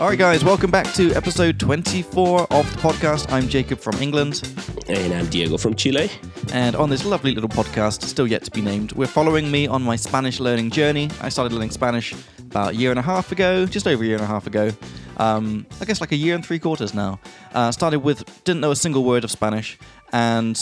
All 0.00 0.06
right, 0.06 0.16
guys, 0.16 0.44
welcome 0.44 0.70
back 0.70 0.94
to 0.94 1.12
episode 1.14 1.58
24 1.58 2.42
of 2.52 2.72
the 2.72 2.78
podcast. 2.78 3.32
I'm 3.32 3.48
Jacob 3.48 3.80
from 3.80 3.96
England. 4.00 4.48
And 4.86 5.12
I'm 5.12 5.26
Diego 5.26 5.58
from 5.58 5.74
Chile. 5.74 6.08
And 6.52 6.76
on 6.76 6.88
this 6.88 7.04
lovely 7.04 7.34
little 7.34 7.48
podcast, 7.48 8.04
still 8.04 8.28
yet 8.28 8.44
to 8.44 8.50
be 8.52 8.60
named, 8.60 8.92
we're 8.92 9.08
following 9.08 9.50
me 9.50 9.66
on 9.66 9.82
my 9.82 9.96
Spanish 9.96 10.38
learning 10.38 10.70
journey. 10.70 11.10
I 11.20 11.30
started 11.30 11.52
learning 11.52 11.72
Spanish 11.72 12.14
about 12.38 12.74
a 12.74 12.76
year 12.76 12.90
and 12.90 12.98
a 13.00 13.02
half 13.02 13.32
ago, 13.32 13.66
just 13.66 13.88
over 13.88 14.04
a 14.04 14.06
year 14.06 14.14
and 14.14 14.22
a 14.22 14.28
half 14.28 14.46
ago. 14.46 14.70
Um, 15.16 15.66
I 15.80 15.84
guess 15.84 16.00
like 16.00 16.12
a 16.12 16.16
year 16.16 16.36
and 16.36 16.46
three 16.46 16.60
quarters 16.60 16.94
now. 16.94 17.18
Uh, 17.52 17.72
started 17.72 17.98
with, 17.98 18.44
didn't 18.44 18.60
know 18.60 18.70
a 18.70 18.76
single 18.76 19.02
word 19.02 19.24
of 19.24 19.32
Spanish, 19.32 19.80
and 20.12 20.56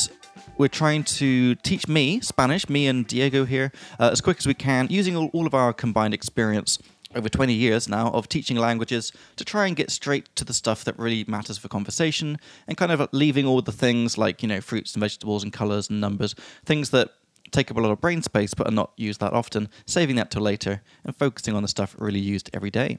we're 0.56 0.68
trying 0.68 1.04
to 1.04 1.56
teach 1.56 1.86
me 1.88 2.20
Spanish, 2.20 2.70
me 2.70 2.86
and 2.86 3.06
Diego 3.06 3.44
here, 3.44 3.70
uh, 4.00 4.08
as 4.10 4.22
quick 4.22 4.38
as 4.38 4.46
we 4.46 4.54
can, 4.54 4.86
using 4.88 5.14
all, 5.14 5.28
all 5.34 5.46
of 5.46 5.52
our 5.52 5.74
combined 5.74 6.14
experience 6.14 6.78
over 7.14 7.28
20 7.28 7.52
years 7.52 7.88
now 7.88 8.10
of 8.10 8.28
teaching 8.28 8.56
languages 8.56 9.12
to 9.36 9.44
try 9.44 9.66
and 9.66 9.76
get 9.76 9.90
straight 9.90 10.34
to 10.36 10.44
the 10.44 10.52
stuff 10.52 10.84
that 10.84 10.98
really 10.98 11.24
matters 11.28 11.56
for 11.56 11.68
conversation 11.68 12.38
and 12.66 12.76
kind 12.76 12.92
of 12.92 13.08
leaving 13.12 13.46
all 13.46 13.62
the 13.62 13.72
things 13.72 14.18
like, 14.18 14.42
you 14.42 14.48
know, 14.48 14.60
fruits 14.60 14.94
and 14.94 15.00
vegetables 15.00 15.42
and 15.42 15.52
colors 15.52 15.88
and 15.88 16.00
numbers, 16.00 16.34
things 16.64 16.90
that 16.90 17.10
take 17.52 17.70
up 17.70 17.76
a 17.76 17.80
lot 17.80 17.92
of 17.92 18.00
brain 18.00 18.22
space 18.22 18.54
but 18.54 18.66
are 18.66 18.72
not 18.72 18.90
used 18.96 19.20
that 19.20 19.32
often, 19.32 19.68
saving 19.86 20.16
that 20.16 20.30
till 20.30 20.42
later 20.42 20.82
and 21.04 21.14
focusing 21.16 21.54
on 21.54 21.62
the 21.62 21.68
stuff 21.68 21.94
really 21.98 22.18
used 22.18 22.50
every 22.52 22.70
day. 22.70 22.98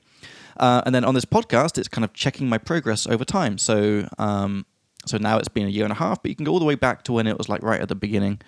Uh, 0.57 0.81
and 0.85 0.95
then 0.95 1.03
on 1.03 1.13
this 1.13 1.25
podcast, 1.25 1.77
it's 1.77 1.87
kind 1.87 2.05
of 2.05 2.13
checking 2.13 2.47
my 2.47 2.57
progress 2.57 3.05
over 3.07 3.25
time. 3.25 3.57
So, 3.57 4.07
um, 4.17 4.65
so 5.05 5.17
now 5.17 5.37
it's 5.37 5.47
been 5.47 5.67
a 5.67 5.69
year 5.69 5.83
and 5.83 5.91
a 5.91 5.97
half, 5.97 6.21
but 6.21 6.29
you 6.29 6.35
can 6.35 6.45
go 6.45 6.53
all 6.53 6.59
the 6.59 6.65
way 6.65 6.75
back 6.75 7.03
to 7.03 7.13
when 7.13 7.27
it 7.27 7.37
was 7.37 7.49
like 7.49 7.61
right 7.61 7.81
at 7.81 7.89
the 7.89 7.95
beginning 7.95 8.39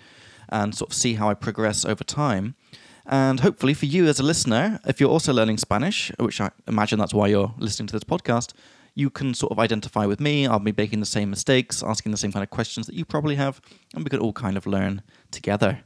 and 0.48 0.74
sort 0.74 0.90
of 0.90 0.96
see 0.96 1.14
how 1.14 1.28
I 1.28 1.34
progress 1.34 1.84
over 1.84 2.02
time. 2.02 2.54
And 3.10 3.40
hopefully, 3.40 3.74
for 3.74 3.86
you 3.86 4.06
as 4.06 4.20
a 4.20 4.22
listener, 4.22 4.78
if 4.86 5.00
you're 5.00 5.10
also 5.10 5.32
learning 5.32 5.58
Spanish, 5.58 6.12
which 6.20 6.40
I 6.40 6.52
imagine 6.68 7.00
that's 7.00 7.12
why 7.12 7.26
you're 7.26 7.52
listening 7.58 7.88
to 7.88 7.92
this 7.92 8.04
podcast, 8.04 8.52
you 8.94 9.10
can 9.10 9.34
sort 9.34 9.50
of 9.50 9.58
identify 9.58 10.06
with 10.06 10.20
me. 10.20 10.46
I'll 10.46 10.60
be 10.60 10.72
making 10.76 11.00
the 11.00 11.06
same 11.06 11.28
mistakes, 11.28 11.82
asking 11.82 12.12
the 12.12 12.18
same 12.18 12.30
kind 12.30 12.44
of 12.44 12.50
questions 12.50 12.86
that 12.86 12.94
you 12.94 13.04
probably 13.04 13.34
have, 13.34 13.60
and 13.94 14.04
we 14.04 14.10
could 14.10 14.20
all 14.20 14.32
kind 14.32 14.56
of 14.56 14.64
learn 14.64 15.02
together. 15.32 15.80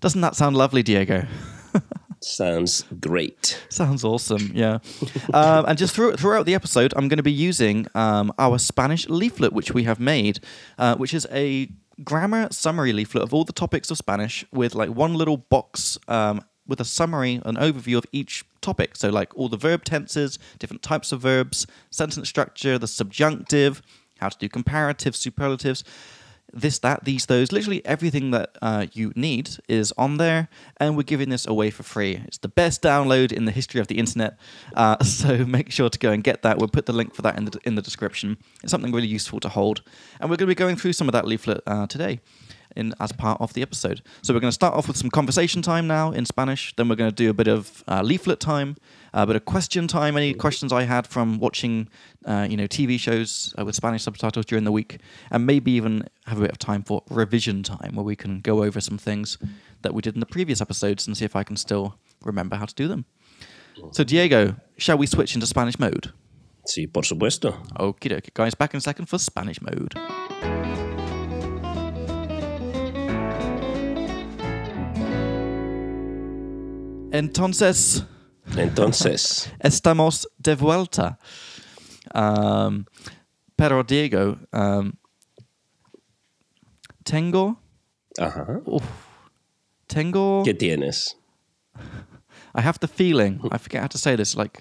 Doesn't 0.00 0.20
that 0.22 0.34
sound 0.34 0.56
lovely, 0.56 0.82
Diego? 0.82 1.26
Sounds 2.20 2.82
great. 2.98 3.62
Sounds 3.68 4.02
awesome, 4.02 4.50
yeah. 4.52 4.78
um, 5.34 5.66
and 5.66 5.78
just 5.78 5.94
through, 5.94 6.16
throughout 6.16 6.46
the 6.46 6.54
episode, 6.54 6.92
I'm 6.96 7.06
going 7.06 7.18
to 7.18 7.22
be 7.22 7.32
using 7.32 7.86
um, 7.94 8.32
our 8.40 8.58
Spanish 8.58 9.08
leaflet, 9.08 9.52
which 9.52 9.72
we 9.72 9.84
have 9.84 10.00
made, 10.00 10.40
uh, 10.78 10.96
which 10.96 11.14
is 11.14 11.28
a 11.30 11.68
grammar 12.02 12.48
summary 12.50 12.92
leaflet 12.92 13.22
of 13.22 13.32
all 13.32 13.44
the 13.44 13.52
topics 13.52 13.90
of 13.90 13.98
Spanish 13.98 14.44
with 14.52 14.74
like 14.74 14.90
one 14.90 15.14
little 15.14 15.36
box 15.36 15.98
um, 16.08 16.42
with 16.66 16.80
a 16.80 16.84
summary, 16.84 17.40
an 17.44 17.56
overview 17.56 17.96
of 17.96 18.06
each 18.12 18.44
topic. 18.60 18.96
So, 18.96 19.10
like 19.10 19.36
all 19.36 19.48
the 19.48 19.56
verb 19.56 19.84
tenses, 19.84 20.38
different 20.58 20.82
types 20.82 21.12
of 21.12 21.20
verbs, 21.20 21.66
sentence 21.90 22.28
structure, 22.28 22.78
the 22.78 22.88
subjunctive, 22.88 23.82
how 24.18 24.28
to 24.28 24.38
do 24.38 24.48
comparatives, 24.48 25.16
superlatives, 25.16 25.84
this, 26.52 26.78
that, 26.78 27.04
these, 27.04 27.26
those. 27.26 27.52
Literally 27.52 27.84
everything 27.84 28.30
that 28.30 28.56
uh, 28.62 28.86
you 28.92 29.12
need 29.14 29.50
is 29.68 29.92
on 29.98 30.16
there, 30.16 30.48
and 30.78 30.96
we're 30.96 31.02
giving 31.02 31.28
this 31.28 31.46
away 31.46 31.70
for 31.70 31.82
free. 31.82 32.22
It's 32.24 32.38
the 32.38 32.48
best 32.48 32.82
download 32.82 33.32
in 33.32 33.44
the 33.44 33.52
history 33.52 33.80
of 33.80 33.88
the 33.88 33.98
internet, 33.98 34.38
uh, 34.74 35.02
so 35.04 35.44
make 35.44 35.70
sure 35.70 35.88
to 35.88 35.98
go 35.98 36.12
and 36.12 36.24
get 36.24 36.42
that. 36.42 36.58
We'll 36.58 36.68
put 36.68 36.86
the 36.86 36.92
link 36.92 37.14
for 37.14 37.22
that 37.22 37.36
in 37.36 37.46
the, 37.46 37.58
in 37.64 37.74
the 37.74 37.82
description. 37.82 38.38
It's 38.62 38.70
something 38.70 38.92
really 38.92 39.08
useful 39.08 39.40
to 39.40 39.48
hold, 39.48 39.82
and 40.20 40.30
we're 40.30 40.36
going 40.36 40.48
to 40.48 40.54
be 40.54 40.54
going 40.54 40.76
through 40.76 40.94
some 40.94 41.08
of 41.08 41.12
that 41.12 41.26
leaflet 41.26 41.62
uh, 41.66 41.86
today 41.86 42.20
in 42.76 42.94
as 43.00 43.12
part 43.12 43.40
of 43.40 43.52
the 43.54 43.62
episode. 43.62 44.02
So 44.22 44.34
we're 44.34 44.40
going 44.40 44.50
to 44.50 44.54
start 44.54 44.74
off 44.74 44.88
with 44.88 44.96
some 44.96 45.10
conversation 45.10 45.62
time 45.62 45.86
now 45.86 46.12
in 46.12 46.24
Spanish. 46.26 46.74
Then 46.76 46.88
we're 46.88 46.96
going 46.96 47.10
to 47.10 47.14
do 47.14 47.30
a 47.30 47.34
bit 47.34 47.48
of 47.48 47.84
uh, 47.88 48.02
leaflet 48.02 48.40
time, 48.40 48.76
a 49.12 49.26
bit 49.26 49.36
of 49.36 49.44
question 49.44 49.88
time. 49.88 50.16
Any 50.16 50.34
questions 50.34 50.72
I 50.72 50.82
had 50.82 51.06
from 51.06 51.38
watching, 51.38 51.88
uh, 52.24 52.46
you 52.48 52.56
know, 52.56 52.66
TV 52.66 52.98
shows 52.98 53.54
uh, 53.58 53.64
with 53.64 53.74
Spanish 53.74 54.02
subtitles 54.02 54.46
during 54.46 54.64
the 54.64 54.72
week, 54.72 54.98
and 55.30 55.46
maybe 55.46 55.72
even 55.72 56.04
have 56.26 56.38
a 56.38 56.42
bit 56.42 56.50
of 56.50 56.58
time 56.58 56.82
for 56.82 57.02
revision 57.10 57.62
time 57.62 57.94
where 57.94 58.04
we 58.04 58.16
can 58.16 58.40
go 58.40 58.62
over 58.62 58.80
some 58.80 58.98
things 58.98 59.38
that 59.82 59.94
we 59.94 60.02
did 60.02 60.14
in 60.14 60.20
the 60.20 60.26
previous 60.26 60.60
episodes 60.60 61.06
and 61.06 61.16
see 61.16 61.24
if 61.24 61.36
I 61.36 61.44
can 61.44 61.56
still 61.56 61.98
remember 62.22 62.56
how 62.56 62.66
to 62.66 62.74
do 62.74 62.88
them. 62.88 63.04
So 63.90 64.04
Diego, 64.04 64.56
shall 64.78 64.98
we 64.98 65.06
switch 65.06 65.34
into 65.34 65.46
Spanish 65.46 65.78
mode? 65.78 66.12
Sí, 66.66 66.86
por 66.86 67.04
supuesto. 67.04 67.52
Okie 67.78 68.10
dokie, 68.10 68.34
guys. 68.34 68.54
Back 68.54 68.74
in 68.74 68.78
a 68.78 68.80
second 68.80 69.06
for 69.06 69.18
Spanish 69.18 69.60
mode. 69.62 69.94
Entonces, 77.16 78.04
Entonces, 78.56 79.50
estamos 79.60 80.28
de 80.38 80.54
vuelta. 80.54 81.18
Um, 82.14 82.84
pero 83.56 83.82
Diego, 83.82 84.36
um, 84.52 84.92
tengo, 87.04 87.58
ajá. 88.18 88.60
uf, 88.66 88.84
tengo, 89.86 90.42
¿Qué 90.44 90.54
tienes? 90.54 91.16
I 92.54 92.60
have 92.62 92.78
the 92.80 92.88
feeling, 92.88 93.40
I 93.50 93.58
forget 93.58 93.82
how 93.82 93.88
to 93.88 93.98
say 93.98 94.16
this, 94.16 94.36
like, 94.36 94.60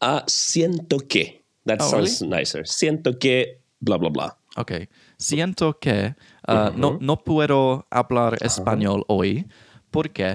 Ah, 0.00 0.22
siento 0.28 0.98
que. 1.08 1.44
That 1.66 1.80
Oh, 1.82 1.90
sounds 1.90 2.22
nicer. 2.22 2.64
Siento 2.66 3.18
que, 3.18 3.60
blah, 3.80 3.98
blah, 3.98 4.10
blah. 4.10 4.30
okay, 4.56 4.88
siento 5.18 5.78
que 5.80 6.14
uh, 6.48 6.70
no, 6.76 6.98
no 7.00 7.16
puedo 7.16 7.84
hablar 7.90 8.38
español 8.42 9.04
hoy 9.08 9.46
porque 9.90 10.34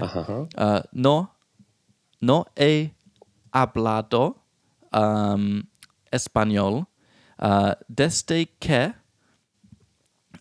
uh, 0.57 0.81
no, 0.91 1.29
no 2.21 2.45
he 2.55 2.91
hablado 3.51 4.35
um, 4.91 5.63
español 6.11 6.87
uh, 7.39 7.75
desde 7.89 8.47
que, 8.59 8.93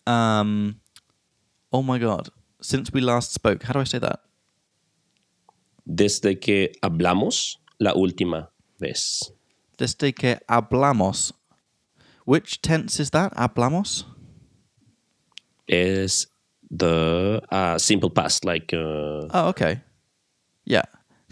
um, 0.07 0.81
oh 1.71 1.83
my 1.83 1.99
god, 1.99 2.31
since 2.61 2.93
we 2.93 3.01
last 3.01 3.33
spoke. 3.33 3.65
How 3.65 3.73
do 3.73 3.81
I 3.81 3.85
say 3.85 3.99
that? 3.99 4.21
Desde 5.85 6.39
que 6.41 6.73
hablamos 6.83 7.59
la 7.81 7.93
última 7.95 8.49
vez. 8.79 9.33
Desde 9.77 10.15
que 10.15 10.39
hablamos. 10.49 11.33
Which 12.25 12.63
tense 12.63 13.01
is 13.01 13.11
that? 13.11 13.33
Hablamos? 13.35 14.05
Es 15.67 16.29
the 16.73 17.43
uh, 17.51 17.79
simple 17.79 18.11
past, 18.11 18.45
like, 18.45 18.73
uh, 18.73 19.29
Oh, 19.31 19.49
okay. 19.49 19.81
Yeah. 20.65 20.83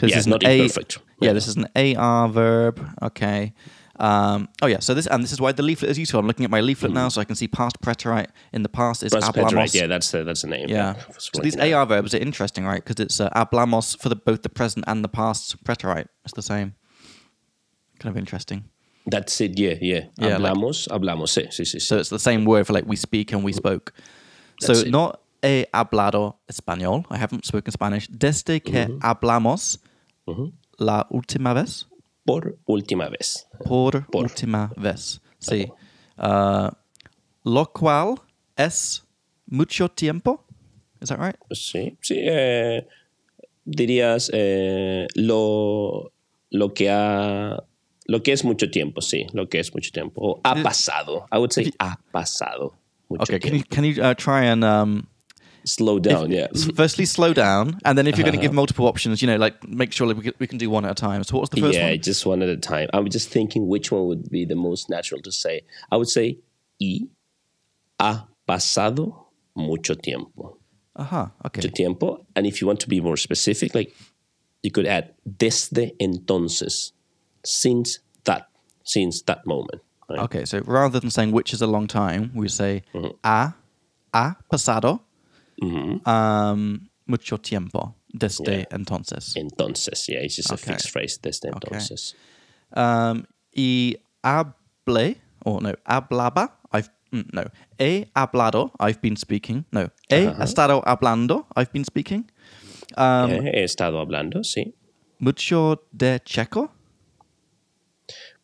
yeah, 0.00 0.06
this 0.08 0.16
is 0.16 0.26
not 0.26 0.44
A- 0.44 0.60
imperfect. 0.60 0.98
Yeah, 1.20 1.32
this 1.32 1.48
is 1.48 1.56
an 1.56 1.68
AR 1.74 2.28
verb. 2.28 2.80
Okay. 3.02 3.52
Um, 4.00 4.48
oh 4.62 4.66
yeah, 4.66 4.78
so 4.78 4.94
this 4.94 5.06
and 5.06 5.22
this 5.22 5.30
is 5.30 5.42
why 5.42 5.52
the 5.52 5.62
leaflet 5.62 5.90
is 5.90 5.98
useful. 5.98 6.20
I'm 6.20 6.26
looking 6.26 6.46
at 6.46 6.50
my 6.50 6.62
leaflet 6.62 6.90
now, 6.90 7.10
so 7.10 7.20
I 7.20 7.24
can 7.24 7.36
see 7.36 7.46
past 7.46 7.78
preterite 7.82 8.28
in 8.54 8.62
the 8.62 8.70
past 8.70 9.02
is 9.02 9.12
Past 9.12 9.36
right? 9.36 9.74
Yeah, 9.74 9.88
that's 9.88 10.10
the, 10.10 10.24
that's 10.24 10.40
the 10.40 10.48
name. 10.48 10.70
Yeah. 10.70 10.94
So 11.18 11.42
these 11.42 11.54
AR 11.58 11.84
verbs 11.84 12.14
are 12.14 12.18
interesting, 12.18 12.64
right? 12.64 12.82
Because 12.82 13.04
it's 13.04 13.20
uh, 13.20 13.28
hablamos 13.36 14.00
for 14.00 14.08
the 14.08 14.16
both 14.16 14.40
the 14.40 14.48
present 14.48 14.86
and 14.88 15.04
the 15.04 15.08
past 15.08 15.62
preterite. 15.64 16.06
It's 16.24 16.32
the 16.32 16.40
same. 16.40 16.74
Kind 17.98 18.14
of 18.14 18.16
interesting. 18.16 18.64
That's 19.06 19.38
it, 19.42 19.58
yeah, 19.58 19.74
yeah. 19.82 20.04
Yeah, 20.16 20.38
like- 20.38 20.54
hablamos, 20.54 21.28
sí, 21.28 21.48
sí. 21.48 21.66
sí. 21.66 21.80
So 21.82 21.98
it's 21.98 22.08
the 22.08 22.18
same 22.18 22.46
word 22.46 22.66
for 22.66 22.72
like 22.72 22.86
we 22.86 22.96
speak 22.96 23.32
and 23.32 23.44
we 23.44 23.52
spoke. 23.52 23.92
So 24.60 24.72
it. 24.72 24.88
not 24.90 25.20
he 25.42 25.66
hablado 25.72 26.40
español. 26.48 27.04
I 27.10 27.16
haven't 27.16 27.44
spoken 27.44 27.72
Spanish 27.72 28.08
desde 28.10 28.60
que 28.62 28.88
hablamos 29.00 29.80
la 30.78 31.06
última 31.10 31.54
vez. 31.54 31.86
Por 32.24 32.58
última 32.66 33.08
vez. 33.08 33.46
Por, 33.64 34.06
Por. 34.06 34.24
última 34.24 34.70
vez. 34.76 35.20
Sí. 35.38 35.66
Uh, 36.18 36.70
lo 37.44 37.66
cual 37.72 38.16
es 38.56 39.02
mucho 39.46 39.88
tiempo. 39.88 40.44
Is 41.00 41.08
that 41.08 41.18
right? 41.18 41.36
Sí, 41.52 41.96
sí. 42.02 42.16
eh, 42.18 42.86
dirías 43.64 44.30
eh, 44.34 45.06
lo, 45.14 46.12
lo 46.50 46.74
que 46.74 46.90
ha. 46.90 47.64
Lo 48.06 48.22
que 48.22 48.32
es 48.32 48.44
mucho 48.44 48.70
tiempo, 48.70 49.00
sí. 49.00 49.26
Lo 49.32 49.48
que 49.48 49.60
es 49.60 49.72
mucho 49.72 49.90
tiempo. 49.92 50.20
O 50.20 50.40
ha 50.44 50.56
pasado. 50.62 51.26
I 51.32 51.38
would 51.38 51.52
say 51.52 51.72
ha 51.78 51.98
pasado. 52.12 52.74
Mucho 53.08 53.22
Okay. 53.22 53.38
Can 53.38 53.52
you 53.54 53.62
tiempo. 53.62 53.74
can 53.74 53.84
you 53.84 54.02
uh, 54.02 54.14
try 54.14 54.44
and 54.46 54.62
um, 54.64 55.06
Slow 55.64 55.98
down, 55.98 56.30
yeah. 56.30 56.48
firstly 56.74 57.04
slow 57.04 57.32
down, 57.32 57.78
and 57.84 57.96
then 57.96 58.06
if 58.06 58.16
you're 58.16 58.24
going 58.24 58.36
to 58.36 58.40
give 58.40 58.52
multiple 58.52 58.86
options, 58.86 59.20
you 59.22 59.28
know, 59.28 59.36
like 59.36 59.66
make 59.68 59.92
sure 59.92 60.06
we 60.14 60.22
can, 60.22 60.32
we 60.38 60.46
can 60.46 60.58
do 60.58 60.70
one 60.70 60.84
at 60.84 60.92
a 60.92 60.94
time. 60.94 61.22
So 61.24 61.34
what 61.36 61.42
was 61.42 61.50
the 61.50 61.60
first 61.60 61.78
yeah, 61.78 61.90
one? 61.90 62.00
just 62.00 62.24
one 62.26 62.42
at 62.42 62.48
a 62.48 62.56
time. 62.56 62.88
I'm 62.92 63.08
just 63.08 63.28
thinking 63.28 63.68
which 63.68 63.92
one 63.92 64.06
would 64.06 64.30
be 64.30 64.44
the 64.44 64.56
most 64.56 64.88
natural 64.90 65.20
to 65.22 65.32
say. 65.32 65.62
I 65.90 65.96
would 65.96 66.08
say 66.08 66.38
y 66.80 67.08
ha 68.00 68.26
pasado 68.48 69.26
mucho 69.54 69.94
tiempo. 69.94 70.58
Aha. 70.96 71.32
Okay. 71.46 71.60
Mucho 71.60 71.68
tiempo. 71.68 72.26
And 72.34 72.46
if 72.46 72.60
you 72.60 72.66
want 72.66 72.80
to 72.80 72.88
be 72.88 73.00
more 73.00 73.16
specific, 73.16 73.74
like 73.74 73.94
you 74.62 74.70
could 74.70 74.86
add 74.86 75.14
desde 75.26 75.92
entonces, 76.00 76.92
since 77.44 78.00
that, 78.24 78.48
since 78.84 79.22
that 79.22 79.46
moment. 79.46 79.82
Right? 80.08 80.18
Okay, 80.20 80.44
so 80.44 80.60
rather 80.66 80.98
than 80.98 81.10
saying 81.10 81.30
which 81.32 81.52
is 81.52 81.62
a 81.62 81.66
long 81.66 81.86
time, 81.86 82.32
we 82.34 82.48
say 82.48 82.82
Mm-hmm. 82.94 83.10
a 83.22 83.54
ha 84.12 84.36
pasado 84.50 85.00
um, 85.60 86.88
mucho 87.06 87.38
tiempo 87.38 87.94
desde 88.12 88.60
Yeah. 88.60 88.66
entonces. 88.70 89.34
Entonces, 89.36 90.06
yeah, 90.08 90.20
it's 90.24 90.36
just 90.36 90.50
Okay. 90.52 90.62
a 90.62 90.66
fixed 90.74 90.90
phrase, 90.90 91.18
desde 91.22 91.48
Okay. 91.48 91.56
entonces. 91.76 92.14
Um, 92.74 93.24
y 93.52 93.96
hable, 94.22 95.16
or 95.44 95.60
no, 95.62 95.74
hablaba. 95.84 96.58
I've 96.72 96.88
mm, 97.12 97.24
no. 97.32 97.44
He 97.78 98.06
hablado. 98.14 98.70
I've 98.78 99.00
been 99.00 99.16
speaking. 99.16 99.64
No. 99.72 99.90
He 100.08 100.26
estado 100.40 100.82
hablando. 100.86 101.46
I've 101.56 101.72
been 101.72 101.84
speaking. 101.84 102.30
Um, 102.96 103.30
Eh, 103.30 103.50
he 103.54 103.64
estado 103.64 103.98
hablando, 104.00 104.42
sí. 104.44 104.74
Mucho 105.18 105.82
de 105.92 106.20
checo. 106.24 106.70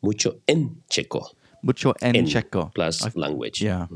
Mucho 0.02 0.40
en 0.46 0.82
checo. 0.88 1.30
Mucho 1.62 1.94
en, 2.00 2.16
En 2.16 2.26
checo. 2.26 2.70
plus 2.74 3.02
I've- 3.02 3.18
language. 3.18 3.60
yeah. 3.62 3.86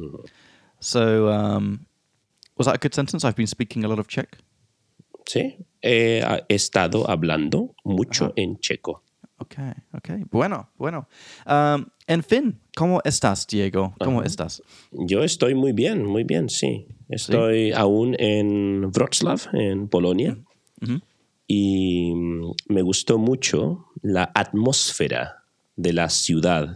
So, 0.81 1.29
um, 1.29 1.87
was 2.61 2.67
that 2.67 2.75
a 2.75 2.79
good 2.79 2.95
sentence? 2.95 3.25
I've 3.25 3.37
been 3.37 3.47
speaking 3.47 3.85
a 3.85 3.89
lot 3.89 3.99
of 3.99 4.07
Czech. 4.07 4.37
Sí. 5.27 5.57
He 5.83 6.21
ah, 6.21 6.41
estado 6.51 7.07
hablando 7.09 7.75
mucho 7.87 8.35
en 8.37 8.59
checo. 8.59 9.01
Okay, 9.39 9.73
okay. 9.97 10.25
Bueno, 10.31 10.69
bueno. 10.77 11.07
Um, 11.47 11.87
en 12.07 12.23
fin, 12.23 12.61
¿cómo 12.77 13.01
estás, 13.03 13.47
Diego? 13.47 13.95
¿Cómo 13.99 14.23
estás? 14.23 14.61
Yo 14.93 15.23
estoy 15.23 15.55
muy 15.55 15.73
bien, 15.73 16.05
muy 16.05 16.25
bien, 16.25 16.51
sí. 16.51 16.87
Estoy 17.09 17.73
aún 17.73 18.15
en 18.19 18.91
Wrocław, 18.93 19.39
en 19.55 19.89
Polonia. 19.89 20.37
Y 21.47 22.13
mm, 22.15 22.53
me 22.69 22.83
gustó 22.83 23.17
mucho 23.17 23.87
la 24.03 24.31
atmósfera 24.35 25.45
de 25.77 25.95
la 25.95 26.11
ciudad 26.11 26.75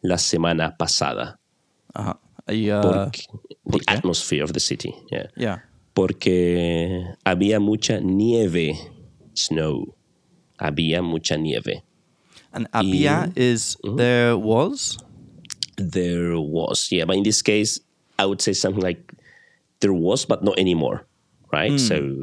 la 0.00 0.18
semana 0.18 0.76
pasada. 0.76 1.40
Ajá. 1.92 2.20
Y, 2.46 2.70
uh, 2.70 2.80
Porque, 2.80 3.22
¿por 3.32 3.53
the 3.66 3.78
qué? 3.78 3.84
atmosphere 3.96 4.42
of 4.44 4.52
the 4.52 4.60
city. 4.60 4.94
yeah. 5.10 5.26
yeah. 5.36 5.58
Porque 5.94 7.04
había 7.24 7.60
mucha 7.60 8.00
nieve, 8.00 8.74
snow. 9.34 9.94
Había 10.58 11.02
mucha 11.02 11.36
nieve. 11.36 11.82
And 12.52 12.68
había 12.72 13.32
is 13.36 13.76
there 13.96 14.36
was. 14.36 14.98
There 15.76 16.38
was, 16.38 16.88
yeah, 16.92 17.04
but 17.04 17.16
in 17.16 17.22
this 17.24 17.42
case, 17.42 17.80
I 18.18 18.26
would 18.26 18.40
say 18.40 18.52
something 18.52 18.82
like 18.82 19.12
there 19.80 19.92
was, 19.92 20.24
but 20.24 20.42
not 20.44 20.56
anymore, 20.58 21.04
right? 21.52 21.72
Hmm. 21.72 21.78
So, 21.78 22.22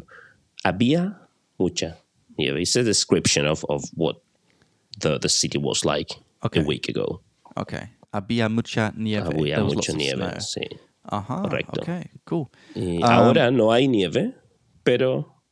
había 0.65 1.17
mucha 1.59 1.97
nieve. 2.37 2.57
It's 2.61 2.75
a 2.77 2.83
description 2.83 3.45
of, 3.45 3.65
of 3.69 3.83
what 3.93 4.21
the, 4.99 5.17
the 5.17 5.27
city 5.29 5.57
was 5.57 5.83
like 5.85 6.11
Okay. 6.45 6.61
a 6.61 6.63
week 6.63 6.87
ago. 6.89 7.21
Okay. 7.57 7.89
Había 8.13 8.49
mucha 8.49 8.93
nieve. 8.95 9.25
Había 9.27 9.55
There 9.55 9.63
was 9.65 9.75
mucha 9.75 9.75
lots 9.75 9.89
of 9.89 9.95
nieve, 9.97 10.17
snow. 10.17 10.63
sí. 10.63 10.79
Ajá. 11.11 11.41
Correcto. 11.41 11.81
Okay, 11.81 12.03
cool. 12.23 12.47
Y 12.73 13.03
ahora 13.03 13.51
no 13.51 13.71
hay 13.73 13.87
nieve, 13.87 14.33
pero 14.83 15.43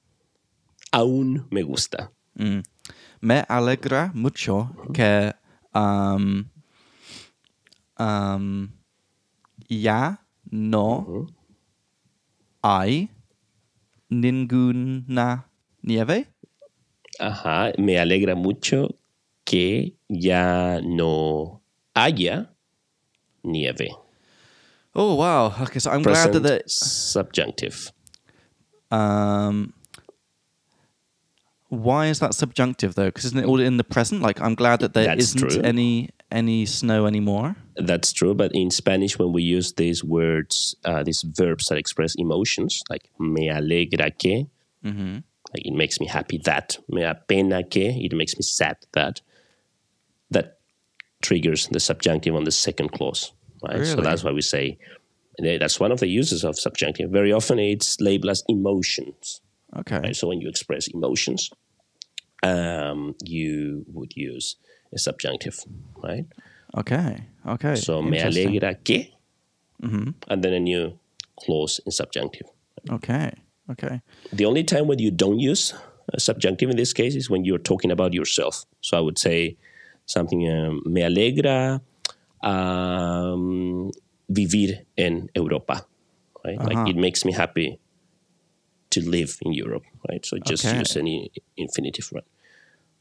aún 0.91 1.47
me 1.51 1.63
gusta. 1.63 2.11
Me 3.21 3.43
alegra 3.49 4.11
mucho 4.15 4.71
que 4.93 5.33
um, 5.75 6.45
um, 7.99 8.69
ya 9.67 10.25
no 10.49 11.27
hay 12.61 13.09
ninguna 14.07 15.49
nieve. 15.81 16.27
Ajá, 17.19 17.73
me 17.77 17.99
alegra 17.99 18.33
mucho 18.33 18.95
que 19.43 19.97
ya 20.07 20.79
no 20.81 21.61
haya 21.93 22.55
nieve. 23.43 23.89
Oh 24.99 25.15
wow! 25.15 25.55
Okay, 25.61 25.79
so 25.79 25.91
I'm 25.91 26.01
glad 26.01 26.33
that 26.33 26.41
Present 26.41 26.63
the, 26.65 26.69
subjunctive. 26.69 27.91
um, 28.91 29.73
why 31.69 32.07
is 32.07 32.19
that 32.19 32.33
subjunctive 32.33 32.95
though? 32.95 33.05
Because 33.05 33.23
isn't 33.25 33.39
it 33.39 33.45
all 33.45 33.61
in 33.61 33.77
the 33.77 33.85
present? 33.85 34.21
Like 34.21 34.41
I'm 34.41 34.55
glad 34.55 34.81
that 34.81 34.93
there 34.93 35.05
That's 35.05 35.35
not 35.35 35.51
true. 35.51 35.61
any 35.61 36.09
any 36.31 36.65
snow 36.65 37.05
anymore. 37.05 37.55
That's 37.77 38.11
true, 38.11 38.33
but 38.35 38.51
in 38.53 38.71
Spanish, 38.71 39.17
when 39.17 39.31
we 39.31 39.41
use 39.41 39.71
these 39.73 40.03
words, 40.03 40.75
uh, 40.83 41.01
these 41.03 41.21
verbs 41.23 41.67
that 41.67 41.77
express 41.77 42.15
emotions, 42.15 42.81
like 42.89 43.09
me 43.19 43.47
alegra 43.49 44.11
que, 44.17 44.47
like 45.53 45.65
it 45.65 45.73
makes 45.73 45.99
me 46.01 46.07
happy 46.07 46.39
that, 46.43 46.77
me 46.89 47.03
apena 47.03 47.63
que, 47.69 47.87
it 48.05 48.13
makes 48.13 48.35
me 48.35 48.41
sad 48.43 48.75
that, 48.91 49.21
that 50.29 50.57
triggers 51.21 51.67
the 51.67 51.79
subjunctive 51.79 52.35
on 52.35 52.43
the 52.43 52.51
second 52.51 52.91
clause, 52.91 53.31
right? 53.63 53.85
So 53.85 53.97
that's 53.97 54.23
why 54.23 54.31
we 54.31 54.41
say 54.41 54.77
that's 55.39 55.79
one 55.79 55.91
of 55.91 55.99
the 55.99 56.07
uses 56.07 56.43
of 56.43 56.59
subjunctive. 56.59 57.09
Very 57.11 57.31
often 57.31 57.59
it's 57.59 57.99
labeled 58.01 58.31
as 58.31 58.43
emotions. 58.47 59.41
Okay. 59.77 59.99
Right? 59.99 60.15
So 60.15 60.27
when 60.27 60.41
you 60.41 60.49
express 60.49 60.87
emotions, 60.87 61.49
um, 62.43 63.15
you 63.23 63.85
would 63.93 64.15
use 64.15 64.55
a 64.93 64.97
subjunctive, 64.97 65.59
right? 66.03 66.25
Okay. 66.75 67.23
Okay. 67.47 67.75
So 67.75 68.01
me 68.01 68.19
alegra 68.19 68.75
que, 68.83 69.13
and 70.27 70.43
then 70.43 70.53
a 70.53 70.59
new 70.59 70.99
clause 71.39 71.79
in 71.85 71.91
subjunctive. 71.91 72.47
Okay. 72.89 73.31
Okay. 73.71 74.01
The 74.33 74.45
only 74.45 74.63
time 74.63 74.87
when 74.87 74.99
you 74.99 75.11
don't 75.11 75.39
use 75.39 75.73
a 76.13 76.19
subjunctive 76.19 76.69
in 76.69 76.75
this 76.77 76.91
case 76.91 77.15
is 77.15 77.29
when 77.29 77.45
you're 77.45 77.59
talking 77.59 77.91
about 77.91 78.13
yourself. 78.13 78.65
So 78.81 78.97
I 78.97 79.01
would 79.01 79.19
say 79.19 79.57
something 80.05 80.49
um, 80.49 80.81
me 80.85 81.01
alegra 81.01 81.81
um, 82.41 83.91
vivir 84.29 84.85
en 84.97 85.29
Europa, 85.35 85.85
right? 86.45 86.59
Like 86.63 86.89
it 86.89 86.95
makes 86.95 87.25
me 87.25 87.33
happy 87.33 87.79
to 88.91 89.01
live 89.01 89.37
in 89.41 89.53
Europe, 89.53 89.83
right? 90.09 90.25
So 90.25 90.37
just 90.37 90.63
Okay. 90.65 90.79
use 90.79 90.97
any 90.97 91.31
infinitive, 91.57 92.09
right? 92.13 92.25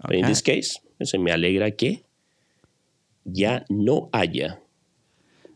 But 0.01 0.15
in 0.15 0.27
this 0.27 0.41
case, 0.41 0.79
I 1.01 1.05
say 1.05 1.19
me 1.19 1.31
alegra 1.33 1.71
que 1.77 2.05
ya 3.25 3.61
no 3.69 4.09
haya 4.13 4.59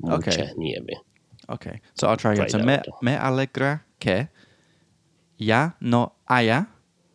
mucha 0.01 0.31
Okay. 0.31 0.53
nieve. 0.57 0.99
Okay. 1.49 1.81
So 1.95 2.09
I'll 2.09 2.17
try 2.17 2.33
again. 2.35 2.51
So 2.51 2.59
me, 2.59 2.79
me 3.03 3.13
alegra 3.17 3.83
que 4.01 4.29
ya 5.39 5.73
no 5.81 6.13
haya. 6.29 6.69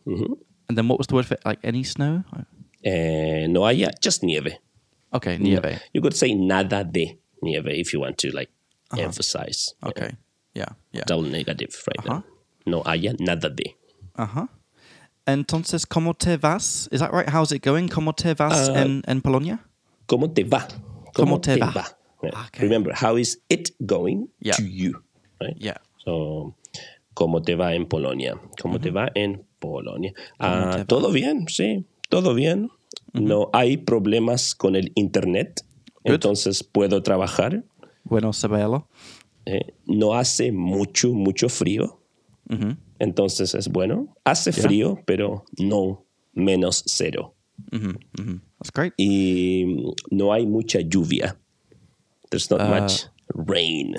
Mm-hmm. 0.06 0.32
And 0.68 0.76
then 0.76 0.88
what 0.88 0.98
was 0.98 1.06
the 1.06 1.14
word 1.14 1.26
for 1.26 1.36
like 1.44 1.60
any 1.64 1.82
snow? 1.82 2.24
Eh, 2.84 3.46
no 3.48 3.64
haya, 3.64 3.90
just 4.00 4.22
nieve. 4.22 4.58
Okay, 5.12 5.38
nieve. 5.38 5.80
You 5.92 6.00
could 6.02 6.14
say 6.14 6.34
nada 6.34 6.84
de 6.84 7.18
nieve 7.42 7.68
if 7.68 7.92
you 7.92 8.00
want 8.00 8.18
to 8.18 8.30
like 8.30 8.50
Uh-huh. 8.90 9.02
emphasize 9.02 9.74
Okay. 9.84 10.16
Yeah. 10.54 10.72
Yeah. 10.92 11.04
double 11.06 11.28
negative 11.28 11.74
right 11.86 11.98
Uh-huh. 12.06 12.20
now. 12.20 12.24
No 12.66 12.82
haya, 12.84 13.12
nada 13.20 13.50
de. 13.50 13.74
Uh 14.16 14.26
huh. 14.26 14.46
Entonces, 15.26 15.84
¿cómo 15.86 16.14
te 16.16 16.36
vas? 16.38 16.88
Is 16.90 17.00
that 17.00 17.12
right? 17.12 17.28
How's 17.28 17.52
it 17.52 17.62
going? 17.62 17.88
¿Cómo 17.88 18.14
te 18.16 18.34
vas 18.34 18.68
Uh, 18.70 18.72
en, 18.74 19.02
en 19.06 19.20
Polonia? 19.20 19.58
¿Cómo 20.06 20.32
te 20.34 20.42
va? 20.44 20.66
¿Cómo 21.14 21.38
te 21.40 21.58
va? 21.58 21.84
Yeah. 22.22 22.30
Okay. 22.46 22.62
Remember, 22.64 22.94
how 22.94 23.16
is 23.18 23.38
it 23.50 23.70
going 23.84 24.28
Yeah. 24.40 24.56
to 24.56 24.62
you? 24.64 25.02
Right? 25.40 25.56
Yeah. 25.58 25.76
So, 26.04 26.54
¿cómo 27.14 27.42
te 27.44 27.54
va 27.56 27.74
en 27.74 27.86
Polonia? 27.86 28.40
¿Cómo 28.60 28.80
te 28.80 28.90
va 28.90 29.10
en 29.14 29.44
Polonia? 29.60 30.12
Ah, 30.40 30.70
te 30.72 30.78
va? 30.78 30.84
todo 30.86 31.12
bien, 31.12 31.46
sí, 31.48 31.84
todo 32.08 32.32
bien. 32.34 32.70
No 33.12 33.50
hay 33.52 33.76
problemas 33.78 34.54
con 34.54 34.76
el 34.76 34.92
internet, 34.94 35.64
entonces 36.04 36.62
puedo 36.64 37.02
trabajar. 37.02 37.64
Bueno 38.04 38.32
saberlo. 38.32 38.88
Eh, 39.46 39.74
no 39.86 40.14
hace 40.14 40.52
mucho, 40.52 41.12
mucho 41.12 41.48
frío. 41.48 42.00
Entonces 42.98 43.54
es 43.54 43.68
bueno. 43.68 44.14
Hace 44.24 44.52
frío, 44.52 44.98
pero 45.06 45.44
no 45.58 46.04
menos 46.32 46.82
cero. 46.86 47.34
That's 47.70 48.72
great. 48.74 48.94
Y 48.96 49.94
no 50.10 50.32
hay 50.32 50.46
mucha 50.46 50.80
lluvia. 50.80 51.36
There's 52.30 52.50
not 52.50 52.60
Uh, 52.60 52.68
much 52.80 53.06
rain. 53.34 53.94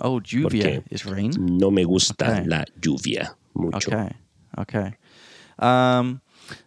Oh, 0.00 0.20
lluvia 0.20 0.82
is 0.90 1.04
rain. 1.04 1.30
No 1.38 1.70
me 1.70 1.84
gusta 1.84 2.30
Okay. 2.30 2.46
la 2.46 2.64
lluvia 2.80 3.36
mucho. 3.54 3.90
Okay. 3.90 4.08
Okay. 4.58 4.92
Um, 5.58 6.20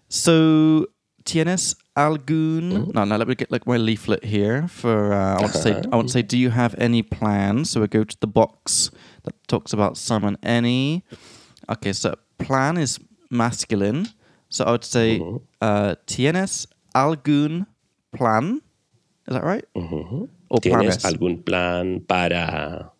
so 0.09 0.87
tienes 1.27 1.75
algún? 1.95 2.93
No, 2.95 3.03
no. 3.03 3.17
Let 3.17 3.27
me 3.27 3.35
get 3.35 3.51
like 3.51 3.67
my 3.67 3.77
leaflet 3.77 4.23
here 4.23 4.67
for. 4.67 5.13
Uh, 5.13 5.35
I 5.35 5.41
want 5.41 5.53
to 5.53 5.59
say. 5.59 5.73
I 5.91 5.95
want 5.95 6.07
to 6.07 6.13
say. 6.13 6.23
Do 6.23 6.37
you 6.37 6.49
have 6.49 6.73
any 6.79 7.03
plans? 7.03 7.69
So 7.71 7.81
we 7.81 7.87
go 7.87 8.03
to 8.03 8.17
the 8.19 8.27
box 8.27 8.89
that 9.23 9.35
talks 9.47 9.73
about 9.73 9.97
some 9.97 10.23
and 10.23 10.37
any. 10.41 11.03
Okay. 11.69 11.91
So 11.91 12.15
plan 12.37 12.77
is 12.77 12.99
masculine. 13.29 14.07
So 14.49 14.63
I 14.63 14.71
would 14.71 14.85
say. 14.85 15.19
Uh, 15.61 15.95
tienes 16.07 16.67
algún 16.95 17.67
plan? 18.15 18.61
Is 19.27 19.33
that 19.35 19.43
right? 19.43 19.65
Or 19.75 20.59
¿Tienes 20.61 21.03
planes? 21.03 21.05
algún 21.05 21.43
plan 21.43 21.99
para 22.07 22.91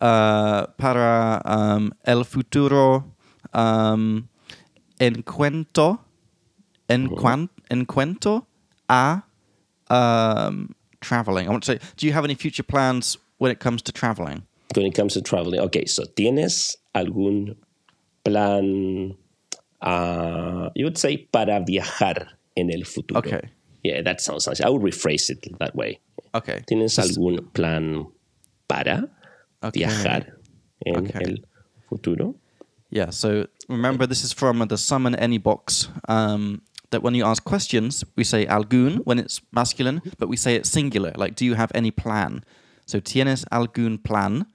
uh, 0.00 0.66
para 0.78 1.42
um, 1.44 1.92
el 2.04 2.24
futuro 2.24 3.04
um, 3.52 4.26
encuentro, 4.98 6.00
encuan- 6.90 7.48
encuentro 7.70 8.46
a 8.88 9.22
um, 9.88 10.74
traveling. 11.00 11.46
I 11.46 11.50
want 11.50 11.62
to 11.64 11.72
say, 11.72 11.80
do 11.96 12.06
you 12.06 12.12
have 12.12 12.24
any 12.24 12.34
future 12.34 12.62
plans 12.62 13.16
when 13.38 13.50
it 13.50 13.60
comes 13.60 13.82
to 13.82 13.92
traveling? 13.92 14.42
when 14.76 14.86
it 14.86 14.94
comes 14.94 15.14
to 15.14 15.20
traveling? 15.22 15.58
Okay, 15.60 15.84
so 15.86 16.04
¿tienes 16.16 16.76
algún 16.94 17.56
plan, 18.24 19.16
ah, 19.82 20.70
you 20.76 20.84
would 20.84 20.96
say, 20.98 21.16
para 21.16 21.60
viajar 21.66 22.28
en 22.56 22.70
el 22.70 22.84
futuro? 22.84 23.18
Okay. 23.18 23.40
Yeah, 23.82 24.02
that 24.02 24.20
sounds 24.20 24.46
nice. 24.46 24.60
I 24.60 24.68
would 24.68 24.82
rephrase 24.82 25.30
it 25.30 25.44
that 25.58 25.74
way. 25.74 25.98
Okay. 26.34 26.62
¿Tienes 26.68 26.98
algún 26.98 27.52
plan 27.52 28.06
para 28.68 29.08
Okay. 29.62 29.80
viajar 29.80 30.26
en 30.86 30.96
Okay. 31.08 31.20
el 31.24 31.44
futuro? 31.88 32.34
Yeah, 32.90 33.10
so 33.10 33.46
remember 33.68 34.06
this 34.06 34.22
is 34.24 34.32
from 34.32 34.58
the 34.68 34.76
summon 34.76 35.14
any 35.16 35.38
box. 35.38 35.88
Um, 36.08 36.62
that 36.90 37.02
when 37.02 37.14
you 37.14 37.24
ask 37.24 37.44
questions, 37.44 38.04
we 38.16 38.24
say 38.24 38.46
algún 38.46 38.98
when 39.04 39.18
it's 39.18 39.40
masculine, 39.52 40.00
but 40.18 40.28
we 40.28 40.36
say 40.36 40.54
it 40.56 40.66
singular. 40.66 41.12
Like, 41.16 41.34
do 41.36 41.44
you 41.44 41.54
have 41.54 41.70
any 41.74 41.90
plan? 41.90 42.44
So, 42.86 43.00
¿tienes 43.00 43.44
algún 43.50 44.02
plan 44.02 44.46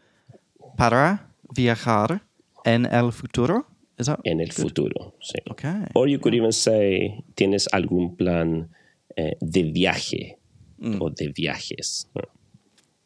para 0.77 1.27
viajar 1.55 2.21
en 2.65 2.85
el 2.85 3.11
futuro? 3.11 3.65
Is 3.97 4.07
that 4.07 4.19
En 4.25 4.41
el 4.41 4.47
good? 4.47 4.67
futuro, 4.67 5.13
sí. 5.21 5.35
Okay. 5.51 5.85
Or 5.95 6.07
you 6.09 6.19
could 6.19 6.33
even 6.35 6.51
say, 6.51 7.23
¿tienes 7.35 7.67
algún 7.71 8.17
plan 8.17 8.69
eh, 9.17 9.35
de 9.41 9.63
viaje 9.71 10.37
Mm. 10.77 11.01
o 11.01 11.09
de 11.09 11.29
viajes? 11.29 12.05
No. 12.13 12.23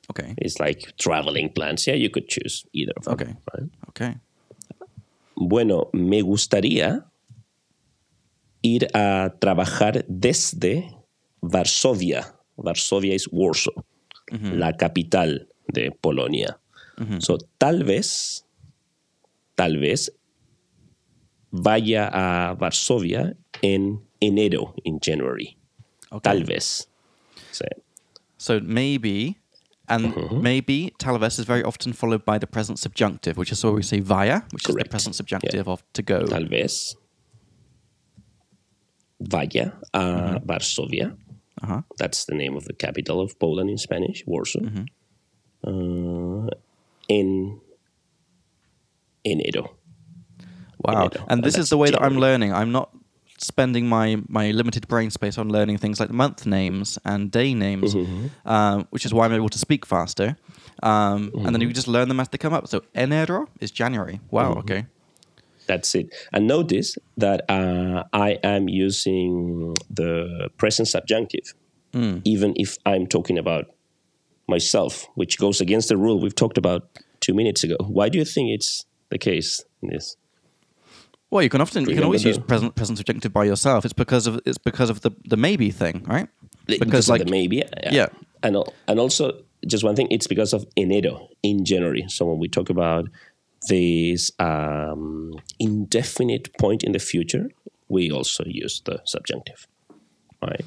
Okay. 0.09 0.33
It's 0.37 0.59
like 0.59 0.97
traveling 0.97 1.49
plans. 1.53 1.85
Yeah, 1.85 1.93
you 1.93 2.09
could 2.09 2.27
choose 2.27 2.65
either 2.73 2.93
of 2.97 3.03
them. 3.05 3.13
Okay. 3.13 3.35
right? 3.53 3.69
Okay. 3.89 4.15
Bueno, 5.35 5.89
me 5.93 6.21
gustaría 6.23 7.05
ir 8.61 8.87
a 8.93 9.33
trabajar 9.39 10.05
desde 10.07 10.95
Varsovia. 11.41 12.35
Varsovia 12.57 13.15
es 13.15 13.27
Warsaw, 13.31 13.73
la 14.31 14.73
capital 14.75 15.47
de 15.67 15.91
Polonia. 15.91 16.59
So, 17.19 17.37
tal 17.57 17.83
vez, 17.85 18.43
tal 19.55 19.77
vez 19.77 20.11
vaya 21.51 22.09
a 22.11 22.55
Varsovia 22.55 23.35
en 23.61 24.01
enero, 24.19 24.73
in 24.83 24.99
January. 24.99 25.57
Okay. 26.11 26.19
Tal 26.21 26.43
vez. 26.43 26.87
So 28.37 28.59
maybe, 28.61 29.35
and 29.87 30.13
Mm-hmm. 30.13 30.41
maybe 30.41 30.93
talvez 30.97 31.39
is 31.39 31.45
very 31.45 31.63
often 31.63 31.93
followed 31.93 32.23
by 32.25 32.37
the 32.37 32.47
present 32.47 32.77
subjunctive, 32.79 33.37
which 33.37 33.51
is 33.51 33.63
where 33.63 33.73
we 33.73 33.81
say 33.83 33.99
via, 34.01 34.41
which 34.51 34.69
is 34.69 34.75
the 34.75 34.85
present 34.85 35.15
subjunctive 35.15 35.67
of 35.67 35.83
to 35.93 36.01
go. 36.01 36.25
Tal 36.25 36.45
vez 36.45 36.95
vaya 39.19 39.73
a 39.93 40.39
Varsovia. 40.45 41.15
Uh-huh. 41.61 41.81
That's 41.97 42.25
the 42.25 42.35
name 42.35 42.55
of 42.55 42.63
the 42.65 42.73
capital 42.73 43.19
of 43.19 43.37
Poland 43.39 43.69
in 43.69 43.77
Spanish, 43.77 44.23
Warsaw. 44.25 44.59
Mm-hmm. 44.61 44.85
Uh, 45.67 46.47
en 47.09 47.59
enero. 49.25 49.75
Wow. 50.83 51.07
Enero. 51.09 51.25
And 51.27 51.43
this 51.43 51.55
That's 51.55 51.65
is 51.65 51.69
the 51.69 51.77
way 51.77 51.91
that 51.91 52.01
I'm 52.01 52.17
learning. 52.17 52.53
I'm 52.53 52.71
not 52.71 52.89
spending 53.37 53.87
my, 53.87 54.21
my 54.27 54.51
limited 54.51 54.87
brain 54.87 55.09
space 55.11 55.37
on 55.37 55.49
learning 55.49 55.77
things 55.77 55.99
like 55.99 56.11
month 56.11 56.45
names 56.45 56.97
and 57.05 57.31
day 57.31 57.53
names, 57.53 57.95
Mm-hmm. 57.95 58.27
um, 58.47 58.87
which 58.91 59.05
is 59.05 59.13
why 59.13 59.25
I'm 59.25 59.33
able 59.33 59.49
to 59.49 59.59
speak 59.59 59.85
faster. 59.85 60.37
Um, 60.81 60.89
And 60.89 61.33
Mm-hmm. 61.33 61.51
then 61.53 61.61
you 61.61 61.73
just 61.73 61.87
learn 61.87 62.07
them 62.07 62.19
as 62.19 62.29
they 62.29 62.37
come 62.37 62.53
up. 62.53 62.67
So 62.67 62.81
enero 62.95 63.47
is 63.59 63.71
January. 63.71 64.19
Wow. 64.31 64.51
Mm-hmm. 64.51 64.59
Okay. 64.59 64.85
That's 65.69 65.93
it. 65.95 66.07
And 66.33 66.47
notice 66.47 66.97
that 67.17 67.39
uh, 67.49 68.03
I 68.11 68.29
am 68.43 68.67
using 68.67 69.75
the 69.89 70.49
present 70.57 70.87
subjunctive, 70.87 71.53
Mm. 71.93 72.21
even 72.23 72.53
if 72.55 72.77
I'm 72.85 73.07
talking 73.07 73.37
about 73.39 73.65
myself, 74.47 75.07
which 75.15 75.39
goes 75.39 75.59
against 75.59 75.89
the 75.89 75.97
rule 75.97 76.19
we've 76.19 76.35
talked 76.43 76.57
about 76.57 76.81
two 77.19 77.33
minutes 77.33 77.63
ago. 77.63 77.77
Why 77.97 78.09
do 78.09 78.17
you 78.19 78.25
think 78.25 78.51
it's 78.57 78.85
the 79.09 79.17
case 79.17 79.65
in 79.81 79.89
this? 79.89 80.15
Well, 81.31 81.41
you 81.41 81.49
can 81.49 81.61
often 81.61 81.89
you 81.89 81.95
can 81.95 82.03
always 82.03 82.23
Remember 82.25 82.41
use 82.41 82.47
present 82.47 82.75
present 82.75 82.97
subjunctive 82.99 83.31
by 83.33 83.45
yourself. 83.45 83.85
It's 83.85 83.97
because 84.03 84.27
of 84.29 84.39
it's 84.45 84.61
because 84.69 84.89
of 84.93 85.01
the 85.01 85.11
the 85.25 85.37
maybe 85.37 85.71
thing, 85.71 86.03
right? 86.07 86.27
because, 86.77 87.09
of 87.09 87.19
the 87.19 87.31
maybe. 87.31 87.57
Yeah. 87.57 87.91
Yeah. 87.91 88.07
And, 88.43 88.55
and 88.87 88.99
also, 88.99 89.23
just 89.67 89.83
one 89.83 89.95
thing, 89.95 90.07
it's 90.11 90.27
because 90.27 90.53
of 90.53 90.65
enero, 90.77 91.27
in 91.43 91.65
January. 91.65 92.05
So 92.07 92.25
when 92.25 92.39
we 92.39 92.47
talk 92.47 92.69
about 92.69 93.09
this 93.67 94.31
um, 94.39 95.33
indefinite 95.59 96.55
point 96.57 96.83
in 96.83 96.91
the 96.93 96.99
future, 96.99 97.49
we 97.89 98.11
also 98.11 98.43
use 98.45 98.81
the 98.85 99.01
subjunctive. 99.05 99.67
Right? 100.41 100.65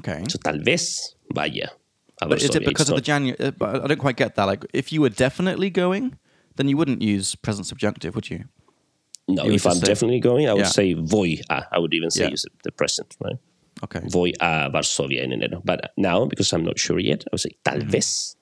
Okay. 0.00 0.24
So 0.28 0.38
tal 0.38 0.58
vez 0.58 1.14
vaya. 1.32 1.68
a 2.20 2.26
But 2.28 2.42
is 2.42 2.54
it 2.54 2.64
because 2.64 2.88
of 2.90 2.96
the 2.96 3.02
January? 3.02 3.36
I 3.60 3.86
don't 3.86 3.98
quite 3.98 4.16
get 4.16 4.34
that. 4.36 4.44
Like, 4.44 4.64
if 4.72 4.92
you 4.92 5.00
were 5.02 5.10
definitely 5.10 5.70
going, 5.70 6.18
then 6.56 6.68
you 6.68 6.76
wouldn't 6.76 7.02
use 7.02 7.34
present 7.36 7.66
subjunctive, 7.66 8.14
would 8.14 8.28
you? 8.30 8.44
No, 9.28 9.44
you 9.44 9.52
if 9.52 9.66
I'm 9.66 9.74
say- 9.74 9.86
definitely 9.86 10.20
going, 10.20 10.48
I 10.48 10.54
would 10.54 10.60
Yeah. 10.66 10.70
say 10.74 10.94
voy 10.94 11.38
a. 11.50 11.62
I 11.70 11.78
would 11.78 11.94
even 11.94 12.10
say 12.10 12.24
Yeah. 12.24 12.30
use 12.30 12.44
the 12.64 12.72
present, 12.72 13.14
right? 13.20 13.36
Okay. 13.84 14.00
Voy 14.10 14.32
a 14.40 14.68
Varsovia 14.70 15.22
en 15.22 15.30
enero. 15.30 15.60
But 15.64 15.92
now, 15.96 16.24
because 16.26 16.52
I'm 16.52 16.64
not 16.64 16.78
sure 16.80 16.98
yet, 16.98 17.22
I 17.26 17.28
would 17.32 17.40
say 17.40 17.50
tal 17.62 17.78
Mm-hmm. 17.78 17.90
vez 17.90 18.34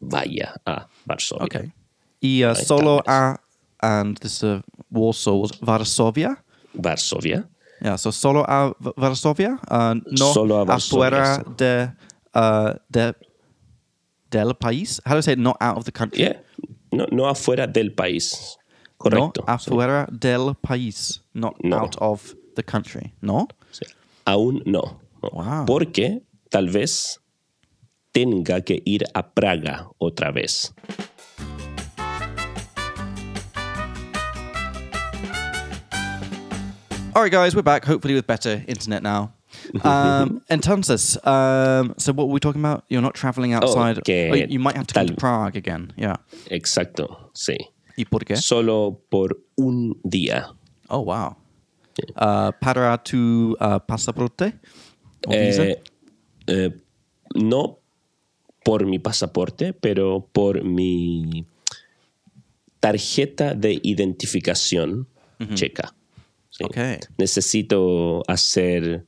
vaya 0.00 0.54
a 0.66 0.86
Varsovia. 1.08 1.42
Okay. 1.50 1.72
Y 2.20 2.42
uh, 2.44 2.54
solo 2.54 3.02
a 3.06 3.36
and 3.80 4.16
this 4.18 4.42
uh, 4.42 4.60
Warsaw 4.90 5.34
was 5.36 5.52
Varsovia. 5.60 6.36
Varsovia. 6.74 7.48
Yeah, 7.82 7.96
so 7.96 8.10
solo 8.10 8.42
a 8.48 8.74
Varsovia, 8.96 9.58
uh, 9.70 9.94
no 10.10 10.32
Solo 10.32 10.60
a 10.60 10.64
Varsovia, 10.64 11.08
afuera 11.08 11.56
de, 11.56 11.92
uh, 12.34 12.72
de 12.90 13.14
del 14.30 14.54
país. 14.54 15.00
How 15.04 15.12
do 15.12 15.18
I 15.18 15.20
say 15.20 15.32
it? 15.34 15.38
Not 15.38 15.58
out 15.60 15.76
of 15.76 15.84
the 15.84 15.92
country. 15.92 16.20
Yeah. 16.22 16.40
No, 16.92 17.06
no 17.12 17.24
afuera 17.28 17.66
del 17.70 17.90
país. 17.90 18.56
No 19.04 19.10
Correcto. 19.10 19.44
afuera 19.46 20.06
del 20.10 20.54
país, 20.54 21.20
not 21.34 21.62
No. 21.62 21.76
out 21.76 21.96
of 22.00 22.34
the 22.54 22.62
country. 22.62 23.12
No. 23.20 23.46
Sí. 23.70 23.84
Aún 24.26 24.62
no. 24.64 24.98
no. 25.22 25.30
Wow. 25.32 25.66
Porque 25.66 26.22
tal 26.50 26.68
vez 26.70 27.20
tenga 28.12 28.62
que 28.62 28.80
ir 28.86 29.04
a 29.14 29.22
Praga 29.34 29.90
otra 29.98 30.30
vez. 30.32 30.72
All 37.16 37.22
right, 37.22 37.32
guys, 37.32 37.56
we're 37.56 37.62
back. 37.62 37.86
Hopefully, 37.86 38.12
with 38.12 38.26
better 38.26 38.62
internet 38.68 39.02
now. 39.02 39.32
Um, 39.82 40.42
entonces, 40.50 41.16
um, 41.26 41.94
so 41.96 42.12
what 42.12 42.28
were 42.28 42.34
we 42.34 42.40
talking 42.40 42.60
about? 42.60 42.84
You're 42.90 43.00
not 43.00 43.14
traveling 43.14 43.54
outside. 43.54 44.04
que 44.04 44.28
Oh, 44.30 44.34
you- 44.34 44.58
might 44.58 44.76
have 44.76 44.86
to 44.88 44.94
go 44.94 45.06
to 45.06 45.14
Prague 45.14 45.56
again. 45.56 45.94
Yeah. 45.96 46.16
Exacto, 46.50 47.30
sí. 47.34 47.56
¿Y 47.96 48.04
por 48.04 48.20
qué? 48.20 48.36
Solo 48.36 49.00
por 49.08 49.38
un 49.56 49.94
día. 50.04 50.44
Oh, 50.90 51.00
wow. 51.00 51.36
Uh, 52.16 52.52
para 52.60 52.98
tu 53.02 53.56
uh, 53.58 53.78
pasaporte? 53.78 54.52
O 55.26 55.30
visa? 55.30 55.62
Eh, 55.70 55.82
eh, 56.48 56.70
no 57.34 57.78
por 58.62 58.84
mi 58.84 58.98
pasaporte, 58.98 59.72
pero 59.72 60.28
por 60.34 60.62
mi 60.64 61.46
tarjeta 62.80 63.54
de 63.54 63.80
identificación 63.82 65.06
checa. 65.54 65.94
Sí. 66.58 66.64
Okay. 66.64 66.98
Necesito 67.18 68.22
hacer 68.28 69.04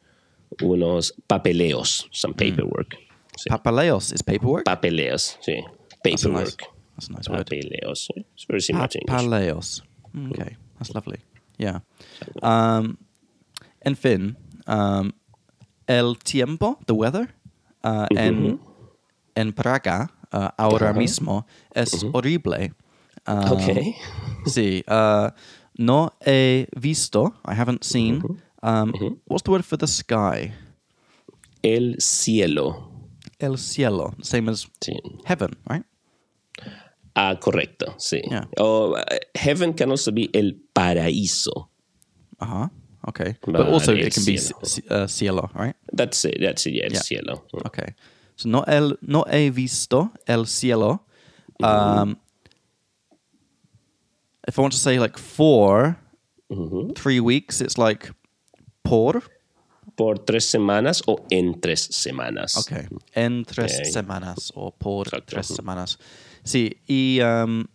unos 0.63 1.15
papeleos, 1.27 2.09
some 2.13 2.35
paperwork. 2.35 2.95
Sí. 3.39 3.49
Papaleos 3.51 4.13
is 4.13 4.23
paperwork? 4.23 4.65
Papeleos, 4.65 5.39
sí. 5.41 5.63
That's 6.03 6.25
a 6.25 6.29
nice, 6.29 6.57
Paperwork. 6.57 6.63
that's 6.95 7.09
a 7.09 7.13
nice 7.13 7.29
word. 7.29 7.47
Papeleos. 7.47 8.09
sí. 8.09 8.25
It's 8.35 8.45
very 8.49 8.61
similar 8.61 8.89
to 8.89 8.99
English. 8.99 9.23
Papaleos. 9.23 9.83
Okay, 10.33 10.57
that's 10.79 10.95
lovely. 10.95 11.21
Yeah. 11.59 11.81
Um, 12.43 12.99
en 13.83 13.95
fin, 13.95 14.37
um, 14.67 15.13
el 15.87 16.17
tiempo, 16.17 16.79
the 16.87 16.95
weather, 16.95 17.35
uh, 17.85 18.07
en, 18.17 18.61
en 19.37 19.53
Praga, 19.53 20.11
uh, 20.33 20.51
ahora 20.59 20.93
mismo, 20.93 21.47
es 21.75 22.05
horrible. 22.13 22.73
Um, 23.27 23.53
Okay. 23.53 23.95
Sí, 24.47 24.83
uh, 24.89 25.31
no 25.79 26.11
he 26.25 26.67
visto, 26.77 27.33
I 27.45 27.55
haven't 27.55 27.85
seen. 27.85 28.23
Um, 28.63 28.93
What's 29.27 29.45
the 29.45 29.51
word 29.53 29.65
for 29.65 29.77
the 29.79 29.87
sky? 29.87 30.53
El 31.63 31.97
cielo. 32.01 32.85
El 33.41 33.57
cielo, 33.57 34.15
same 34.23 34.49
as 34.51 34.67
Sí. 34.81 34.95
heaven, 35.25 35.51
right? 35.71 35.85
Ah, 37.15 37.37
correcto, 37.41 37.95
sí. 37.99 38.21
Yeah. 38.31 38.47
O 38.59 38.95
uh, 38.95 39.03
heaven 39.35 39.73
can 39.75 39.91
also 39.91 40.13
be 40.13 40.29
el 40.35 40.53
paraíso. 40.75 41.69
Uh 42.41 42.47
huh. 42.47 42.69
Okay, 43.09 43.37
but 43.47 43.53
But 43.53 43.69
also 43.69 43.93
it 43.95 44.13
can 44.13 44.25
be 44.25 44.37
cielo. 44.37 44.61
ci- 44.65 44.83
ci- 44.83 44.89
uh, 44.91 45.07
cielo, 45.07 45.51
right? 45.55 45.75
That's 45.93 46.25
it, 46.25 46.39
that's 46.41 46.67
it, 46.67 46.75
yeah, 46.75 46.85
el 46.87 46.93
Yeah. 46.93 47.03
cielo. 47.03 47.45
Okay. 47.67 47.95
So 48.37 48.49
no 48.49 48.63
el 48.67 48.99
no 49.03 49.25
he 49.31 49.51
visto 49.51 50.11
el 50.27 50.47
cielo. 50.47 51.05
Um, 51.63 52.17
if 54.49 54.59
I 54.59 54.63
want 54.63 54.73
to 54.73 54.79
say 54.81 54.99
like 54.99 55.17
for 55.19 55.97
three 56.97 57.21
weeks, 57.21 57.61
it's 57.61 57.79
like 57.79 58.11
por. 58.83 59.23
Por 59.97 60.15
tres 60.17 60.49
semanas 60.49 61.03
o 61.07 61.19
en 61.31 61.61
tres 61.61 61.89
semanas. 61.93 62.57
Okay. 62.57 62.87
En 63.15 63.45
tres 63.45 63.75
Okay. 63.75 63.91
semanas 63.93 64.51
or 64.55 64.73
por 64.73 65.05
Exacto. 65.07 65.27
tres 65.27 65.47
semanas. 65.49 65.99
Sí, 66.45 66.79
y 66.89 67.21
um, 67.21 67.67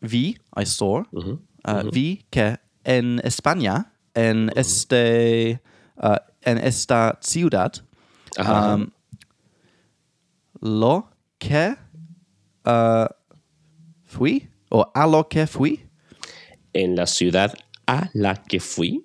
vi, 0.00 0.36
I 0.56 0.64
saw, 0.64 1.02
uh, 1.12 1.90
vi 1.90 2.24
que 2.30 2.58
en 2.84 3.20
España, 3.24 3.90
en 4.14 4.50
este, 4.54 5.60
uh, 6.02 6.18
en 6.42 6.58
esta 6.58 7.18
ciudad, 7.20 7.82
Um, 8.36 8.90
lo 10.60 11.08
que 11.38 11.76
uh, 12.66 13.06
fui 14.02 14.48
o 14.74 14.90
a 14.94 15.06
lo 15.06 15.22
que 15.24 15.46
fui, 15.46 15.86
en 16.72 16.96
la 16.96 17.06
ciudad 17.06 17.54
a 17.86 18.10
la 18.14 18.34
que 18.34 18.58
fui. 18.58 19.04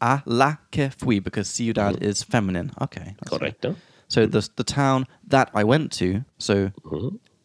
a 0.00 0.22
la 0.26 0.56
que 0.72 0.90
fui 0.90 1.20
because 1.20 1.48
ciudad 1.48 2.02
is 2.02 2.24
feminine. 2.24 2.72
Okay, 2.80 3.14
that's 3.20 3.40
right. 3.40 3.60
Correcto. 3.60 3.76
So 4.08 4.26
the 4.26 4.42
the 4.56 4.64
town 4.64 5.06
that 5.28 5.48
I 5.54 5.62
went 5.64 5.92
to. 5.98 6.24
So 6.38 6.72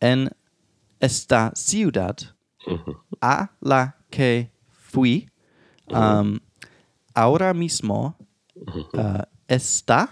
en 0.02 0.30
esta 1.00 1.52
ciudad 1.56 2.34
a 3.22 3.50
la 3.62 3.94
que 4.10 4.50
fui. 4.72 5.28
Um, 5.90 6.42
ahora 7.16 7.54
mismo 7.54 8.16
uh, 8.94 9.24
está 9.48 10.10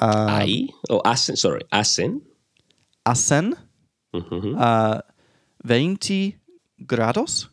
uh, 0.00 0.28
Ahí, 0.28 0.70
o 0.88 1.02
hacen, 1.04 1.36
sorry, 1.36 1.66
hacen. 1.70 2.22
hacen 3.04 3.54
uh, 4.14 5.00
20 5.62 6.39
grados. 6.86 7.48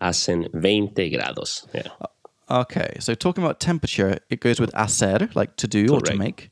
Hacen 0.00 0.48
20 0.52 1.10
grados. 1.10 1.66
Yeah. 1.74 1.88
Uh, 2.00 2.60
okay, 2.62 2.96
so 2.98 3.14
talking 3.14 3.44
about 3.44 3.60
temperature, 3.60 4.18
it 4.30 4.40
goes 4.40 4.58
with 4.60 4.72
hacer, 4.72 5.28
like 5.34 5.56
to 5.56 5.68
do 5.68 5.92
or 5.92 6.00
to 6.00 6.16
make. 6.16 6.50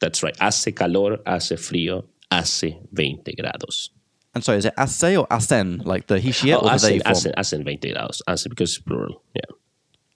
That's 0.00 0.22
right. 0.22 0.36
Hace 0.40 0.74
calor, 0.74 1.18
hace 1.24 1.52
frío, 1.52 2.04
hace 2.30 2.74
20 2.94 3.22
grados. 3.36 3.90
And 4.34 4.42
sorry, 4.42 4.58
is 4.58 4.64
it 4.64 4.74
hace 4.76 5.16
or 5.16 5.26
hacen, 5.28 5.84
like 5.84 6.06
the 6.08 6.18
he, 6.18 6.32
she, 6.32 6.52
Oh, 6.52 6.58
or 6.58 6.70
the 6.70 6.88
they 6.88 6.98
form? 6.98 7.14
hacen, 7.14 7.34
hacen 7.36 7.62
20 7.62 7.92
grados. 7.94 8.20
Hace 8.26 8.48
because 8.48 8.76
it's 8.76 8.82
plural. 8.84 9.22
Yeah. 9.34 9.54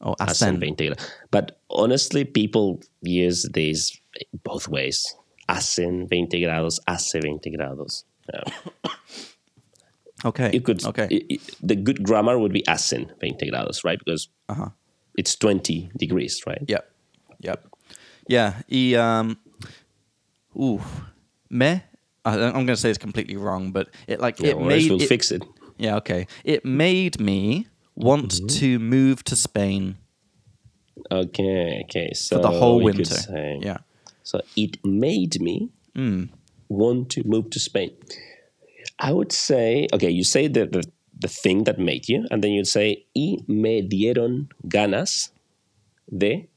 Oh, 0.00 0.14
Hacen 0.18 0.56
hacen. 0.56 0.58
20 0.58 0.88
grados. 0.90 1.10
But 1.30 1.60
honestly, 1.70 2.24
people 2.24 2.80
use 3.02 3.48
these 3.52 3.96
both 4.42 4.66
ways. 4.68 5.14
Hacen 5.48 6.08
20 6.08 6.40
grados, 6.40 6.80
hace 6.88 7.20
20 7.20 7.50
grados. 7.56 8.02
Yeah. 8.32 8.42
Okay. 10.26 10.50
You 10.52 10.60
could, 10.60 10.84
okay. 10.84 11.06
i- 11.10 11.24
i- 11.34 11.40
the 11.62 11.76
good 11.76 12.02
grammar 12.02 12.38
would 12.38 12.52
be 12.52 12.62
hacen 12.66 13.06
20 13.20 13.50
grados, 13.50 13.84
right? 13.84 13.98
Because 13.98 14.28
Uh-huh. 14.48 14.70
it's 15.16 15.36
20 15.36 15.90
degrees, 15.96 16.42
right? 16.46 16.62
Yep. 16.68 16.84
Yep. 17.40 17.64
Yeah. 18.28 18.62
Y, 18.68 18.94
um, 18.94 19.38
ooh, 20.58 20.80
me. 21.48 21.80
I, 22.24 22.32
I'm 22.34 22.52
going 22.66 22.66
to 22.66 22.76
say 22.76 22.90
it's 22.90 22.98
completely 22.98 23.36
wrong, 23.36 23.70
but 23.72 23.88
it 24.08 24.20
like 24.20 24.40
Yeah, 24.40 24.50
it 24.50 24.58
made 24.60 24.90
we'll 24.90 25.00
it, 25.02 25.08
fix 25.08 25.30
it. 25.30 25.42
yeah 25.78 25.96
okay. 25.96 26.26
It 26.44 26.64
made 26.64 27.20
me 27.20 27.68
want 27.94 28.32
Mm-hmm. 28.32 28.46
to 28.60 28.78
move 28.78 29.22
to 29.24 29.36
Spain 29.36 29.96
Okay, 31.12 31.82
okay. 31.84 32.12
So 32.14 32.36
for 32.36 32.42
the 32.42 32.50
whole 32.58 32.78
we 32.82 32.90
could 32.92 32.98
winter. 33.06 33.14
say- 33.14 33.58
Yeah. 33.62 33.78
So 34.24 34.40
it 34.56 34.84
made 34.84 35.40
me 35.40 35.70
Hmm. 35.94 36.24
want 36.68 37.10
to 37.10 37.22
move 37.24 37.50
to 37.50 37.60
Spain. 37.60 37.92
I 38.98 39.12
would 39.12 39.32
say, 39.32 39.86
okay, 39.92 40.10
you 40.10 40.24
say 40.24 40.48
the, 40.48 40.66
the, 40.66 40.82
the 41.18 41.28
thing 41.28 41.64
that 41.64 41.78
made 41.78 42.08
you, 42.08 42.26
and 42.30 42.42
then 42.42 42.52
you'd 42.52 42.66
say, 42.68 43.04
y 43.14 43.36
me 43.46 43.82
dieron 43.82 44.48
ganas 44.66 45.30
de 46.10 46.48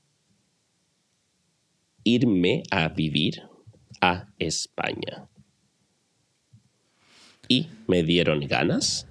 irme 2.05 2.63
a 2.72 2.89
vivir 2.89 3.39
a 4.01 4.25
España. 4.39 5.27
Y 7.50 7.67
me 7.88 8.03
dieron 8.03 8.48
ganas. 8.48 9.05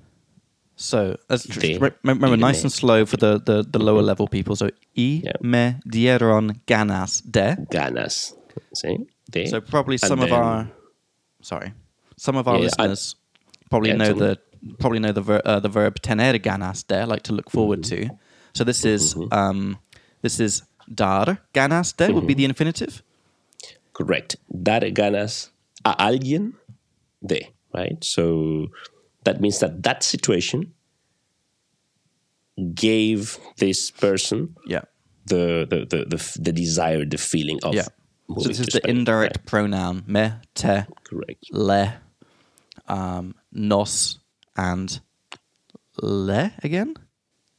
So 0.77 1.17
tr- 1.29 1.59
De 1.61 1.79
remember 2.05 2.37
nice 2.37 2.63
and 2.63 2.73
slow 2.73 3.05
for 3.05 3.17
the, 3.17 3.39
the, 3.45 3.65
the 3.69 3.79
lower 3.81 3.99
mm-hmm. 3.99 4.07
level 4.07 4.29
people. 4.29 4.55
So 4.57 4.71
y 4.97 5.23
Yeah. 5.25 5.33
me 5.43 5.81
dieron 5.85 6.61
ganas 6.67 7.21
de. 7.31 7.57
Ganas. 7.71 8.35
De, 9.31 9.47
So 9.49 9.61
probably 9.61 9.95
and 9.95 10.01
some 10.09 10.21
of 10.21 10.31
then- 10.31 10.39
our 10.39 10.71
sorry, 11.43 11.73
some 12.17 12.37
of 12.37 12.47
our 12.49 12.57
Yeah, 12.57 12.65
listeners 12.65 13.17
probably 13.71 13.91
Yeah, 13.91 13.97
know 13.97 14.13
the 14.15 14.39
probably 14.79 14.99
know 14.99 15.13
the 15.13 15.21
ver- 15.23 15.43
uh, 15.45 15.61
the 15.61 15.69
verb 15.69 16.01
tener 16.03 16.39
ganas 16.39 16.87
de, 16.87 17.07
like 17.07 17.23
to 17.25 17.33
look 17.33 17.51
forward 17.51 17.83
Mm-hmm. 17.83 18.09
to. 18.09 18.19
So 18.55 18.65
this 18.65 18.85
is 18.85 19.15
um 19.31 19.79
this 20.23 20.41
is 20.41 20.63
dar 20.93 21.39
ganas 21.55 21.97
de 21.97 22.13
would 22.13 22.27
be 22.27 22.35
Mm-hmm. 22.35 22.37
the 22.39 22.45
infinitive. 22.45 23.03
Correct. 23.93 24.37
Dar 24.63 24.81
ganas 24.93 25.51
a 25.85 25.95
alguien 25.99 26.55
de, 27.27 27.41
right? 27.75 28.03
So 28.03 28.69
that 29.25 29.41
means 29.41 29.59
that 29.61 29.83
that 29.83 30.03
situation 30.03 30.73
gave 32.75 33.39
this 33.59 33.91
person 33.91 34.57
Yeah, 34.67 34.83
the 35.27 35.67
the 35.69 35.85
the 35.87 36.05
the, 36.17 36.39
the 36.41 36.53
desire, 36.53 37.05
the 37.05 37.19
feeling 37.19 37.59
of 37.63 37.75
yeah. 37.75 37.89
So 38.39 38.49
this 38.49 38.61
is 38.61 38.67
the 38.69 38.89
indirect 38.89 39.37
right? 39.37 39.47
pronoun 39.47 40.05
me, 40.07 40.33
te, 40.55 40.85
Correct. 41.05 41.45
le, 41.53 41.95
um, 42.89 43.35
nos, 43.53 44.21
and 44.57 45.01
le 46.03 46.53
again. 46.63 46.95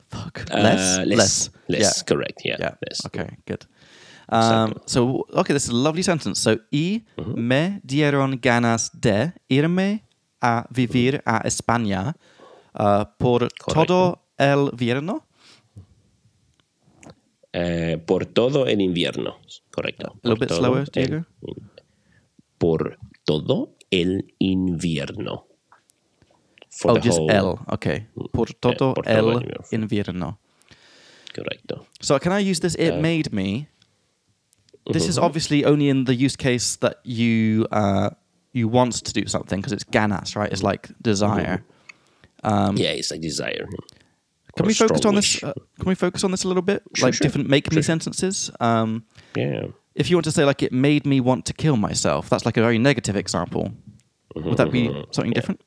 Fuck. 0.09 0.49
less, 0.51 0.97
Uh, 0.99 1.05
less, 1.05 1.51
less. 1.67 1.81
Yeah. 1.97 2.03
Correct. 2.05 2.41
Yeah. 2.43 2.57
Yeah. 2.59 2.75
Less. 2.87 3.05
Okay, 3.05 3.29
good. 3.45 3.65
Um, 4.31 4.73
so, 4.85 5.25
okay, 5.33 5.53
this 5.53 5.63
is 5.65 5.69
a 5.69 5.75
lovely 5.75 6.03
sentence. 6.03 6.39
So, 6.39 6.57
y 6.71 7.05
me 7.35 7.79
dieron 7.83 8.39
ganas 8.41 8.91
de 8.93 9.33
irme 9.49 10.03
a 10.41 10.65
vivir 10.71 11.21
a 11.25 11.39
España 11.45 12.15
uh, 12.75 13.05
por 13.17 13.47
todo 13.73 14.19
el 14.37 14.69
invierno. 14.71 15.25
Eh, 17.53 17.97
por 18.05 18.25
todo 18.27 18.67
el 18.67 18.81
invierno. 18.81 19.37
Correcto. 19.71 20.13
A 20.23 20.27
little 20.27 20.35
Por 20.35 20.39
bit 20.39 20.51
slower, 20.51 20.89
el- 20.93 21.07
Diego. 21.07 21.25
por 22.57 22.97
todo 23.25 23.75
el 23.91 24.23
invierno. 24.39 25.45
For 26.71 26.91
Oh, 26.91 26.99
just 26.99 27.17
whole- 27.19 27.31
el. 27.31 27.59
Okay. 27.73 28.07
Por 28.33 28.47
todo 28.61 28.93
por 28.93 29.03
todo 29.03 29.05
el 29.05 29.27
el 29.27 29.33
invierno. 29.41 29.65
invierno. 29.71 30.37
Correcto. 31.33 31.85
So, 32.01 32.19
can 32.19 32.31
I 32.31 32.39
use 32.39 32.59
this? 32.59 32.75
It 32.75 32.95
made 33.01 33.31
me. 33.33 33.67
This 34.91 35.07
is 35.07 35.17
obviously 35.19 35.65
only 35.65 35.89
in 35.89 36.05
the 36.05 36.15
use 36.15 36.35
case 36.35 36.75
that 36.77 36.97
you 37.03 37.67
uh, 37.71 38.09
you 38.53 38.67
want 38.67 38.93
to 39.05 39.13
do 39.13 39.27
something 39.27 39.59
because 39.61 39.71
it's 39.73 39.83
ganas, 39.83 40.35
right? 40.35 40.51
It's 40.51 40.63
like 40.63 40.89
desire. 41.01 41.63
Um, 42.43 42.75
yeah, 42.77 42.89
it's 42.91 43.11
like 43.11 43.21
desire. 43.21 43.67
Can 44.55 44.65
Or 44.65 44.67
we 44.67 44.73
focus 44.73 45.05
on 45.05 45.15
this? 45.15 45.43
Uh, 45.43 45.53
can 45.79 45.87
we 45.89 45.95
focus 45.95 46.23
on 46.23 46.31
this 46.31 46.43
a 46.43 46.47
little 46.47 46.63
bit? 46.63 46.81
Sure, 46.95 47.07
like 47.07 47.13
sure. 47.15 47.23
different 47.25 47.49
make 47.49 47.71
me 47.71 47.81
sentences. 47.83 48.49
Um, 48.59 49.03
Yeah. 49.35 49.67
If 49.99 50.09
you 50.09 50.15
want 50.15 50.23
to 50.23 50.31
say 50.31 50.45
like 50.45 50.63
it 50.63 50.71
made 50.71 51.05
me 51.05 51.19
want 51.19 51.45
to 51.45 51.53
kill 51.53 51.75
myself, 51.75 52.29
that's 52.29 52.45
like 52.45 52.57
a 52.57 52.61
very 52.61 52.79
negative 52.79 53.17
example. 53.17 53.73
Would 54.35 54.57
that 54.57 54.71
be 54.71 54.87
mm-hmm. 54.87 55.11
something 55.11 55.33
different? 55.33 55.61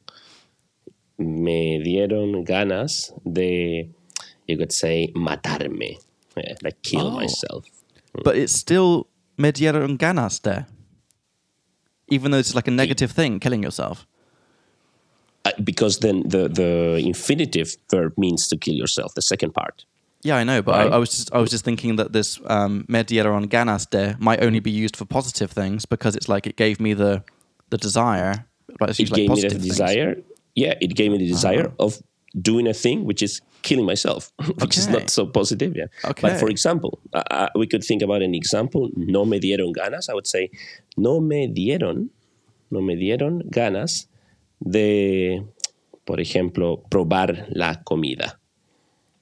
Me 1.19 1.79
dieron 1.85 2.45
ganas 2.47 3.13
de, 3.31 3.91
you 4.49 4.57
could 4.57 4.73
say, 4.73 5.13
matarme. 5.15 5.99
Yeah, 6.37 6.55
like 6.63 6.81
kill 6.83 7.09
Oh. 7.09 7.11
myself. 7.11 7.67
Mm. 8.17 8.25
But 8.25 8.37
it's 8.37 8.53
still 8.53 9.07
me 9.37 9.53
dieron 9.53 9.99
ganas 9.99 10.41
de. 10.41 10.67
Even 12.09 12.31
though 12.31 12.39
it's 12.39 12.55
like 12.55 12.69
a 12.69 12.71
negative 12.71 13.13
thing, 13.13 13.39
killing 13.39 13.63
yourself. 13.63 14.07
Uh, 15.45 15.51
because 15.63 15.99
then 15.99 16.23
the, 16.27 16.49
the 16.49 17.03
infinitive 17.05 17.77
verb 17.91 18.17
means 18.17 18.49
to 18.49 18.57
kill 18.57 18.75
yourself, 18.75 19.15
the 19.15 19.23
second 19.23 19.53
part. 19.53 19.85
Yeah, 20.25 20.37
I 20.37 20.45
know, 20.45 20.63
but 20.63 20.75
I, 20.75 20.85
Right. 20.85 20.93
I 20.93 20.99
was 20.99 21.11
just 21.11 21.33
I 21.35 21.39
was 21.39 21.51
just 21.51 21.65
thinking 21.65 21.97
that 21.97 22.13
this 22.13 22.41
um, 22.47 22.85
me 22.89 23.03
dieron 23.03 23.49
ganas 23.49 23.89
de 23.91 24.17
might 24.21 24.43
only 24.43 24.61
be 24.61 24.71
used 24.71 24.97
for 24.97 25.05
positive 25.05 25.51
things 25.51 25.85
because 25.87 26.15
it's 26.17 26.29
like 26.29 26.47
it 26.47 26.57
gave 26.57 26.81
me 26.81 26.95
the 26.95 27.23
the 27.71 27.79
desire. 27.79 28.47
It 28.69 28.81
like 28.81 28.97
gave 28.97 29.31
me 29.31 29.41
the 29.41 29.49
things. 29.51 29.67
desire. 29.69 30.17
Yeah, 30.55 30.75
it 30.81 30.95
gave 30.95 31.11
me 31.11 31.19
the 31.19 31.27
desire 31.29 31.73
of 31.79 32.01
doing 32.41 32.67
a 32.69 32.75
thing 32.75 33.05
which 33.05 33.23
is 33.23 33.41
killing 33.63 33.85
myself, 33.87 34.31
which 34.61 34.79
is 34.79 34.89
not 34.89 35.11
so 35.11 35.27
positive. 35.27 35.75
Yeah. 35.77 35.87
Okay. 36.05 36.29
But 36.29 36.39
for 36.39 36.49
example, 36.49 36.99
uh, 37.13 37.49
we 37.55 37.67
could 37.67 37.85
think 37.85 38.03
about 38.03 38.23
an 38.23 38.35
example. 38.35 38.91
No 38.97 39.25
me 39.25 39.41
dieron 39.41 39.73
ganas. 39.75 40.09
I 40.09 40.15
would 40.15 40.27
say, 40.27 40.51
no 40.97 41.21
me 41.21 41.49
dieron, 41.49 42.11
no 42.71 42.81
me 42.81 42.95
dieron 42.97 43.43
ganas 43.51 44.07
de, 44.61 45.43
por 46.07 46.19
ejemplo, 46.21 46.83
probar 46.91 47.47
la 47.51 47.83
comida. 47.85 48.39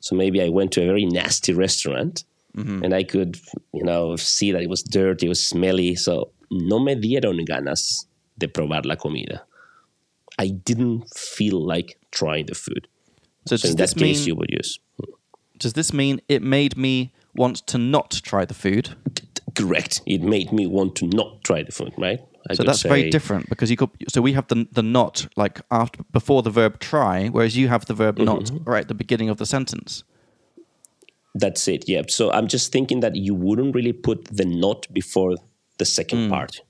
So 0.00 0.16
maybe 0.16 0.42
I 0.42 0.48
went 0.48 0.72
to 0.72 0.82
a 0.82 0.86
very 0.86 1.06
nasty 1.06 1.52
restaurant 1.52 2.24
Mm-hmm. 2.56 2.82
and 2.82 2.92
I 2.92 3.04
could, 3.04 3.38
you 3.72 3.84
know, 3.84 4.16
see 4.16 4.50
that 4.50 4.60
it 4.60 4.68
was 4.68 4.82
dirty, 4.82 5.26
it 5.26 5.28
was 5.28 5.46
smelly. 5.46 5.94
So 5.94 6.32
no 6.50 6.80
me 6.80 6.96
dieron 6.96 7.46
ganas 7.46 8.06
de 8.38 8.48
probar 8.48 8.84
la 8.84 8.96
comida. 8.96 9.42
I 10.36 10.48
didn't 10.48 11.14
feel 11.14 11.64
like 11.64 11.96
trying 12.10 12.46
the 12.46 12.56
food. 12.56 12.88
So 13.46 13.56
So 13.56 13.68
in 13.68 13.76
that 13.76 13.94
case, 13.94 14.18
mean 14.18 14.26
you 14.26 14.34
would 14.34 14.50
use 14.50 14.80
does 15.60 15.74
this 15.74 15.92
mean 15.92 16.20
it 16.28 16.42
made 16.42 16.76
me 16.76 17.12
want 17.34 17.66
to 17.68 17.78
not 17.78 18.20
try 18.24 18.44
the 18.44 18.54
food? 18.54 18.96
correct. 19.54 20.00
It 20.06 20.22
made 20.22 20.52
me 20.52 20.66
want 20.66 20.96
to 20.96 21.06
not 21.06 21.44
try 21.44 21.62
the 21.62 21.70
food, 21.72 21.92
right? 21.98 22.20
I 22.48 22.54
So 22.54 22.62
that's 22.62 22.82
very 22.82 23.10
different 23.10 23.48
because 23.48 23.70
you 23.70 23.76
could. 23.76 23.90
So 24.08 24.22
we 24.22 24.32
have 24.32 24.46
the 24.48 24.66
the 24.72 24.82
not 24.82 25.26
like 25.36 25.60
after 25.70 26.02
before 26.12 26.42
the 26.42 26.50
verb 26.50 26.78
try, 26.78 27.28
whereas 27.28 27.54
you 27.56 27.68
have 27.68 27.84
the 27.86 27.94
verb 27.94 28.18
not 28.18 28.44
Mm-hmm. 28.44 28.70
right 28.70 28.82
at 28.82 28.88
the 28.88 28.94
beginning 28.94 29.28
of 29.30 29.36
the 29.36 29.46
sentence. 29.46 30.04
That's 31.34 31.68
it. 31.68 31.88
Yeah. 31.88 32.02
So 32.08 32.30
I'm 32.32 32.48
just 32.48 32.72
thinking 32.72 33.00
that 33.00 33.14
you 33.16 33.34
wouldn't 33.34 33.74
really 33.74 33.92
put 33.92 34.24
the 34.36 34.44
not 34.44 34.86
before 34.92 35.36
the 35.78 35.84
second 35.84 36.28
part. 36.30 36.60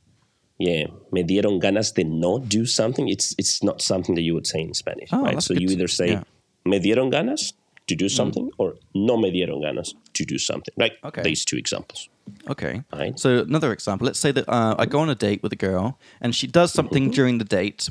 Yeah, 0.58 0.86
me 1.12 1.22
dieron 1.22 1.60
ganas 1.62 1.94
de 1.94 2.04
no 2.04 2.38
do 2.38 2.66
something. 2.66 3.08
It's 3.08 3.34
it's 3.38 3.62
not 3.62 3.80
something 3.80 4.14
that 4.16 4.22
you 4.22 4.34
would 4.34 4.46
say 4.46 4.60
in 4.60 4.74
Spanish, 4.74 5.08
Oh, 5.12 5.22
right? 5.22 5.40
So 5.42 5.54
you 5.54 5.68
either 5.70 5.88
say 5.88 6.08
yeah. 6.10 6.22
me 6.66 6.78
dieron 6.80 7.10
ganas 7.10 7.54
to 7.90 7.94
do 8.04 8.08
something 8.08 8.46
or 8.58 8.68
no 8.94 9.14
me 9.22 9.28
dieron 9.34 9.60
ganas 9.64 9.90
to 10.18 10.22
do 10.32 10.38
something. 10.38 10.74
Like 10.84 10.94
Okay. 11.08 11.22
these 11.28 11.44
two 11.44 11.58
examples. 11.64 12.08
Okay. 12.54 12.74
Right. 12.92 13.18
So 13.18 13.28
another 13.50 13.72
example. 13.72 14.06
Let's 14.06 14.20
say 14.24 14.32
that 14.32 14.46
uh, 14.48 14.74
I 14.82 14.86
go 14.94 14.98
on 15.04 15.10
a 15.10 15.14
date 15.28 15.40
with 15.42 15.52
a 15.52 15.60
girl 15.68 15.98
and 16.22 16.34
she 16.34 16.46
does 16.46 16.70
something 16.72 17.04
Mm-hmm. 17.04 17.18
during 17.18 17.38
the 17.42 17.48
date. 17.60 17.88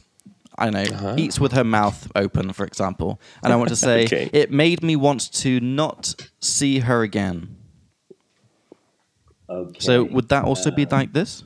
I 0.58 0.66
don't 0.66 0.74
know, 0.80 0.90
Uh-huh. 0.96 1.16
eats 1.24 1.38
with 1.44 1.54
her 1.60 1.64
mouth 1.64 2.00
open, 2.24 2.52
for 2.54 2.66
example, 2.72 3.10
and 3.44 3.54
I 3.54 3.56
want 3.62 3.70
to 3.70 3.76
say 3.90 4.00
Okay. 4.06 4.26
it 4.42 4.50
made 4.52 4.80
me 4.90 4.96
want 5.08 5.22
to 5.44 5.52
not 5.82 6.02
see 6.42 6.80
her 6.88 7.00
again. 7.10 7.38
Okay. 9.50 9.80
So 9.88 10.04
would 10.16 10.28
that 10.30 10.44
also 10.46 10.70
be 10.72 10.86
like 10.86 11.14
this? 11.14 11.44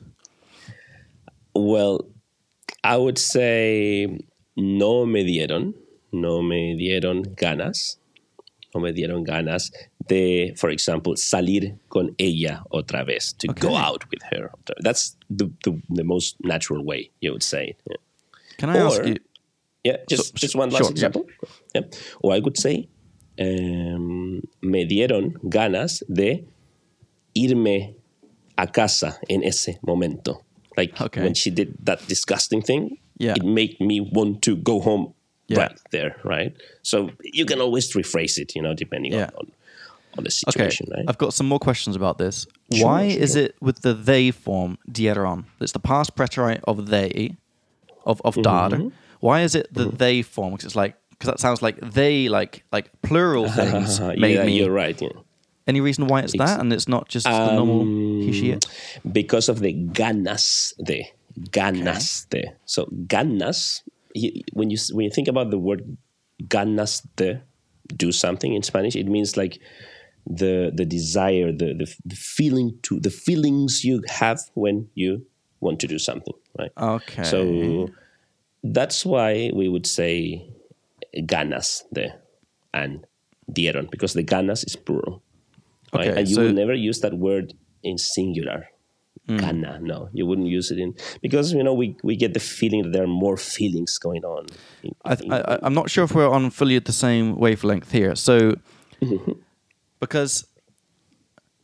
Well, 1.54 1.96
I 2.82 2.96
would 2.96 3.18
say 3.18 4.18
no 4.56 5.06
me 5.06 5.20
dieron, 5.24 5.74
no 6.12 6.42
me 6.42 6.60
dieron 6.80 7.20
ganas, 7.36 7.96
me 8.82 8.92
dieron 8.92 9.24
ganas 9.24 9.70
de, 10.08 10.54
for 10.56 10.70
example, 10.70 11.16
salir 11.16 11.76
con 11.88 12.14
ella 12.18 12.62
otra 12.70 13.04
vez, 13.04 13.32
to 13.38 13.48
go 13.48 13.76
out 13.76 14.04
with 14.10 14.22
her. 14.30 14.50
That's 14.82 15.16
the, 15.30 15.50
the, 15.64 15.80
the 15.90 16.04
most 16.04 16.36
natural 16.42 16.84
way 16.84 17.10
you 17.20 17.32
would 17.32 17.42
say. 17.42 17.76
Yeah, 17.88 17.96
Can 18.58 18.70
I 18.70 18.78
ask 18.78 19.04
you? 19.04 19.16
Yeah, 19.84 19.96
just, 20.08 20.28
So- 20.28 20.32
just 20.36 20.56
one 20.56 20.70
last 20.70 20.82
sure, 20.82 20.88
yeah. 20.88 20.92
example. 20.92 21.26
Yeah. 21.74 21.82
Or 22.22 22.32
I 22.34 22.40
could 22.40 22.58
say, 22.58 22.88
um, 23.38 24.40
me 24.62 24.84
dieron 24.86 25.34
ganas 25.48 26.02
de 26.08 26.44
irme 27.34 27.94
a 28.56 28.66
casa 28.66 29.18
en 29.28 29.42
ese 29.42 29.78
momento. 29.82 30.42
Like 30.76 31.00
Okay. 31.00 31.22
when 31.22 31.34
she 31.34 31.50
did 31.50 31.74
that 31.84 32.06
disgusting 32.08 32.62
thing, 32.62 32.98
Yeah. 33.18 33.34
it 33.36 33.44
made 33.44 33.76
me 33.80 34.00
want 34.00 34.42
to 34.42 34.56
go 34.56 34.80
home 34.80 35.14
Yeah. 35.48 35.58
right 35.60 35.78
there, 35.90 36.16
right? 36.24 36.52
So 36.82 37.10
you 37.22 37.44
can 37.44 37.60
always 37.60 37.92
rephrase 37.92 38.38
it, 38.38 38.54
you 38.56 38.62
know, 38.62 38.74
depending 38.74 39.12
Yeah. 39.12 39.30
on, 39.38 39.46
on, 40.16 40.24
the 40.24 40.30
Okay, 40.48 40.68
situation, 40.70 40.88
right? 40.96 41.04
I've 41.08 41.18
got 41.18 41.34
some 41.34 41.46
more 41.48 41.58
questions 41.58 41.96
about 41.96 42.16
this. 42.18 42.46
Sure, 42.72 42.86
Why 42.86 43.10
sure, 43.10 43.22
is 43.22 43.36
it 43.36 43.54
with 43.60 43.82
the 43.82 43.92
they 43.94 44.30
form 44.30 44.78
dieron? 44.90 45.44
It's 45.60 45.72
the 45.72 45.80
past 45.80 46.14
preterite 46.16 46.60
of 46.64 46.86
they, 46.88 47.36
of 48.06 48.20
of 48.24 48.34
dar. 48.42 48.70
Mm-hmm. 48.70 48.88
Why 49.20 49.42
is 49.42 49.54
it 49.54 49.66
the 49.72 49.84
they 49.86 50.22
form? 50.22 50.52
Because 50.52 50.66
it's 50.66 50.76
like 50.76 50.94
because 51.10 51.28
that 51.28 51.40
sounds 51.40 51.62
like 51.62 51.78
they 51.80 52.28
like 52.28 52.64
like 52.72 52.90
plural 53.02 53.48
things 53.60 54.00
made 54.00 54.34
yeah, 54.36 54.44
me. 54.46 54.58
you're 54.58 54.70
right. 54.72 55.00
Yeah. 55.00 55.08
Any 55.66 55.80
reason 55.80 56.06
why 56.08 56.20
it's 56.20 56.36
that 56.36 56.60
and 56.60 56.72
it's 56.72 56.88
not 56.88 57.08
just 57.08 57.24
the 57.26 57.54
normal 57.56 57.84
he 58.24 58.32
she 58.32 58.50
it? 58.50 58.66
because 59.12 59.48
of 59.48 59.60
the 59.60 59.72
ganas 59.72 60.74
de 60.84 61.10
ganas 61.50 62.28
de. 62.28 62.42
So 62.66 62.86
ganas, 63.06 63.82
y- 64.14 64.42
when 64.52 64.70
you 64.70 64.78
when 64.92 65.04
you 65.04 65.10
think 65.10 65.28
about 65.28 65.50
the 65.50 65.58
word 65.58 65.96
ganas 66.48 67.06
de, 67.16 67.42
do 67.96 68.12
something 68.12 68.54
in 68.54 68.62
Spanish, 68.62 68.96
it 68.96 69.06
means 69.06 69.36
like 69.36 69.60
the 70.26 70.72
the 70.74 70.84
desire, 70.84 71.52
the 71.52 71.74
the, 71.74 71.94
the 72.04 72.16
feeling 72.16 72.78
to 72.82 72.98
the 73.00 73.10
feelings 73.10 73.84
you 73.84 74.02
have 74.08 74.40
when 74.54 74.88
you 74.94 75.26
want 75.60 75.80
to 75.80 75.86
do 75.86 75.98
something, 75.98 76.34
right? 76.58 76.72
Okay. 76.76 77.22
So 77.24 77.90
that's 78.62 79.04
why 79.04 79.50
we 79.54 79.68
would 79.68 79.86
say 79.86 80.48
ganas 81.16 81.82
de 81.92 82.14
and 82.72 83.06
dieron 83.50 83.90
because 83.90 84.14
the 84.14 84.24
ganas 84.24 84.64
is 84.66 84.76
plural. 84.76 85.22
Right? 85.92 86.08
Okay, 86.08 86.20
and 86.20 86.28
you 86.28 86.36
so- 86.36 86.42
will 86.42 86.52
never 86.52 86.74
use 86.74 87.00
that 87.00 87.14
word 87.14 87.54
in 87.82 87.98
singular. 87.98 88.66
Gana, 89.26 89.78
no, 89.80 90.10
you 90.12 90.26
wouldn't 90.26 90.48
use 90.48 90.70
it 90.70 90.78
in 90.78 90.94
because 91.22 91.52
you 91.54 91.62
know 91.62 91.72
we, 91.72 91.96
we 92.02 92.14
get 92.14 92.34
the 92.34 92.40
feeling 92.40 92.82
that 92.82 92.92
there 92.92 93.04
are 93.04 93.06
more 93.06 93.36
feelings 93.38 93.96
going 93.98 94.22
on. 94.24 94.46
in- 94.82 94.94
I, 95.04 95.14
in- 95.14 95.32
I, 95.32 95.58
I'm 95.62 95.72
not 95.74 95.88
sure 95.90 96.04
if 96.04 96.14
we're 96.14 96.28
on 96.28 96.50
fully 96.50 96.76
at 96.76 96.84
the 96.84 96.92
same 96.92 97.36
wavelength 97.36 97.90
here. 97.90 98.14
So, 98.16 98.56
because 100.00 100.46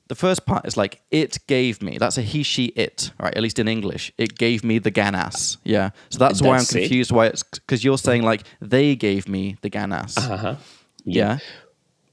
the 0.08 0.14
first 0.14 0.46
part 0.46 0.66
is 0.66 0.76
like 0.76 1.02
it 1.10 1.38
gave 1.46 1.82
me. 1.82 1.98
That's 1.98 2.18
a 2.18 2.22
he, 2.22 2.42
she, 2.42 2.66
it. 2.76 3.12
Right, 3.20 3.36
at 3.36 3.42
least 3.42 3.58
in 3.58 3.68
English, 3.68 4.12
it 4.18 4.36
gave 4.38 4.64
me 4.64 4.78
the 4.78 4.90
ganas. 4.90 5.58
Yeah. 5.64 5.90
So 6.08 6.18
that's, 6.18 6.40
why 6.42 6.52
I'm 6.52 6.58
That's 6.58 6.74
it. 6.74 6.80
confused. 6.80 7.12
Why 7.12 7.26
it's 7.26 7.42
because 7.42 7.84
you're 7.84 7.98
saying 7.98 8.22
like 8.22 8.42
they 8.60 8.96
gave 8.96 9.28
me 9.28 9.56
the 9.60 9.70
ganas. 9.70 10.16
Uh-huh. 10.16 10.56
Yeah. 11.04 11.38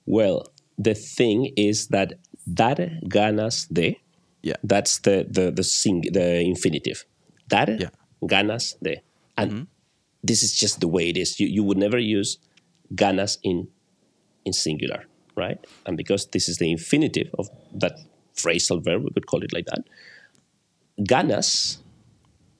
Well, 0.06 0.48
the 0.78 0.94
thing 0.94 1.54
is 1.58 1.88
that 1.88 2.14
dar 2.54 2.76
ganas 3.08 3.68
de 3.72 4.00
Yeah. 4.42 4.56
That's 4.64 5.00
the 5.00 5.26
the 5.30 5.52
the 5.52 5.64
sing 5.64 6.02
the 6.12 6.42
infinitive. 6.42 7.06
Dar 7.48 7.70
Yeah. 7.70 7.90
Mm-hmm. 7.90 8.28
ganas 8.28 8.76
de, 8.82 9.02
and 9.38 9.68
this 10.24 10.44
is 10.44 10.54
just 10.54 10.80
the 10.80 10.88
way 10.88 11.10
it 11.10 11.18
is. 11.18 11.40
You 11.40 11.48
you 11.48 11.64
would 11.64 11.78
never 11.78 11.98
use 12.00 12.38
ganas 12.96 13.38
in 13.44 13.68
in 14.46 14.54
singular, 14.54 15.06
right? 15.36 15.60
And 15.86 15.98
because 15.98 16.28
this 16.32 16.48
is 16.50 16.58
the 16.58 16.72
infinitive 16.72 17.30
of 17.38 17.50
that 17.74 18.00
phrasal 18.36 18.84
verb, 18.84 19.04
we 19.04 19.12
could 19.12 19.28
call 19.28 19.44
it 19.44 19.52
like 19.54 19.66
that. 19.66 19.84
Ganas 21.00 21.78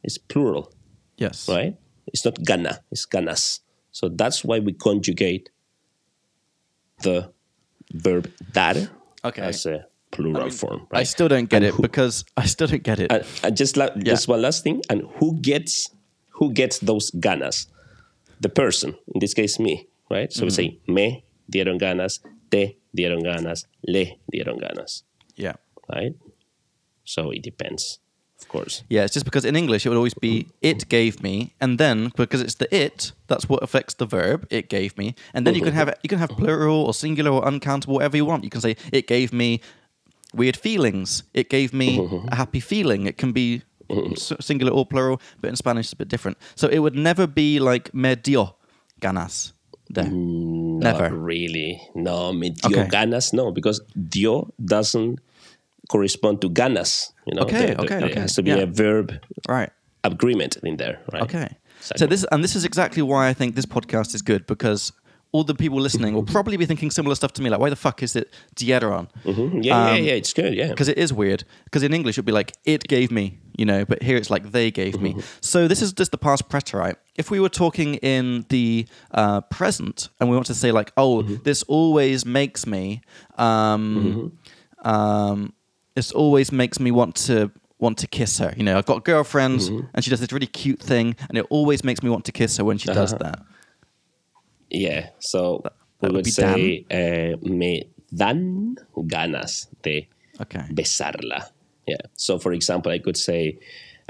is 0.04 0.18
plural, 0.18 0.72
Yes. 1.18 1.48
right? 1.50 1.76
It's 2.08 2.24
not 2.26 2.44
gana, 2.44 2.82
it's 2.92 3.06
ganas. 3.06 3.60
So 3.92 4.10
that's 4.10 4.44
why 4.44 4.60
we 4.60 4.74
conjugate 4.74 5.50
the 7.04 7.32
verb 7.94 8.30
dar 8.54 8.76
Okay. 9.24 9.42
as 9.42 9.66
a 9.66 9.86
plural 10.12 10.50
form. 10.50 10.88
I 10.92 11.04
still 11.04 11.28
don't 11.28 11.50
get 11.50 11.58
And 11.58 11.66
it 11.66 11.74
who- 11.74 11.82
because 11.82 12.26
I 12.36 12.46
still 12.46 12.68
don't 12.68 12.84
get 12.84 13.00
it. 13.00 13.12
and, 13.12 13.26
and 13.44 13.58
just 13.58 13.78
la- 13.78 13.96
just 13.98 14.28
one 14.28 14.42
last 14.42 14.64
thing. 14.64 14.82
And 14.90 15.04
who 15.18 15.40
gets 15.42 15.90
who 16.32 16.52
gets 16.52 16.80
those 16.80 17.12
ganas? 17.12 17.68
The 18.40 18.50
person, 18.50 18.96
in 19.14 19.20
this 19.20 19.34
case, 19.34 19.60
me, 19.60 19.88
right? 20.12 20.32
So 20.32 20.44
we 20.46 20.50
mm-hmm. 20.50 20.56
say 20.56 20.80
me 20.88 21.26
dieron 21.52 21.80
ganas, 21.80 22.20
te 22.52 22.78
dieron 22.96 23.24
ganas, 23.24 23.66
le 23.88 24.20
dieron 24.32 24.60
ganas, 24.60 25.04
yeah. 25.36 25.54
right? 25.90 26.14
So 27.04 27.32
it 27.32 27.42
depends, 27.42 28.00
of 28.40 28.48
course. 28.48 28.84
Yeah, 28.90 29.06
it's 29.06 29.14
just 29.14 29.26
because 29.26 29.46
in 29.46 29.56
English 29.56 29.86
it 29.86 29.90
would 29.90 29.98
always 29.98 30.14
be 30.14 30.48
it 30.62 30.88
gave 30.90 31.24
me, 31.24 31.56
and 31.60 31.80
then 31.80 32.12
because 32.16 32.42
it's 32.42 32.56
the 32.56 32.68
it, 32.76 33.12
that's 33.28 33.50
what 33.50 33.64
affects 33.64 33.96
the 33.96 34.06
verb. 34.06 34.46
It 34.52 34.70
gave 34.70 34.98
me, 34.98 35.16
and 35.34 35.48
then 35.48 35.56
you 35.56 35.62
can 35.62 35.70
mm-hmm. 35.70 35.88
have 35.90 35.98
you 36.04 36.10
can 36.10 36.20
have 36.20 36.30
plural 36.30 36.86
or 36.86 36.94
singular 36.94 37.32
or 37.32 37.48
uncountable, 37.48 37.96
whatever 37.96 38.18
you 38.18 38.26
want. 38.26 38.44
You 38.44 38.52
can 38.52 38.62
say 38.62 38.76
it 38.92 39.08
gave 39.08 39.34
me 39.34 39.62
weird 40.34 40.58
feelings. 40.58 41.24
It 41.34 41.50
gave 41.50 41.74
me 41.74 42.00
a 42.32 42.36
happy 42.42 42.60
feeling. 42.60 43.06
It 43.08 43.18
can 43.18 43.32
be 43.32 43.62
singular 44.18 44.72
or 44.74 44.86
plural, 44.86 45.22
but 45.42 45.50
in 45.50 45.56
Spanish 45.56 45.86
it's 45.88 45.94
a 45.94 45.96
bit 45.96 46.08
different. 46.10 46.38
So 46.56 46.68
it 46.68 46.80
would 46.80 46.96
never 46.96 47.28
be 47.28 47.60
like 47.60 47.94
me 47.94 48.16
dio 48.16 48.56
ganas. 49.02 49.54
There. 49.90 50.04
Never. 50.12 51.10
Not 51.10 51.18
really. 51.18 51.82
No, 51.96 52.34
me 52.34 52.50
dio 52.50 52.80
Okay. 52.82 52.90
ganas, 52.90 53.32
no, 53.34 53.52
because 53.52 53.80
dio 54.10 54.52
doesn't 54.64 55.20
correspond 55.90 56.42
to 56.42 56.50
ganas. 56.50 57.14
You 57.26 57.36
know, 57.36 57.44
Okay, 57.44 57.68
The- 57.68 57.76
the- 57.76 57.82
okay, 57.84 57.98
It 57.98 58.04
okay. 58.12 58.20
has 58.20 58.36
to 58.36 58.44
be 58.44 58.50
Yeah. 58.52 58.58
a 58.58 58.66
verb 58.66 59.14
Right. 59.48 59.70
agreement 60.04 60.58
in 60.64 60.76
there, 60.78 61.00
right? 61.14 61.24
Okay. 61.24 61.48
So 61.80 62.06
this 62.06 62.26
and 62.32 62.44
this 62.44 62.56
is 62.56 62.66
exactly 62.66 63.02
why 63.02 63.30
I 63.30 63.34
think 63.34 63.56
this 63.56 63.66
podcast 63.66 64.14
is 64.16 64.22
good 64.22 64.46
because 64.48 64.92
all 65.38 65.44
the 65.44 65.54
people 65.56 65.80
listening 65.88 66.14
will 66.16 66.24
probably 66.36 66.58
be 66.58 66.66
thinking 66.66 66.90
similar 66.92 67.16
stuff 67.16 67.32
to 67.34 67.42
me. 67.44 67.50
Like, 67.50 67.60
why 67.60 67.70
the 67.70 67.76
fuck 67.76 68.02
is 68.04 68.16
it 68.16 68.34
dieron? 68.56 69.08
Mhm. 69.24 69.64
Yeah, 69.64 69.74
yeah, 69.88 69.92
Um, 69.98 70.04
yeah. 70.04 70.14
It's 70.22 70.34
good. 70.34 70.54
Yeah. 70.54 70.70
Because 70.70 70.88
it 70.94 70.98
is 70.98 71.14
weird. 71.14 71.44
Because 71.66 71.84
in 71.84 71.94
English 71.94 72.16
it'd 72.16 72.26
be 72.26 72.32
like 72.42 72.54
it 72.66 72.82
gave 72.88 73.10
me, 73.12 73.26
you 73.60 73.66
know, 73.66 73.86
but 73.86 74.02
here 74.02 74.18
it's 74.18 74.30
like 74.36 74.52
they 74.52 74.72
gave 74.72 75.00
me. 75.06 75.12
So 75.42 75.68
this 75.68 75.82
is 75.82 75.94
just 75.94 76.12
the 76.12 76.18
past 76.18 76.50
preterite. 76.50 76.96
If 77.16 77.30
we 77.32 77.40
were 77.40 77.50
talking 77.64 77.96
in 78.16 78.46
the 78.50 78.88
uh, 79.22 79.42
present 79.58 80.10
and 80.20 80.30
we 80.30 80.36
want 80.36 80.48
to 80.48 80.56
say 80.56 80.72
like, 80.72 80.92
oh, 80.98 81.22
this 81.48 81.64
always 81.68 82.26
makes 82.26 82.66
me, 82.66 83.02
um, 83.38 84.32
um, 84.84 85.54
this 85.96 86.12
always 86.12 86.52
makes 86.52 86.80
me 86.80 86.92
want 86.92 87.16
to 87.28 87.52
want 87.80 87.98
to 88.00 88.08
kiss 88.08 88.40
her. 88.40 88.54
You 88.58 88.64
know, 88.64 88.78
I've 88.78 88.86
got 88.86 88.98
a 88.98 89.02
girlfriend 89.02 89.62
and 89.94 90.04
she 90.04 90.10
does 90.10 90.20
this 90.20 90.32
really 90.32 90.48
cute 90.48 90.80
thing, 90.82 91.16
and 91.30 91.38
it 91.38 91.46
always 91.50 91.84
makes 91.84 92.02
me 92.04 92.10
want 92.10 92.26
to 92.26 92.32
kiss 92.32 92.58
her 92.58 92.64
when 92.66 92.78
she 92.78 92.88
does 92.94 93.12
that. 93.20 93.40
Yeah, 94.70 95.10
so 95.20 95.62
that 95.64 95.74
we 96.02 96.08
would 96.10 96.16
would 96.26 96.34
say 96.34 96.86
uh, 96.92 97.38
me 97.48 97.90
dan 98.14 98.76
ganas 98.96 99.68
de 99.82 100.08
Okay. 100.40 100.62
besarla. 100.72 101.50
Yeah. 101.88 102.06
So, 102.14 102.38
for 102.38 102.54
example, 102.54 102.92
I 102.92 103.00
could 103.00 103.18
say 103.18 103.58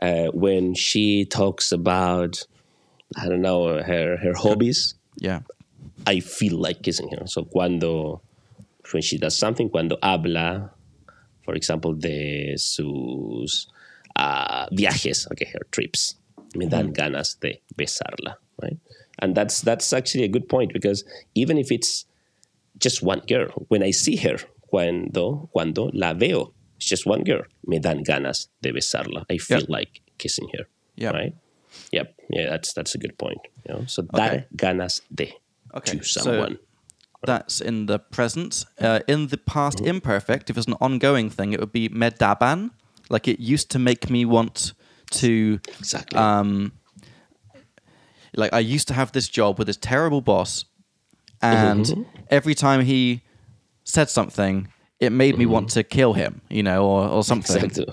uh, 0.02 0.28
when 0.34 0.74
she 0.76 1.26
talks 1.26 1.72
about 1.72 2.46
I 3.16 3.30
don't 3.30 3.42
know 3.42 3.82
her 3.82 4.18
her 4.18 4.34
hobbies, 4.36 4.96
Yeah. 5.20 5.42
I 6.06 6.20
feel 6.20 6.58
like 6.60 6.84
kissing 6.84 7.10
her. 7.16 7.28
So, 7.28 7.44
cuando 7.46 8.22
when 8.92 9.02
she 9.02 9.18
does 9.18 9.38
something, 9.38 9.70
cuando 9.70 9.98
habla, 10.04 10.72
for 11.46 11.54
example, 11.56 11.94
de 11.94 12.58
sus 12.58 13.68
uh, 14.16 14.68
viajes, 14.72 15.28
okay, 15.32 15.48
her 15.54 15.66
trips, 15.72 16.16
me 16.56 16.68
dan 16.68 16.94
ganas 16.94 17.40
de 17.40 17.62
besarla, 17.76 18.36
right? 18.62 18.78
And 19.20 19.36
that's 19.36 19.62
that's 19.62 19.94
actually 19.94 20.24
a 20.24 20.28
good 20.28 20.48
point 20.48 20.74
because 20.74 21.04
even 21.36 21.58
if 21.58 21.72
it's 21.72 22.06
just 22.80 23.02
one 23.02 23.22
girl, 23.28 23.50
when 23.70 23.82
I 23.84 23.92
see 23.92 24.16
her, 24.18 24.38
cuando 24.70 25.50
cuando 25.54 25.90
la 25.94 26.14
veo, 26.14 26.54
it's 26.78 26.86
just 26.86 27.06
one 27.06 27.24
girl. 27.24 27.42
Me 27.66 27.80
dan 27.80 28.04
ganas 28.04 28.48
de 28.62 28.72
besarla. 28.72 29.26
I 29.30 29.38
feel 29.38 29.60
Yep. 29.62 29.70
like 29.70 30.02
kissing 30.18 30.50
her. 30.58 30.66
Yep. 30.98 31.14
Right. 31.14 31.34
Yep. 31.92 32.16
Yeah, 32.30 32.50
that's 32.50 32.74
that's 32.74 32.96
a 32.96 32.98
good 33.00 33.18
point. 33.18 33.40
You 33.68 33.74
know, 33.76 33.84
so 33.88 34.04
dar 34.04 34.46
ganas 34.56 35.02
de 35.14 35.34
Okay, 35.74 35.98
to 35.98 36.04
so- 36.04 36.56
That's 37.26 37.60
in 37.62 37.88
the 37.88 37.98
present. 38.00 38.64
Uh, 38.80 39.00
in 39.08 39.28
the 39.28 39.38
past 39.38 39.78
Mm-hmm. 39.80 39.88
imperfect, 39.98 40.50
if 40.50 40.58
it's 40.58 40.68
an 40.68 40.76
ongoing 40.80 41.30
thing, 41.32 41.52
it 41.54 41.60
would 41.60 41.72
be 41.74 41.90
medaban. 41.90 42.70
Like 43.10 43.28
it 43.28 43.40
used 43.40 43.70
to 43.72 43.80
make 43.80 44.10
me 44.10 44.24
want 44.26 44.74
to. 45.12 45.60
exactly. 45.80 46.18
Um, 46.20 46.72
like 48.38 48.54
I 48.54 48.60
used 48.60 48.88
to 48.88 48.94
have 48.94 49.12
this 49.12 49.28
job 49.28 49.58
with 49.60 49.68
this 49.68 49.78
terrible 49.78 50.22
boss, 50.22 50.64
and 51.42 51.86
Mm-hmm. 51.86 52.04
every 52.30 52.56
time 52.56 52.82
he 52.86 53.22
said 53.84 54.10
something, 54.10 54.68
it 55.00 55.12
made 55.12 55.38
me 55.38 55.46
want 55.46 55.68
Mm-hmm. 55.68 55.80
to 55.80 55.84
kill 55.84 56.14
him, 56.14 56.42
you 56.50 56.64
know, 56.64 56.86
or, 56.86 57.08
or 57.10 57.24
something. 57.24 57.62
Exacto. 57.62 57.86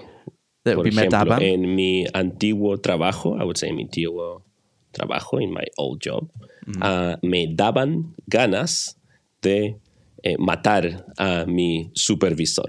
That 0.65 0.77
Por 0.77 0.85
would 0.85 0.95
be 0.95 1.03
ejemplo, 1.03 1.43
en 1.43 1.75
mi 1.77 2.07
antiguo 2.15 2.77
trabajo, 2.81 3.39
I 3.41 3.45
would 3.45 3.59
say 3.59 3.71
mi 3.73 3.85
antiguo 3.85 4.43
trabajo, 4.93 5.43
in 5.43 5.53
my 5.53 5.65
old 5.79 6.01
job, 6.01 6.31
Mm-hmm. 6.67 6.83
ah, 6.83 7.17
me 7.23 7.55
daban 7.55 8.15
ganas 8.31 8.95
de 9.43 9.77
eh, 10.25 10.37
matar 10.39 11.05
a 11.19 11.45
mi 11.47 11.91
supervisor, 11.95 12.69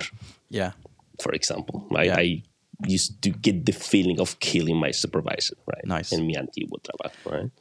yeah. 0.49 0.71
for 1.21 1.33
example. 1.33 1.87
I, 1.95 2.03
Yeah. 2.03 2.17
I 2.19 2.43
used 2.85 3.21
to 3.21 3.29
get 3.29 3.65
the 3.65 3.71
feeling 3.71 4.19
of 4.19 4.37
killing 4.41 4.75
my 4.77 4.91
supervisor, 4.91 5.55
right? 5.65 5.85
Nice. 5.85 6.11
En 6.11 6.27
mi 6.27 6.35
antiguo 6.35 6.77
trabajo, 6.83 7.31
right? 7.31 7.51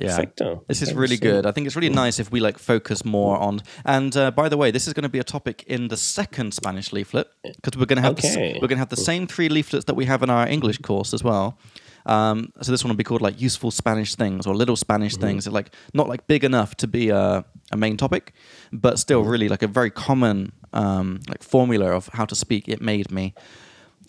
Yeah. 0.00 0.08
Perfecto. 0.16 0.64
This 0.68 0.82
is 0.82 0.92
really 0.94 1.16
good. 1.16 1.46
I 1.46 1.52
think 1.52 1.66
it's 1.66 1.76
really 1.76 1.88
nice 1.94 2.18
if 2.18 2.30
we 2.32 2.40
like 2.40 2.58
focus 2.58 3.04
more 3.04 3.38
on. 3.38 3.62
And 3.84 4.16
uh, 4.16 4.30
by 4.30 4.48
the 4.48 4.56
way, 4.56 4.70
this 4.70 4.86
is 4.86 4.92
going 4.92 5.02
to 5.04 5.08
be 5.08 5.18
a 5.18 5.24
topic 5.24 5.64
in 5.66 5.88
the 5.88 5.96
second 5.96 6.54
Spanish 6.54 6.92
leaflet 6.92 7.28
because 7.42 7.78
we're 7.78 7.86
going 7.86 7.96
to 7.96 8.02
have 8.02 8.16
the, 8.16 8.54
we're 8.54 8.68
going 8.68 8.76
to 8.76 8.76
have 8.78 8.88
the 8.88 8.96
same 8.96 9.26
three 9.26 9.48
leaflets 9.48 9.84
that 9.86 9.94
we 9.94 10.06
have 10.06 10.22
in 10.22 10.30
our 10.30 10.46
English 10.48 10.78
course 10.78 11.14
as 11.14 11.22
well. 11.22 11.58
Um, 12.06 12.52
so 12.60 12.70
this 12.70 12.84
one 12.84 12.90
will 12.90 12.96
be 12.96 13.04
called 13.04 13.22
like 13.22 13.40
useful 13.40 13.70
Spanish 13.70 14.14
things 14.14 14.46
or 14.46 14.54
little 14.54 14.76
Spanish 14.76 15.16
things. 15.16 15.46
Like 15.46 15.70
not 15.94 16.08
like 16.08 16.26
big 16.26 16.44
enough 16.44 16.74
to 16.76 16.86
be 16.86 17.08
a, 17.10 17.44
a 17.72 17.76
main 17.76 17.96
topic, 17.96 18.32
but 18.72 18.98
still 18.98 19.22
really 19.24 19.48
like 19.48 19.62
a 19.62 19.66
very 19.68 19.90
common 19.90 20.52
um, 20.72 21.20
like 21.28 21.42
formula 21.42 21.86
of 21.96 22.08
how 22.08 22.26
to 22.26 22.34
speak. 22.34 22.68
It 22.68 22.80
made 22.82 23.10
me. 23.10 23.34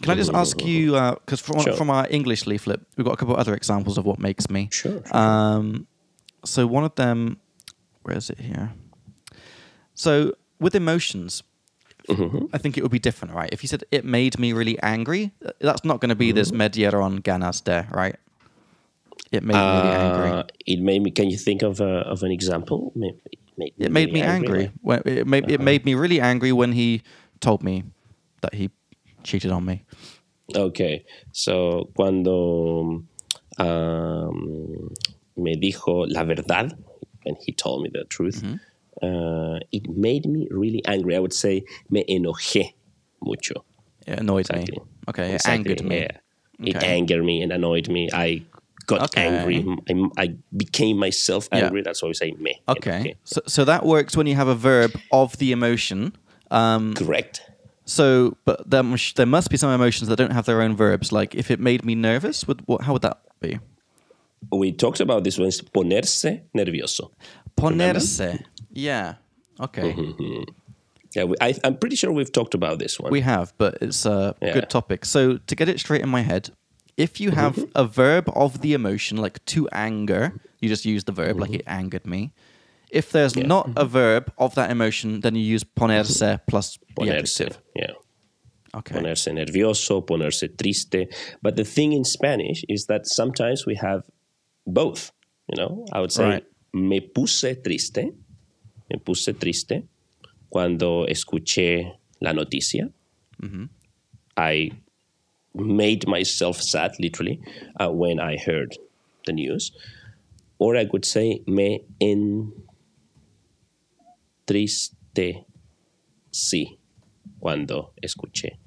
Can 0.02 0.12
I 0.12 0.16
just 0.16 0.34
ask 0.34 0.64
you, 0.66 0.92
because 1.26 1.40
from, 1.40 1.60
Sure. 1.62 1.74
from 1.74 1.90
our 1.90 2.06
English 2.10 2.46
leaflet, 2.46 2.80
we've 2.98 3.06
got 3.06 3.14
a 3.14 3.18
couple 3.18 3.34
of 3.34 3.40
other 3.40 3.56
examples 3.56 3.98
of 3.98 4.06
what 4.06 4.20
makes 4.20 4.50
me. 4.50 4.70
Sure, 4.72 5.02
sure. 5.06 5.18
Um, 5.18 5.88
so 6.44 6.68
one 6.68 6.84
of 6.84 6.94
them, 6.96 7.38
where 8.04 8.18
is 8.18 8.30
it 8.30 8.40
here? 8.40 8.74
So 9.94 10.34
with 10.60 10.76
emotions, 10.76 11.44
Mm-hmm. 12.08 12.54
I 12.54 12.60
think 12.60 12.78
it 12.78 12.84
would 12.84 12.92
be 12.92 13.00
different, 13.00 13.34
right? 13.34 13.50
If 13.52 13.64
you 13.64 13.68
said 13.68 13.84
it 13.92 14.06
made 14.06 14.38
me 14.38 14.54
really 14.54 14.78
angry, 14.84 15.32
uh, 15.44 15.54
that's 15.60 15.84
not 15.84 16.02
going 16.02 16.10
to 16.10 16.16
be 16.16 16.28
Mm-hmm. 16.30 16.36
this 16.36 16.52
me 16.52 16.70
dieron 16.70 17.24
ganas 17.24 17.64
de, 17.64 17.88
right? 17.90 18.16
It 19.32 19.42
made 19.44 19.56
me 19.56 19.60
really 19.82 19.90
angry. 19.90 20.30
Uh, 20.30 20.44
it 20.68 20.80
made 20.82 21.02
me. 21.02 21.10
Can 21.10 21.32
you 21.32 21.38
think 21.38 21.64
of 21.64 21.82
a, 21.82 22.06
of 22.06 22.22
an 22.22 22.30
example? 22.32 22.94
It 22.96 23.16
made, 23.58 23.74
It 23.80 23.92
made 23.92 24.14
me 24.14 24.22
angry. 24.22 24.72
When, 24.82 25.02
it 25.06 25.26
made 25.26 25.46
Uh-huh. 25.46 25.54
it 25.56 25.62
made 25.62 25.84
me 25.84 25.96
really 25.96 26.22
angry 26.22 26.52
when 26.52 26.74
he 26.74 27.02
told 27.40 27.64
me 27.64 27.84
that 28.42 28.54
he 28.54 28.70
cheated 29.26 29.52
on 29.52 29.66
me. 29.66 29.84
Okay, 30.56 31.04
so 31.32 31.90
cuando 31.96 33.04
um, 33.58 34.90
me 35.38 35.56
dijo 35.56 36.06
la 36.08 36.24
verdad, 36.24 36.72
and 37.26 37.36
he 37.46 37.52
told 37.52 37.82
me 37.84 37.90
the 37.92 38.06
truth, 38.06 38.44
Mm-hmm. 38.44 38.56
uh, 39.06 39.60
it 39.72 39.90
made 39.90 40.26
me 40.26 40.48
really 40.52 40.82
angry. 40.86 41.16
I 41.16 41.20
would 41.20 41.34
say 41.34 41.64
me 41.90 42.06
enojé 42.08 42.74
mucho. 43.22 43.66
It 44.08 44.20
annoyed 44.20 44.42
Exactly. 44.50 44.78
me. 44.80 44.86
Okay, 45.10 45.28
it 45.32 45.34
Exactly, 45.36 45.72
angered 45.72 45.84
me. 45.84 45.96
Yeah. 45.98 46.18
It 46.70 46.84
angered 46.84 47.24
me 47.26 47.42
and 47.42 47.52
annoyed 47.52 47.90
me. 47.90 48.10
I 48.14 48.44
got 48.86 49.02
Okay. 49.10 49.26
angry. 49.28 49.66
I, 49.90 50.24
I 50.24 50.28
became 50.56 50.98
myself 50.98 51.50
Yeah. 51.52 51.66
angry. 51.66 51.82
That's 51.82 52.02
why 52.04 52.08
we 52.10 52.14
say 52.14 52.32
me. 52.40 52.62
Okay, 52.68 52.92
enojé. 53.02 53.16
so 53.26 53.42
so 53.48 53.66
that 53.66 53.84
works 53.86 54.16
when 54.16 54.28
you 54.28 54.36
have 54.36 54.48
a 54.48 54.56
verb 54.56 54.92
of 55.12 55.38
the 55.38 55.52
emotion. 55.52 56.16
Um, 56.52 56.94
Correct. 56.94 57.42
So, 57.86 58.36
but 58.46 58.70
there, 58.70 58.84
there 59.16 59.26
must 59.28 59.50
be 59.50 59.58
some 59.58 59.70
emotions 59.72 60.10
that 60.10 60.16
don't 60.18 60.32
have 60.32 60.46
their 60.46 60.62
own 60.62 60.76
verbs. 60.76 61.12
Like 61.12 61.36
if 61.36 61.52
it 61.52 61.60
made 61.60 61.86
me 61.86 61.94
nervous, 61.96 62.48
would 62.48 62.62
what? 62.66 62.82
How 62.82 62.94
would 62.94 63.04
that 63.04 63.22
be? 63.40 63.60
We 64.52 64.72
talked 64.72 65.00
about 65.00 65.24
this 65.24 65.38
one. 65.38 65.50
Ponerse 65.50 66.42
nervioso. 66.56 67.12
Ponerse. 67.58 68.44
Yeah. 68.72 69.16
Okay. 69.60 69.94
Mm-hmm. 69.94 70.44
Yeah, 71.16 71.24
we, 71.24 71.36
I, 71.40 71.54
I'm 71.64 71.78
pretty 71.78 71.96
sure 71.96 72.12
we've 72.12 72.32
talked 72.32 72.54
about 72.54 72.78
this 72.80 73.00
one. 73.00 73.12
We 73.12 73.22
have, 73.22 73.54
but 73.58 73.78
it's 73.82 74.06
a 74.06 74.36
Yeah. 74.42 74.54
good 74.54 74.70
topic. 74.70 75.06
So 75.06 75.38
to 75.38 75.56
get 75.56 75.70
it 75.70 75.80
straight 75.80 76.02
in 76.02 76.10
my 76.10 76.22
head, 76.22 76.50
if 76.98 77.20
you 77.22 77.32
have 77.32 77.56
Mm-hmm. 77.56 77.72
a 77.76 77.86
verb 77.86 78.30
of 78.36 78.62
the 78.62 78.74
emotion, 78.74 79.18
like 79.18 79.44
to 79.46 79.68
anger, 79.70 80.34
you 80.60 80.68
just 80.70 80.86
use 80.86 81.06
the 81.06 81.12
verb 81.14 81.40
like 81.40 81.54
it 81.54 81.64
angered 81.68 82.06
me. 82.06 82.34
If 82.90 83.12
there's 83.12 83.34
Mm-hmm. 83.34 83.42
Yeah. 83.44 83.48
not 83.48 83.70
a 83.78 83.86
verb 83.86 84.32
of 84.38 84.56
that 84.56 84.70
emotion, 84.72 85.22
then 85.22 85.36
you 85.36 85.42
use 85.44 85.64
ponerse 85.64 86.40
plus 86.48 86.78
the 86.98 87.10
adjective. 87.10 87.60
Yeah. 87.76 87.94
Okay. 88.74 88.96
Ponerse 88.96 89.32
nervioso, 89.32 90.02
ponerse 90.06 90.50
triste. 90.58 91.08
But 91.42 91.56
the 91.56 91.64
thing 91.64 91.94
in 91.94 92.04
Spanish 92.04 92.64
is 92.68 92.86
that 92.88 93.08
sometimes 93.08 93.66
we 93.66 93.76
have 93.76 94.04
both. 94.66 95.12
You 95.48 95.58
know, 95.62 95.86
I 95.94 96.00
would 96.02 96.12
say 96.12 96.26
Right. 96.26 96.46
me 96.74 97.00
puse 97.00 97.56
triste, 97.64 98.04
me 98.90 98.98
puse 99.00 99.34
triste 99.34 99.84
cuando 100.50 101.06
escuché 101.08 101.92
la 102.20 102.34
noticia. 102.34 102.92
Mm-hmm. 103.42 103.66
I 104.38 104.72
made 105.54 106.08
myself 106.08 106.62
sad, 106.62 106.96
literally, 107.00 107.40
uh, 107.80 107.90
when 107.92 108.20
I 108.20 108.38
heard 108.38 108.76
the 109.26 109.34
news. 109.34 109.72
Or 110.58 110.76
I 110.76 110.86
could 110.86 111.06
say 111.06 111.42
me 111.48 111.82
entristecí 114.48 115.46
cuando 117.46 117.94
escuché 118.02 118.58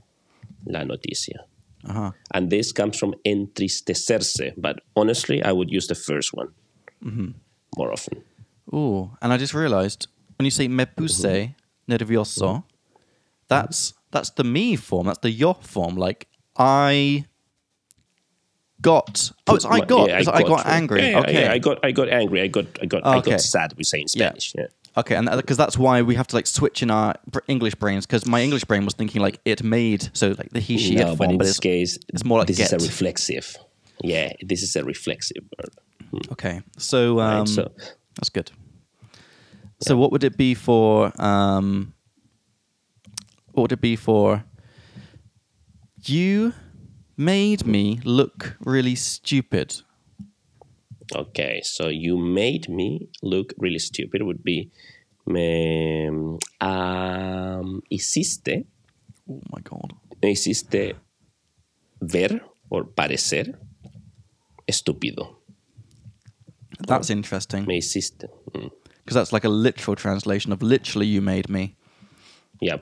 la 0.67 0.85
noticia. 0.85 1.41
Uh-huh. 1.85 2.13
And 2.33 2.49
this 2.49 2.71
comes 2.73 2.97
from 2.97 3.15
entristecerse, 3.25 4.53
but 4.57 4.77
honestly, 4.95 5.43
I 5.43 5.51
would 5.51 5.69
use 5.71 5.89
the 5.89 5.97
first 5.97 6.31
one 6.33 6.49
Mm-hmm. 7.05 7.31
more 7.77 7.93
often. 7.93 8.23
Ooh, 8.73 9.11
and 9.21 9.33
I 9.33 9.37
just 9.37 9.55
realized 9.55 10.07
when 10.37 10.45
you 10.45 10.51
say 10.53 10.69
me 10.69 10.85
puse 10.85 11.25
Mm-hmm. 11.25 11.93
nervioso, 11.93 12.63
that's 13.49 13.95
that's 14.13 14.31
the 14.31 14.45
me 14.45 14.77
form. 14.77 15.07
That's 15.07 15.19
the 15.23 15.31
yo 15.31 15.55
form. 15.55 15.97
Like 15.97 16.29
I 16.57 17.25
got. 18.81 19.33
Oh, 19.47 19.55
it's 19.57 19.65
I 19.65 19.81
got. 19.81 20.09
yeah, 20.09 20.19
it's 20.21 20.29
I 20.29 20.43
got 20.43 20.65
right. 20.65 20.67
angry. 20.67 21.01
Yeah, 21.03 21.11
yeah, 21.11 21.21
okay. 21.21 21.47
I 21.49 21.59
got, 21.59 21.85
I 21.85 21.93
got 21.93 22.09
angry. 22.09 22.41
I 22.43 22.49
got, 22.49 22.67
I 22.83 22.87
got, 22.87 23.07
I 23.07 23.21
got 23.21 23.41
sad. 23.41 23.75
We 23.77 23.85
say 23.85 24.01
in. 24.01 24.09
Spanish. 24.09 24.55
Yeah. 24.57 24.67
Okay, 24.99 25.15
and 25.15 25.31
because 25.37 25.57
that's 25.57 25.79
why 25.79 26.03
we 26.03 26.17
have 26.17 26.27
to 26.27 26.37
like 26.37 26.47
switch 26.49 26.83
in 26.83 26.91
our 26.91 27.15
English 27.47 27.77
brains. 27.77 28.05
Because 28.05 28.27
my 28.27 28.43
English 28.43 28.65
brain 28.65 28.85
was 28.85 28.95
thinking 28.95 29.23
like 29.23 29.41
it 29.45 29.63
made, 29.63 30.11
so 30.13 30.35
like 30.37 30.51
the 30.51 30.59
he 30.61 30.77
she 30.77 30.97
no, 30.97 31.03
it 31.03 31.05
but 31.11 31.17
form, 31.19 31.31
in 31.31 31.39
but 31.39 31.45
this 31.45 31.53
it's 31.53 31.61
case, 31.61 31.99
it's 32.09 32.25
more 32.25 32.39
like 32.39 32.49
this 32.49 32.59
is 32.59 32.71
get. 32.71 32.83
a 32.83 32.85
reflexive. 32.85 33.57
Yeah, 34.03 34.33
this 34.43 34.63
is 34.63 34.75
a 34.75 34.85
reflexive 34.85 35.45
verb. 35.57 36.23
okay. 36.33 36.63
So 36.79 37.21
um, 37.21 37.39
Right, 37.41 37.49
so 37.49 37.71
that's 38.17 38.29
good. 38.29 38.51
So 39.81 39.97
what 39.97 40.11
would 40.11 40.25
it 40.25 40.37
be 40.37 40.55
for? 40.55 41.13
Um, 41.23 41.95
what 43.53 43.63
would 43.63 43.73
it 43.73 43.81
be 43.81 43.95
for? 43.95 44.45
You 46.05 46.55
made 47.17 47.67
me 47.67 48.01
look 48.05 48.57
really 48.61 48.95
stupid. 48.97 49.83
Okay, 51.15 51.61
so 51.65 51.89
you 51.89 52.17
made 52.19 52.69
me 52.69 53.09
look 53.23 53.55
really 53.59 53.79
stupid. 53.79 54.23
Would 54.23 54.43
be 54.45 54.71
me 55.27 56.09
um, 56.61 57.83
hiciste, 57.91 58.65
Oh 59.31 59.41
my 59.53 59.61
god. 59.63 59.93
me 60.23 60.31
hiciste 60.31 60.95
ver 62.01 62.41
or 62.71 62.85
parecer 62.85 63.55
estúpido. 64.67 65.37
That's 66.87 67.11
interesting 67.11 67.67
Me 67.67 67.77
hiciste. 67.77 68.27
Mm. 68.55 68.71
because 69.05 69.15
that's 69.15 69.33
like 69.33 69.45
a 69.45 69.49
literal 69.49 69.97
translation 69.97 70.53
of 70.53 70.63
literally 70.63 71.07
you 71.07 71.21
made 71.21 71.49
me. 71.49 71.75
Yeah. 72.61 72.79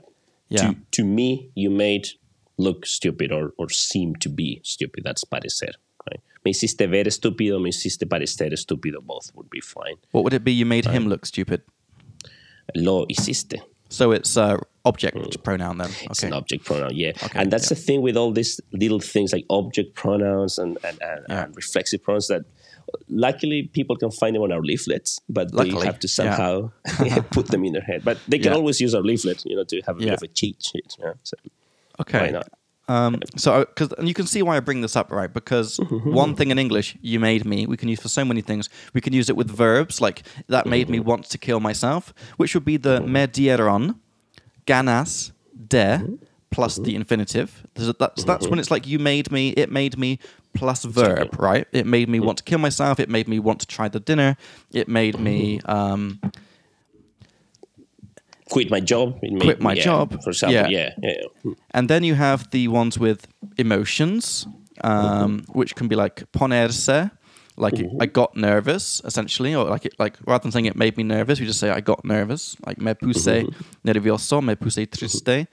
Yeah. 0.49 0.71
To, 0.73 0.77
to 0.93 1.05
me, 1.05 1.51
you 1.55 1.71
made 1.71 2.09
look 2.59 2.87
stupid 2.87 3.33
or, 3.33 3.53
or 3.59 3.69
seem 3.71 4.15
to 4.17 4.29
be 4.29 4.61
stupid. 4.65 5.03
That's 5.05 5.25
parecer. 5.25 5.73
Right? 6.11 6.21
Me 6.45 6.51
hiciste 6.51 6.87
ver 6.89 7.07
estúpido, 7.07 7.61
me 7.61 7.71
hiciste 7.71 8.07
parecer 8.07 8.53
estúpido. 8.53 9.01
Both 9.03 9.33
would 9.35 9.51
be 9.51 9.61
fine. 9.61 9.97
What 10.13 10.25
would 10.25 10.35
it 10.35 10.45
be? 10.45 10.53
You 10.53 10.67
made 10.67 10.87
him 10.87 11.09
look 11.09 11.27
stupid. 11.27 11.63
Lo 12.75 13.07
hiciste. 13.09 13.61
So 13.89 14.11
it's 14.13 14.37
uh, 14.37 14.59
object 14.85 15.43
pronoun 15.45 15.79
then. 15.79 15.91
It's 16.11 16.23
an 16.25 16.33
object 16.33 16.65
pronoun, 16.65 16.91
yeah. 16.95 17.13
Okay, 17.23 17.39
and 17.39 17.53
that's 17.53 17.71
yeah. 17.71 17.77
the 17.77 17.81
thing 17.81 18.03
with 18.03 18.17
all 18.17 18.33
these 18.33 18.61
little 18.73 18.99
things 18.99 19.33
like 19.33 19.45
object 19.49 19.95
pronouns 19.95 20.59
and, 20.59 20.77
and, 20.83 20.99
and, 21.01 21.25
Yeah. 21.29 21.45
and 21.45 21.57
reflexive 21.57 22.03
pronouns 22.03 22.27
that 22.27 22.43
luckily 23.09 23.65
people 23.73 23.97
can 23.97 24.11
find 24.11 24.35
them 24.35 24.43
on 24.43 24.51
our 24.53 24.61
leaflets, 24.61 25.21
but 25.29 25.53
Luckily, 25.55 25.81
they 25.81 25.87
have 25.87 26.01
to 26.01 26.09
yeah. 26.09 26.37
somehow 26.37 26.71
put 27.31 27.47
them 27.49 27.65
in 27.65 27.73
their 27.75 27.83
head. 27.83 28.03
But 28.05 28.19
they 28.27 28.39
can 28.39 28.53
Yeah. 28.53 28.59
always 28.59 28.81
use 28.81 28.93
our 28.95 29.03
leaflet, 29.03 29.45
you 29.47 29.55
know, 29.57 29.65
to 29.65 29.81
have 29.83 29.97
a 29.97 30.01
bit 30.01 30.15
of 30.15 30.23
a 30.23 30.29
cheat 30.29 30.63
sheet. 30.63 30.97
Yeah? 30.99 31.13
So, 31.23 31.37
Okay. 32.01 32.21
Why 32.21 32.31
not? 32.31 32.49
Um, 32.89 33.21
so, 33.37 33.53
uh, 33.53 33.65
because 33.65 33.93
and 33.93 34.07
you 34.07 34.15
can 34.15 34.27
see 34.27 34.43
why 34.43 34.57
I 34.57 34.61
bring 34.61 34.81
this 34.81 34.95
up, 34.97 35.11
right? 35.11 35.33
Because 35.33 35.79
mm-hmm. 35.79 36.13
one 36.13 36.37
thing 36.37 36.51
in 36.51 36.59
English, 36.59 36.97
you 37.01 37.19
made 37.19 37.45
me, 37.45 37.67
we 37.67 37.77
can 37.77 37.89
use 37.89 38.01
for 38.01 38.09
so 38.09 38.25
many 38.25 38.43
things. 38.43 38.69
We 38.95 39.01
can 39.01 39.13
use 39.13 39.29
it 39.29 39.37
with 39.37 39.51
verbs, 39.51 40.01
like 40.01 40.23
that 40.49 40.67
made 40.67 40.89
me 40.89 41.01
want 41.01 41.25
to 41.31 41.39
kill 41.39 41.61
myself, 41.61 42.15
which 42.37 42.55
would 42.55 42.65
be 42.65 42.77
the 42.77 43.01
mm-hmm. 43.01 43.13
me 43.13 43.27
dieron, 43.27 43.97
ganas, 44.67 45.33
de, 45.67 45.99
mm-hmm. 45.99 46.15
plus 46.51 46.77
the 46.77 46.95
infinitive. 46.95 47.67
There's 47.75 47.93
That's, 47.99 48.25
that's 48.25 48.47
when 48.47 48.59
it's 48.59 48.71
like 48.71 48.87
you 48.87 48.99
made 48.99 49.33
me, 49.33 49.51
it 49.51 49.71
made 49.71 49.99
me, 49.99 50.21
plus 50.55 50.85
verb, 50.85 51.39
right? 51.39 51.67
It 51.73 51.87
made 51.87 52.09
me 52.09 52.19
want 52.21 52.39
to 52.39 52.45
kill 52.45 52.59
myself. 52.59 52.99
It 52.99 53.11
made 53.11 53.29
me 53.29 53.39
want 53.39 53.61
to 53.61 53.67
try 53.67 53.89
the 53.89 54.01
dinner. 54.01 54.37
It 54.73 54.89
made 54.89 55.21
me 55.21 55.61
um, 55.67 56.21
Quit 58.51 58.71
my 58.71 58.81
job. 58.81 59.19
It 59.23 59.41
Quit 59.41 59.61
my 59.61 59.73
yeah, 59.75 59.83
job. 59.85 60.23
For 60.23 60.31
example, 60.31 60.55
Yeah. 60.55 60.69
yeah, 60.69 60.91
yeah. 61.45 61.53
And 61.73 61.89
then 61.89 62.05
you 62.05 62.15
have 62.15 62.51
the 62.51 62.69
ones 62.69 62.99
with 62.99 63.27
emotions, 63.59 64.47
um, 64.83 65.45
which 65.53 65.75
can 65.75 65.89
be 65.89 65.97
like 65.97 66.25
ponerse, 66.33 67.11
like 67.57 67.79
it- 67.79 67.91
I 68.01 68.07
got 68.07 68.37
nervous, 68.37 69.01
essentially, 69.05 69.55
or 69.55 69.65
like 69.65 69.87
it, 69.87 69.95
like 69.99 70.17
rather 70.27 70.43
than 70.43 70.53
saying 70.53 70.67
it 70.67 70.77
made 70.77 70.97
me 70.97 71.03
nervous, 71.03 71.41
we 71.41 71.47
just 71.47 71.59
say 71.59 71.71
I 71.71 71.81
got 71.81 72.05
nervous, 72.05 72.57
like 72.67 72.81
me 72.81 72.93
puse 72.95 73.47
nervioso, 73.85 74.43
me 74.43 74.55
puse 74.55 74.87
triste. 74.91 75.47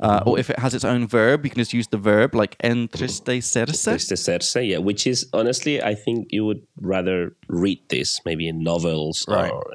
Uh, 0.00 0.22
or 0.26 0.34
mm-hmm. 0.34 0.40
if 0.40 0.50
it 0.50 0.58
has 0.58 0.74
its 0.74 0.84
own 0.84 1.06
verb, 1.06 1.44
you 1.44 1.50
can 1.50 1.58
just 1.58 1.72
use 1.72 1.88
the 1.88 1.96
verb 1.96 2.34
like 2.34 2.58
entristecerse. 2.58 3.70
Tristecerse, 3.70 4.68
yeah, 4.68 4.78
which 4.78 5.06
is 5.06 5.26
honestly, 5.32 5.82
I 5.82 5.94
think 5.94 6.28
you 6.30 6.44
would 6.44 6.62
rather 6.80 7.34
read 7.48 7.80
this 7.88 8.20
maybe 8.24 8.46
in 8.48 8.62
novels 8.62 9.24
Right. 9.28 9.50
or 9.50 9.72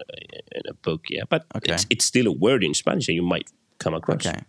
in 0.52 0.62
a 0.70 0.74
book, 0.74 1.06
yeah. 1.10 1.24
But 1.28 1.46
Okay. 1.56 1.74
it's, 1.74 1.86
it's 1.90 2.06
still 2.06 2.28
a 2.28 2.32
word 2.32 2.64
in 2.64 2.74
Spanish 2.74 3.08
that 3.08 3.14
you 3.14 3.24
might 3.24 3.50
come 3.80 3.94
across. 3.94 4.26
Okay. 4.26 4.42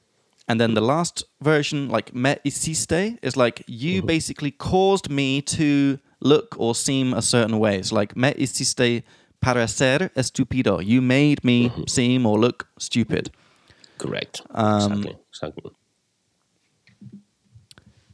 And 0.48 0.60
then 0.60 0.74
the 0.74 0.80
last 0.80 1.24
version, 1.40 1.88
like 1.88 2.14
me 2.14 2.36
hiciste, 2.44 3.18
is 3.22 3.36
like 3.36 3.62
you 3.66 3.98
mm-hmm. 3.98 4.06
basically 4.06 4.50
caused 4.50 5.08
me 5.08 5.40
to 5.42 5.98
look 6.20 6.54
or 6.58 6.74
seem 6.74 7.14
a 7.14 7.22
certain 7.22 7.58
way. 7.58 7.78
It's 7.78 7.92
like 7.92 8.16
me 8.16 8.34
hiciste 8.36 9.02
parecer 9.40 10.10
estúpido. 10.14 10.84
You 10.84 11.00
made 11.00 11.44
me 11.44 11.68
mm-hmm. 11.68 11.82
seem 11.86 12.26
or 12.26 12.38
look 12.38 12.68
stupid. 12.78 13.30
Correct. 14.02 14.42
Um, 14.50 14.92
exactly. 14.92 15.16
Exactly. 15.30 15.70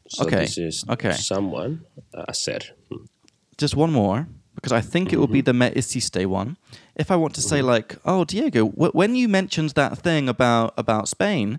So 0.09 0.24
Okay, 0.24 0.40
this 0.44 0.59
is 0.59 0.85
okay. 0.88 1.12
someone, 1.12 1.85
uh. 2.14 2.24
Hmm. 2.90 3.05
Just 3.57 3.74
one 3.74 3.92
more, 3.92 4.29
because 4.55 4.72
I 4.72 4.83
think 4.83 5.12
it 5.12 5.18
will 5.18 5.33
be 5.33 5.40
the 5.40 5.55
me 5.55 5.70
hiciste 5.70 6.27
one. 6.27 6.57
If 6.94 7.11
I 7.11 7.16
want 7.16 7.35
to 7.37 7.40
say 7.40 7.62
like, 7.62 7.96
oh 8.05 8.24
Diego, 8.24 8.68
w- 8.68 8.92
when 8.92 9.14
you 9.14 9.29
mentioned 9.29 9.70
that 9.70 9.98
thing 9.98 10.29
about 10.29 10.74
about 10.77 11.09
Spain, 11.09 11.59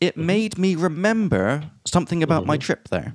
it 0.00 0.16
made 0.16 0.56
me 0.58 0.74
remember 0.74 1.70
something 1.84 2.22
about 2.22 2.46
my 2.46 2.56
trip 2.56 2.88
there. 2.88 3.12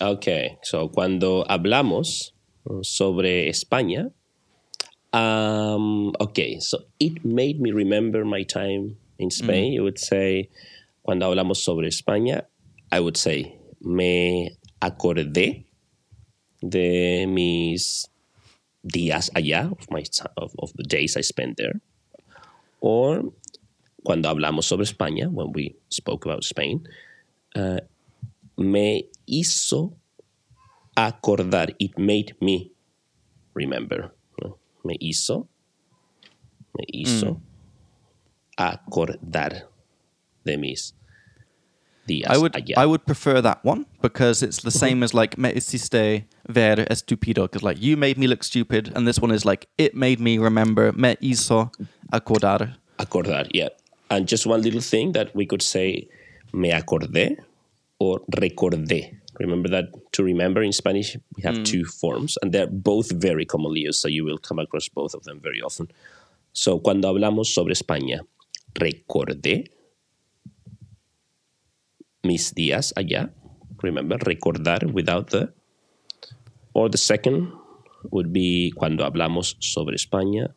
Ok, 0.00 0.58
so 0.62 0.88
cuando 0.88 1.44
hablamos 1.48 2.32
sobre 2.82 3.48
España, 3.48 4.10
um, 5.12 6.12
ok, 6.20 6.60
so 6.60 6.78
it 6.98 7.24
made 7.24 7.60
me 7.60 7.72
remember 7.72 8.24
my 8.24 8.42
time 8.42 8.96
in 9.18 9.30
Spain. 9.30 9.72
You 9.72 9.82
would 9.82 9.98
say, 9.98 10.50
cuando 11.02 11.26
hablamos 11.26 11.58
sobre 11.58 11.88
España, 11.88 12.46
I 12.90 13.00
would 13.00 13.16
say, 13.16 13.58
me 13.80 14.56
acordé 14.80 15.66
de 16.60 17.26
mis 17.26 18.08
días 18.82 19.30
allá, 19.34 19.70
of, 19.70 19.90
my, 19.90 20.02
of, 20.36 20.54
of 20.58 20.72
the 20.74 20.84
days 20.84 21.16
I 21.16 21.22
spent 21.22 21.56
there. 21.56 21.80
Or 22.80 23.32
cuando 24.04 24.28
hablamos 24.28 24.64
sobre 24.64 24.84
España, 24.84 25.30
when 25.30 25.52
we 25.52 25.76
spoke 25.88 26.24
about 26.24 26.44
Spain, 26.44 26.86
uh, 27.54 27.80
me 28.56 29.08
hizo 29.28 29.94
acordar. 30.96 31.74
It 31.78 31.98
made 31.98 32.34
me 32.40 32.72
remember. 33.54 34.14
¿no? 34.42 34.58
Me 34.84 34.96
hizo, 35.00 35.48
me 36.74 36.84
hizo 36.92 37.40
acordar 38.56 39.68
de 40.44 40.56
mis 40.56 40.94
días 42.06 42.30
I 42.30 42.38
would 42.38 42.52
allá. 42.52 42.74
I 42.76 42.86
would 42.86 43.04
prefer 43.04 43.40
that 43.42 43.64
one 43.64 43.86
because 44.00 44.42
it's 44.42 44.62
the 44.62 44.70
same 44.70 45.02
as 45.02 45.12
like 45.12 45.36
me 45.38 45.52
hiciste 45.52 46.24
ver 46.48 46.86
estúpido 46.88 47.42
because 47.44 47.62
like 47.62 47.80
you 47.80 47.96
made 47.96 48.16
me 48.18 48.26
look 48.26 48.44
stupid 48.44 48.92
and 48.94 49.06
this 49.06 49.20
one 49.20 49.32
is 49.32 49.44
like 49.44 49.68
it 49.78 49.94
made 49.94 50.20
me 50.20 50.38
remember 50.38 50.92
me 50.92 51.16
hizo 51.20 51.70
acordar. 52.12 52.76
acordar, 52.98 53.48
yeah. 53.52 53.68
And 54.10 54.28
just 54.28 54.46
one 54.46 54.62
little 54.62 54.80
thing 54.80 55.12
that 55.12 55.34
we 55.34 55.46
could 55.46 55.62
say, 55.62 56.08
me 56.52 56.70
acordé 56.70 57.36
or 57.98 58.20
recordé. 58.36 59.16
Remember 59.38 59.68
that 59.68 59.86
to 60.12 60.24
remember 60.24 60.62
in 60.62 60.72
Spanish, 60.72 61.16
we 61.36 61.42
have 61.42 61.56
mm. 61.56 61.64
two 61.64 61.84
forms, 61.84 62.38
and 62.40 62.52
they're 62.52 62.66
both 62.66 63.12
very 63.12 63.44
commonly 63.44 63.80
used, 63.80 64.00
so 64.00 64.08
you 64.08 64.24
will 64.24 64.38
come 64.38 64.58
across 64.58 64.88
both 64.88 65.12
of 65.12 65.24
them 65.24 65.40
very 65.40 65.60
often. 65.60 65.88
So, 66.52 66.78
cuando 66.78 67.08
hablamos 67.08 67.52
sobre 67.52 67.74
España, 67.74 68.20
recordé 68.76 69.70
mis 72.22 72.54
días 72.54 72.92
allá. 72.96 73.32
Remember, 73.82 74.18
recordar 74.18 74.86
without 74.92 75.30
the. 75.30 75.52
Or 76.72 76.90
the 76.90 76.98
second 76.98 77.52
would 78.10 78.32
be 78.32 78.72
cuando 78.76 79.04
hablamos 79.04 79.56
sobre 79.60 79.96
España, 79.96 80.54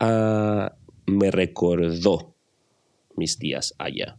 ah, 0.00 0.72
me 1.06 1.30
recordó 1.30 2.34
mis 3.16 3.38
días 3.38 3.74
allá. 3.78 4.16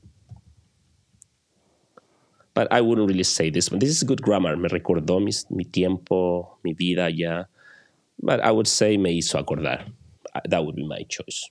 But 2.54 2.68
I 2.70 2.82
wouldn't 2.82 3.10
really 3.10 3.24
say 3.24 3.50
this 3.50 3.72
one. 3.72 3.80
This 3.80 3.90
is 3.90 4.04
good 4.04 4.22
grammar. 4.22 4.56
Me 4.58 4.70
recordó 4.70 5.20
mis, 5.20 5.50
mi 5.50 5.66
tiempo, 5.66 6.60
mi 6.64 6.74
vida 6.74 7.06
allá. 7.10 7.50
But 8.22 8.42
I 8.42 8.52
would 8.52 8.68
say 8.68 8.98
me 8.98 9.12
hizo 9.12 9.40
acordar. 9.40 9.90
Uh, 10.36 10.42
That 10.46 10.64
would 10.64 10.76
be 10.76 10.86
my 10.86 11.04
choice. 11.10 11.50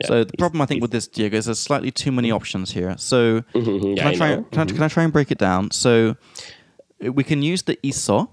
Yeah. 0.00 0.06
So 0.08 0.24
the 0.24 0.36
problem 0.36 0.60
I 0.62 0.66
think 0.66 0.80
with 0.82 0.92
this 0.92 1.08
Diego 1.08 1.36
is 1.36 1.46
there's 1.46 1.58
slightly 1.58 1.90
too 1.90 2.12
many 2.12 2.30
options 2.30 2.72
here. 2.72 2.94
So 2.98 3.42
Mhm, 3.54 3.96
yeah, 3.96 4.02
can 4.02 4.06
I 4.06 4.10
I 4.10 4.14
try 4.16 4.36
know. 4.36 4.44
can, 4.52 4.60
I, 4.62 4.72
can 4.72 4.82
I 4.82 4.88
try 4.88 5.02
and 5.04 5.12
break 5.12 5.30
it 5.30 5.38
down? 5.38 5.70
So 5.72 6.14
we 7.00 7.24
can 7.24 7.42
use 7.42 7.62
the 7.64 7.76
hizo 7.82 8.28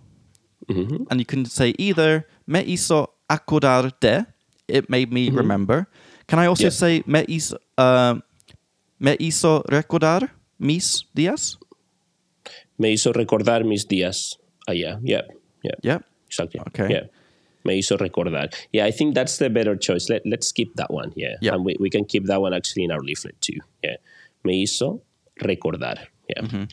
Mm-hmm. 0.67 1.03
and 1.11 1.19
you 1.19 1.25
can 1.25 1.45
say 1.45 1.73
either 1.77 2.25
me 2.47 2.63
hizo 2.63 3.07
acordar 3.29 3.91
de 3.99 4.25
it 4.67 4.89
made 4.89 5.11
me 5.11 5.29
remember. 5.29 5.85
Can 6.27 6.39
I 6.39 6.47
also 6.47 6.63
Yeah. 6.65 6.71
say 6.71 7.03
me 7.05 7.23
hizo 7.27 7.57
uh, 7.77 8.15
me 8.99 9.15
hizo 9.19 9.63
recordar 9.69 10.29
mis 10.59 11.03
días? 11.15 11.57
Me 12.79 12.89
hizo 12.93 13.13
recordar 13.13 13.63
mis 13.63 13.85
días 13.85 14.37
allá. 14.67 14.99
Yeah, 15.03 15.21
yeah, 15.63 15.75
Yeah. 15.83 15.99
exactly. 16.27 16.61
Okay. 16.67 16.89
Yeah. 16.89 17.03
Me 17.65 17.77
hizo 17.77 17.97
recordar. 17.97 18.53
Yeah, 18.71 18.85
I 18.85 18.91
think 18.91 19.15
that's 19.15 19.37
the 19.37 19.49
better 19.49 19.75
choice. 19.75 20.07
Let, 20.09 20.21
let's 20.25 20.47
skip 20.47 20.69
that 20.75 20.91
one. 20.91 21.11
Yeah. 21.15 21.35
Yeah. 21.41 21.55
And 21.55 21.65
we, 21.65 21.75
we 21.79 21.89
can 21.89 22.05
keep 22.05 22.25
that 22.27 22.39
one 22.39 22.53
actually 22.53 22.83
in 22.83 22.91
our 22.91 23.01
leaflet 23.01 23.39
too. 23.41 23.59
Yeah. 23.83 23.97
Me 24.43 24.63
hizo 24.63 25.01
recordar. 25.41 25.97
Yeah. 26.29 26.41
Mm-hmm. 26.43 26.63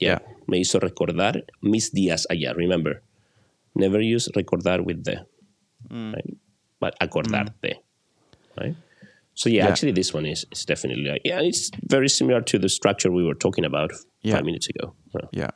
Yeah. 0.00 0.08
Yeah. 0.08 0.18
Me 0.48 0.58
hizo 0.60 0.80
recordar 0.80 1.42
mis 1.62 1.90
días 1.90 2.26
allá. 2.30 2.56
Remember, 2.56 3.02
never 3.74 4.00
use 4.00 4.28
recordar 4.34 4.82
with 4.84 5.04
the, 5.04 5.26
mm. 5.90 6.14
right? 6.14 6.36
But 6.80 6.98
acordarte, 7.00 7.52
mm. 7.62 7.78
right? 8.58 8.76
So 9.34 9.50
yeah, 9.50 9.64
Yeah. 9.64 9.68
actually, 9.68 9.92
this 9.92 10.14
one 10.14 10.24
is, 10.24 10.46
is 10.50 10.64
definitely 10.64 11.04
like, 11.04 11.20
yeah, 11.24 11.40
it's 11.40 11.70
very 11.84 12.08
similar 12.08 12.40
to 12.40 12.58
the 12.58 12.70
structure 12.70 13.10
we 13.12 13.22
were 13.22 13.34
talking 13.34 13.66
about 13.66 13.92
Yeah. 14.22 14.36
five 14.36 14.46
minutes 14.46 14.68
ago. 14.68 14.94
Yeah. 15.32 15.50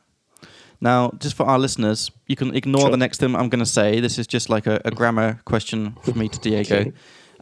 Now, 0.81 1.11
just 1.23 1.35
for 1.35 1.45
our 1.45 1.59
listeners, 1.59 2.09
you 2.27 2.35
can 2.35 2.55
ignore 2.55 2.81
Sure. 2.81 2.91
the 2.91 2.97
next 2.97 3.19
thing 3.19 3.35
I'm 3.35 3.49
going 3.49 3.63
to 3.65 3.71
say. 3.71 3.99
This 4.01 4.17
is 4.17 4.25
just 4.27 4.49
like 4.49 4.65
a, 4.65 4.81
a 4.83 4.89
grammar 4.91 5.39
question 5.45 5.95
for 6.01 6.17
me 6.17 6.27
to 6.29 6.39
Diego. 6.49 6.75
Okay. 6.79 6.91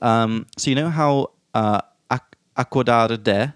Um, 0.01 0.45
so 0.57 0.69
you 0.69 0.75
know 0.75 0.89
how 0.89 1.31
uh, 1.53 1.79
ac- 2.11 2.35
acordar 2.57 3.21
de 3.23 3.53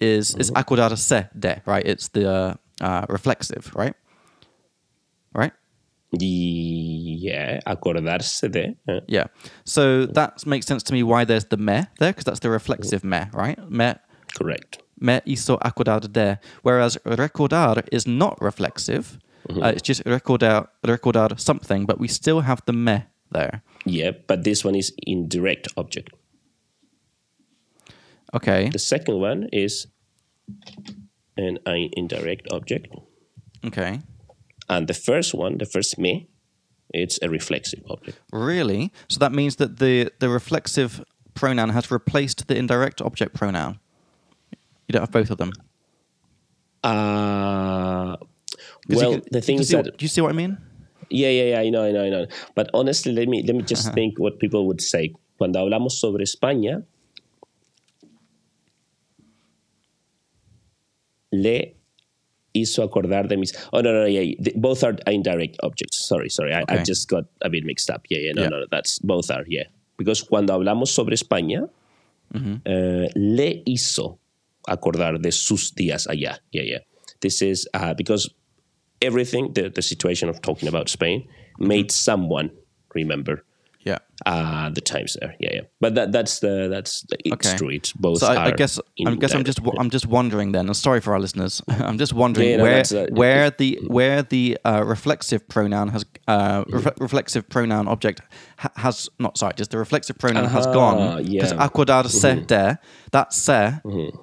is 0.00 0.34
is 0.36 0.50
Mm-hmm. 0.50 0.56
acordar 0.60 0.96
se 0.98 1.28
de, 1.38 1.62
right? 1.66 1.86
It's 1.86 2.08
the 2.08 2.28
uh, 2.28 2.54
uh, 2.80 3.06
reflexive, 3.08 3.72
right? 3.74 3.94
Right? 5.34 5.52
Yeah, 6.12 7.60
acordarse 7.66 8.48
de. 8.50 8.76
Yeah. 9.08 9.24
So 9.64 10.06
that 10.06 10.46
makes 10.46 10.66
sense 10.66 10.82
to 10.84 10.92
me 10.92 11.02
why 11.02 11.24
there's 11.24 11.46
the 11.46 11.56
me 11.56 11.86
there 11.98 12.12
because 12.12 12.24
that's 12.24 12.40
the 12.40 12.50
reflexive 12.50 13.04
me, 13.04 13.20
right? 13.32 13.58
Me 13.70 13.94
correct. 14.38 14.78
Me 15.00 15.20
hizo 15.24 15.58
acordar 15.58 16.12
de, 16.12 16.38
whereas 16.62 16.98
recordar 17.04 17.84
is 17.92 18.06
not 18.06 18.40
reflexive. 18.40 19.18
Uh, 19.50 19.66
it's 19.66 19.82
just 19.82 20.04
recordar, 20.04 20.68
recordar 20.82 21.38
something, 21.38 21.86
but 21.86 21.98
we 21.98 22.08
still 22.08 22.40
have 22.40 22.62
the 22.66 22.72
me 22.72 23.04
there. 23.30 23.62
Yeah, 23.84 24.12
but 24.26 24.44
this 24.44 24.64
one 24.64 24.74
is 24.74 24.92
indirect 25.06 25.68
object. 25.76 26.10
Okay. 28.32 28.70
The 28.70 28.78
second 28.78 29.20
one 29.20 29.48
is 29.52 29.86
an 31.36 31.58
indirect 31.66 32.48
object. 32.52 32.88
Okay. 33.64 34.00
And 34.68 34.88
the 34.88 34.94
first 34.94 35.34
one, 35.34 35.58
the 35.58 35.66
first 35.66 35.98
me, 35.98 36.28
it's 36.92 37.18
a 37.22 37.28
reflexive 37.28 37.82
object. 37.90 38.20
Really? 38.32 38.92
So 39.08 39.18
that 39.18 39.32
means 39.32 39.56
that 39.56 39.78
the, 39.78 40.10
the 40.20 40.28
reflexive 40.28 41.04
pronoun 41.34 41.70
has 41.70 41.90
replaced 41.90 42.46
the 42.48 42.56
indirect 42.56 43.02
object 43.02 43.34
pronoun. 43.34 43.78
You 44.88 44.92
don't 44.92 45.02
have 45.02 45.10
both 45.12 45.30
of 45.30 45.38
them. 45.38 45.52
Uh, 46.82 48.16
well, 48.88 49.12
can- 49.12 49.22
the 49.30 49.40
thing 49.40 49.58
is 49.58 49.68
that 49.70 49.84
what- 49.86 49.96
do 49.98 50.04
you 50.04 50.08
see 50.08 50.20
what 50.20 50.30
I 50.30 50.36
mean? 50.36 50.58
Yeah, 51.10 51.28
yeah, 51.30 51.44
yeah, 51.56 51.60
I 51.60 51.70
know, 51.70 51.84
I 51.84 51.92
know, 51.92 52.04
I 52.04 52.10
know. 52.10 52.26
But 52.54 52.70
honestly, 52.74 53.12
let 53.12 53.28
me 53.28 53.42
let 53.42 53.54
me 53.56 53.62
just 53.62 53.92
think 53.94 54.18
what 54.18 54.38
people 54.38 54.66
would 54.66 54.80
say 54.80 55.12
cuando 55.38 55.60
hablamos 55.60 55.92
sobre 56.00 56.22
España. 56.24 56.82
Le 61.30 61.76
hizo 62.52 62.82
acordar 62.82 63.28
de 63.28 63.36
mis. 63.36 63.52
Oh 63.72 63.80
no, 63.82 63.92
no, 63.92 64.06
yeah, 64.06 64.34
they- 64.38 64.52
both 64.56 64.84
are 64.84 64.96
indirect 65.06 65.56
objects. 65.62 65.98
Sorry, 66.06 66.30
sorry, 66.30 66.52
I, 66.54 66.64
I 66.68 66.82
just 66.84 67.08
got 67.08 67.24
a 67.42 67.50
bit 67.50 67.64
mixed 67.64 67.90
up. 67.90 68.02
Yeah, 68.08 68.18
yeah, 68.18 68.32
no, 68.32 68.42
Yeah. 68.42 68.48
no, 68.50 68.66
that's 68.70 68.98
both 69.00 69.30
are. 69.30 69.44
Yeah, 69.48 69.64
because 69.98 70.22
cuando 70.22 70.54
hablamos 70.54 70.88
sobre 70.90 71.14
España, 71.14 71.68
eh, 72.64 73.08
le 73.14 73.62
hizo 73.66 74.18
acordar 74.66 75.20
de 75.20 75.32
sus 75.32 75.72
días 75.74 76.06
allá. 76.06 76.38
Yeah, 76.52 76.62
yeah. 76.62 76.78
This 77.20 77.42
is 77.42 77.68
uh, 77.74 77.94
because 77.94 78.28
everything, 79.00 79.52
the, 79.54 79.70
the 79.70 79.82
situation 79.82 80.28
of 80.28 80.40
talking 80.42 80.68
about 80.68 80.88
Spain, 80.88 81.28
made 81.58 81.90
someone 81.90 82.50
remember 82.94 83.44
Yeah. 83.84 83.98
uh, 84.26 84.70
the 84.70 84.80
times 84.80 85.16
there. 85.20 85.34
Yeah, 85.40 85.50
yeah. 85.54 85.60
But 85.80 85.94
that 85.96 86.12
that's 86.12 86.38
the 86.40 86.68
that's 86.70 87.02
the, 87.08 87.16
it's 87.24 87.46
Okay. 87.48 87.58
true. 87.58 87.68
It's 87.70 87.92
both. 87.92 88.18
So 88.18 88.26
I, 88.26 88.46
I 88.46 88.50
guess 88.52 88.80
I 89.06 89.14
guess 89.16 89.34
I'm 89.34 89.44
just. 89.44 89.60
I'm 89.78 89.90
just 89.90 90.06
wondering 90.06 90.52
then. 90.52 90.66
And 90.66 90.76
sorry 90.76 91.00
for 91.00 91.12
our 91.12 91.20
listeners. 91.20 91.62
I'm 91.68 91.98
just 91.98 92.12
wondering 92.14 92.48
Yeah, 92.48 92.56
no, 92.56 92.62
where 92.62 92.82
uh, 92.94 93.06
where 93.12 93.50
the 93.50 93.78
where 93.88 94.22
the 94.22 94.58
uh, 94.64 94.82
reflexive 94.86 95.46
pronoun 95.48 95.88
has 95.88 96.04
uh, 96.28 96.64
ref- 96.68 96.98
reflexive 97.00 97.48
pronoun 97.48 97.86
object 97.88 98.20
ha- 98.56 98.72
has 98.76 99.08
not 99.18 99.36
sorry 99.38 99.52
just 99.56 99.70
the 99.70 99.78
reflexive 99.78 100.16
pronoun 100.18 100.46
has 100.48 100.66
Ah, 100.66 100.72
gone 100.72 101.22
because 101.24 101.52
yeah. 101.52 101.66
acordar 101.68 102.08
se 102.08 102.44
there 102.48 102.78
that 103.12 103.32
se 103.32 103.74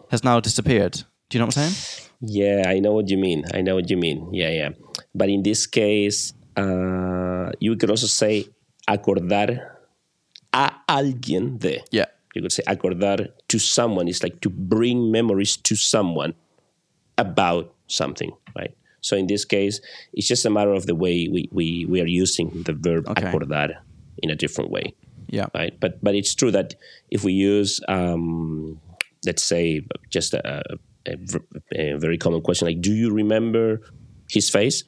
has 0.09 0.24
now 0.24 0.39
disappeared. 0.39 0.93
Do 1.30 1.38
you 1.38 1.39
know 1.39 1.45
what 1.45 1.57
I'm 1.57 1.70
saying? 1.70 2.07
Yeah, 2.24 2.64
I 2.68 2.80
know 2.80 2.93
what 2.93 3.09
you 3.09 3.18
mean. 3.18 3.45
I 3.53 3.62
know 3.62 3.76
what 3.76 3.89
you 3.89 3.97
mean. 3.97 4.30
Yeah, 4.34 4.49
yeah. 4.51 4.70
But 5.16 5.30
in 5.30 5.43
this 5.43 5.66
case, 5.68 6.34
uh, 6.57 7.51
you 7.59 7.76
could 7.78 7.89
also 7.89 8.07
say 8.07 8.45
acordar 8.91 9.49
a 10.53 10.71
alguien 10.87 11.57
de. 11.59 11.79
Yeah. 11.91 12.05
You 12.35 12.41
could 12.41 12.51
say 12.51 12.63
acordar 12.67 13.27
to 13.47 13.59
someone. 13.59 14.07
It's 14.07 14.23
like 14.23 14.39
to 14.41 14.49
bring 14.49 15.11
memories 15.11 15.57
to 15.67 15.75
someone 15.75 16.33
about 17.17 17.73
something, 17.87 18.31
right? 18.55 18.75
So 19.01 19.17
in 19.17 19.27
this 19.27 19.45
case, 19.45 19.81
it's 20.13 20.27
just 20.27 20.45
a 20.45 20.49
matter 20.49 20.71
of 20.73 20.85
the 20.85 20.95
way 20.95 21.27
we, 21.27 21.49
we, 21.51 21.85
we 21.89 21.99
are 22.01 22.07
using 22.07 22.63
the 22.63 22.73
verb 22.73 23.07
Okay. 23.09 23.23
acordar 23.23 23.69
in 24.23 24.29
a 24.29 24.35
different 24.35 24.69
way, 24.71 24.93
Yeah. 25.29 25.47
right? 25.55 25.73
But 25.79 25.99
but 26.03 26.13
it's 26.15 26.35
true 26.35 26.51
that 26.51 26.75
if 27.09 27.23
we 27.23 27.33
use, 27.33 27.79
um, 27.87 28.79
let's 29.25 29.43
say, 29.43 29.81
just 30.09 30.33
a 30.35 30.61
very 31.97 32.17
common 32.17 32.41
question 32.41 32.67
like, 32.67 32.81
"Do 32.81 32.93
you 32.93 33.11
remember 33.11 33.81
his 34.29 34.49
face?" 34.49 34.83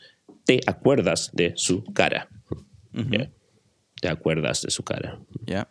Te 0.48 0.60
acuerdas 0.68 1.32
de 1.36 1.54
su 1.56 1.82
cara. 1.96 2.28
Yeah. 2.94 3.26
Te 4.04 4.10
acuerdas 4.10 4.62
de 4.62 4.70
su 4.70 4.84
cara. 4.84 5.18
Yeah. 5.48 5.64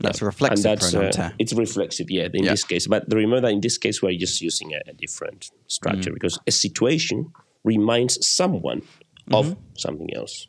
That's 0.00 0.20
a 0.22 0.24
And 0.24 0.32
reflexive 0.32 0.62
that's, 0.64 0.90
pronoun. 0.90 1.10
uh, 1.18 1.30
it's 1.38 1.52
reflexive, 1.52 2.10
yeah, 2.10 2.28
in 2.32 2.44
Yeah. 2.44 2.52
this 2.52 2.64
case. 2.64 2.88
But 2.88 3.04
remember 3.12 3.42
that 3.42 3.52
in 3.52 3.60
this 3.60 3.76
case, 3.78 4.00
we're 4.02 4.18
just 4.18 4.40
using 4.40 4.72
a, 4.72 4.80
a 4.90 4.94
different 4.94 5.50
structure 5.68 6.10
Mm. 6.10 6.14
because 6.14 6.38
a 6.46 6.50
situation 6.50 7.30
reminds 7.62 8.18
someone 8.26 8.80
of 9.30 9.46
Mm-hmm. 9.46 9.60
something 9.76 10.08
else. 10.16 10.48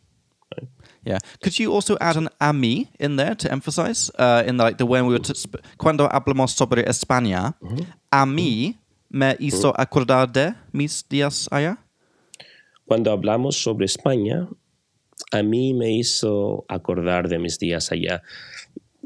Yeah. 1.06 1.20
Could 1.44 1.60
you 1.60 1.74
also 1.74 1.98
add 2.00 2.16
an 2.16 2.30
a 2.40 2.54
mí 2.54 2.88
in 3.00 3.18
there 3.18 3.36
to 3.36 3.52
emphasize? 3.52 4.10
Uh, 4.18 4.44
in 4.48 4.56
like 4.58 4.78
the 4.78 4.86
when 4.86 5.06
we 5.06 5.14
were 5.14 5.20
to 5.24 5.36
sp- 5.36 5.60
cuando 5.78 6.08
hablamos 6.08 6.56
sobre 6.56 6.84
España, 6.88 7.54
a 8.12 8.26
mí 8.26 8.78
me 9.12 9.36
hizo 9.40 9.74
acordar 9.78 10.32
de 10.32 10.56
mis 10.72 11.04
días 11.10 11.48
allá. 11.52 11.78
Cuando 12.88 13.12
hablamos 13.12 13.56
sobre 13.62 13.86
España, 13.86 14.48
a 15.34 15.42
mí 15.44 15.74
me 15.74 15.98
hizo 16.00 16.64
acordar 16.70 17.28
de 17.28 17.38
mis 17.40 17.58
días 17.58 17.92
allá. 17.92 18.22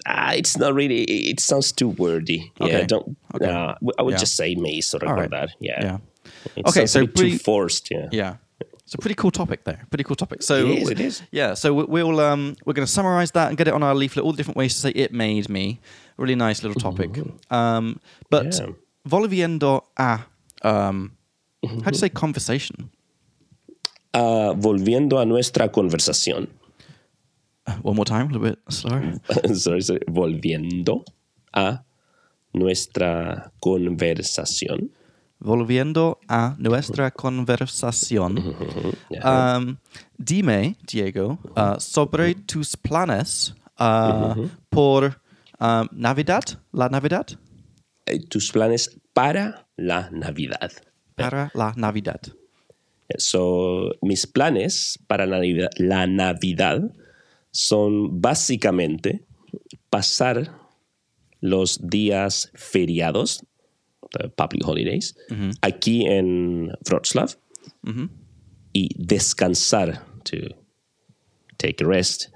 Ah, 0.05 0.33
it's 0.35 0.57
not 0.57 0.73
really. 0.75 1.03
It 1.03 1.39
sounds 1.39 1.71
too 1.71 1.89
wordy. 1.97 2.51
Yeah, 2.59 2.65
Okay. 2.67 2.85
don't. 2.85 3.17
Okay. 3.33 3.47
nah, 3.47 3.75
I 3.97 4.01
would 4.03 4.13
Yeah. 4.13 4.19
just 4.19 4.35
say 4.35 4.55
me 4.55 4.77
hizo 4.77 4.99
right. 4.99 5.09
recordar. 5.29 5.49
Yeah. 5.59 5.81
Yeah. 5.83 5.97
It 6.55 6.65
Okay, 6.67 6.85
so 6.85 6.99
a 6.99 7.05
bit 7.05 7.15
too 7.15 7.21
pretty- 7.21 7.37
forced. 7.39 7.89
Yeah. 7.91 8.07
Yeah. 8.11 8.35
It's 8.85 8.93
a 8.93 8.97
pretty 8.99 9.15
cool 9.15 9.31
topic 9.31 9.63
there. 9.65 9.85
Pretty 9.89 10.03
cool 10.05 10.15
topic. 10.15 10.43
So 10.43 10.55
It 10.55 10.77
is, 10.83 10.89
it 10.91 10.99
is. 10.99 11.21
Yeah. 11.31 11.55
So 11.55 11.73
we- 11.73 11.85
we'll 12.03 12.19
um 12.21 12.55
we're 12.65 12.73
going 12.73 12.85
to 12.85 12.91
summarize 12.91 13.31
that 13.31 13.47
and 13.49 13.57
get 13.57 13.67
it 13.67 13.73
on 13.73 13.83
our 13.83 13.95
leaflet. 13.95 14.23
All 14.23 14.31
the 14.31 14.37
different 14.37 14.57
ways 14.57 14.73
to 14.75 14.79
say 14.79 14.91
it 14.91 15.11
made 15.11 15.49
me. 15.49 15.79
Really 16.17 16.35
nice 16.35 16.63
little 16.63 16.79
topic. 16.79 17.11
Um, 17.51 17.99
but 18.29 18.45
Yeah. 18.59 18.67
volviendo 19.05 19.81
a 19.97 20.19
um, 20.63 21.11
how 21.63 21.91
do 21.91 21.95
you 21.97 21.99
say 21.99 22.09
conversation? 22.09 22.89
Ah, 24.19 24.53
volviendo 24.57 25.19
a 25.19 25.25
nuestra 25.25 25.71
conversación. 25.71 26.49
One 27.83 27.95
more 27.97 28.05
time, 28.05 28.21
a 28.21 28.25
little 28.31 28.49
bit 28.49 28.59
slower. 28.69 29.19
sorry, 29.53 29.81
sorry. 29.83 30.01
Volviendo 30.07 31.03
a 31.53 31.83
nuestra 32.53 33.51
conversación. 33.59 34.89
Volviendo 35.39 36.17
a 36.27 36.55
nuestra 36.57 37.11
conversación. 37.11 38.37
Yeah. 39.11 39.57
Um, 39.57 39.77
dime, 40.17 40.77
Diego, 40.87 41.37
uh, 41.55 41.79
sobre 41.79 42.33
tus 42.33 42.75
planes 42.75 43.53
uh, 43.79 44.47
por 44.71 45.21
um, 45.59 45.87
Navidad, 45.91 46.43
la 46.73 46.89
Navidad, 46.89 47.37
Eh, 48.07 48.19
tus 48.29 48.51
planes 48.51 48.89
para 49.13 49.67
la 49.77 50.09
Navidad. 50.11 50.71
para 51.15 51.51
la 51.53 51.73
Navidad. 51.75 52.21
So, 53.17 53.93
mis 54.01 54.27
planes 54.27 54.99
para 55.07 55.25
la 55.25 55.37
Navidad, 55.37 55.69
la 55.77 56.07
Navidad 56.07 56.81
son 57.51 58.21
básicamente 58.21 59.25
pasar 59.89 60.51
los 61.39 61.79
días 61.87 62.51
feriados, 62.53 63.45
the 64.11 64.29
public 64.29 64.63
holidays, 64.65 65.15
aquí 65.61 66.05
en 66.05 66.71
Wrocław 66.85 67.29
y 68.73 68.89
descansar, 68.97 70.03
to 70.23 70.37
take 71.57 71.83
a 71.83 71.87
rest. 71.87 72.29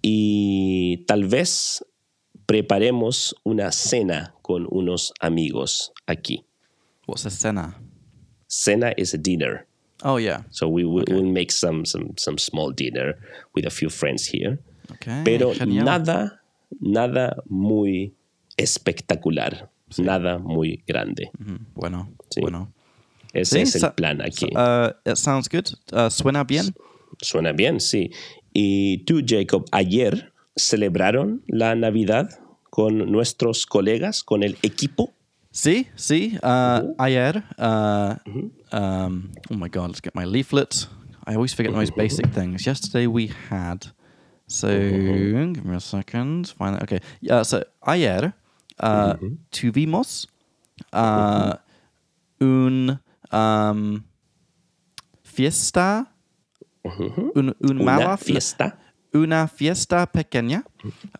Y 0.00 1.04
tal 1.06 1.24
vez 1.24 1.84
preparemos 2.46 3.34
una 3.42 3.72
cena 3.72 4.34
con 4.42 4.66
unos 4.70 5.12
amigos 5.20 5.92
aquí. 6.06 6.44
What's 7.06 7.26
a 7.26 7.30
cena? 7.30 7.80
Cena 8.46 8.92
is 8.96 9.14
a 9.14 9.18
dinner. 9.18 9.66
Oh 10.04 10.18
yeah. 10.18 10.42
So 10.50 10.68
we 10.68 10.84
will 10.84 11.04
we'll 11.08 11.24
make 11.32 11.50
some, 11.50 11.84
some, 11.86 12.12
some 12.18 12.36
small 12.38 12.70
dinner 12.72 13.14
with 13.54 13.64
a 13.66 13.70
few 13.70 13.88
friends 13.88 14.26
here. 14.26 14.58
Okay. 14.92 15.22
Pero 15.24 15.54
genial. 15.54 15.84
nada, 15.86 16.40
nada 16.80 17.36
muy 17.48 18.12
espectacular. 18.58 19.70
Nada 19.98 20.38
muy 20.38 20.82
grande. 20.86 21.30
Mm, 21.38 21.66
Bueno, 21.74 22.08
Sí. 22.30 22.40
bueno. 22.40 22.72
Ese 23.32 23.56
Sí, 23.56 23.76
es 23.76 23.82
el 23.82 23.92
plan 23.94 24.20
aquí. 24.20 24.46
Uh, 24.54 24.90
it 25.04 25.16
sounds 25.16 25.48
good. 25.48 25.66
Uh, 25.92 26.08
suena 26.10 26.44
bien. 26.44 26.74
Suena 27.20 27.52
bien, 27.52 27.80
sí. 27.80 28.10
Y 28.52 28.98
tú, 29.06 29.22
Jacob, 29.26 29.64
ayer 29.72 30.32
celebraron 30.56 31.42
la 31.48 31.74
Navidad 31.74 32.28
con 32.70 33.10
nuestros 33.10 33.66
colegas, 33.66 34.22
con 34.22 34.42
el 34.42 34.56
equipo. 34.62 35.12
Sí, 35.54 35.86
sí. 35.94 36.36
Uh, 36.42 36.94
Ayer. 36.98 37.44
Uh, 37.56 38.16
um, 38.72 39.30
oh 39.50 39.54
my 39.54 39.68
God, 39.68 39.90
let's 39.90 40.00
get 40.00 40.12
my 40.14 40.24
leaflet. 40.24 40.88
I 41.26 41.36
always 41.36 41.54
forget 41.54 41.70
the 41.72 41.78
most 41.78 41.94
basic 41.96 42.26
things. 42.34 42.66
Yesterday 42.66 43.06
we 43.06 43.30
had. 43.50 43.86
So, 44.48 44.66
give 44.68 45.64
me 45.64 45.76
a 45.76 45.80
second. 45.80 46.48
Find 46.58 46.74
that. 46.74 46.82
Okay. 46.82 46.98
Yeah, 47.20 47.42
so 47.44 47.62
ayer 47.86 48.34
uh, 48.80 49.14
tuvimos 49.52 50.26
uh, 50.92 51.54
un 52.40 52.98
um, 53.30 54.04
fiesta. 55.22 56.06
Un, 56.84 57.54
un 57.60 57.78
Una 57.80 57.84
mala 57.84 58.16
fiesta. 58.18 58.76
una 59.14 59.46
fiesta 59.46 60.04
pequeña 60.12 60.64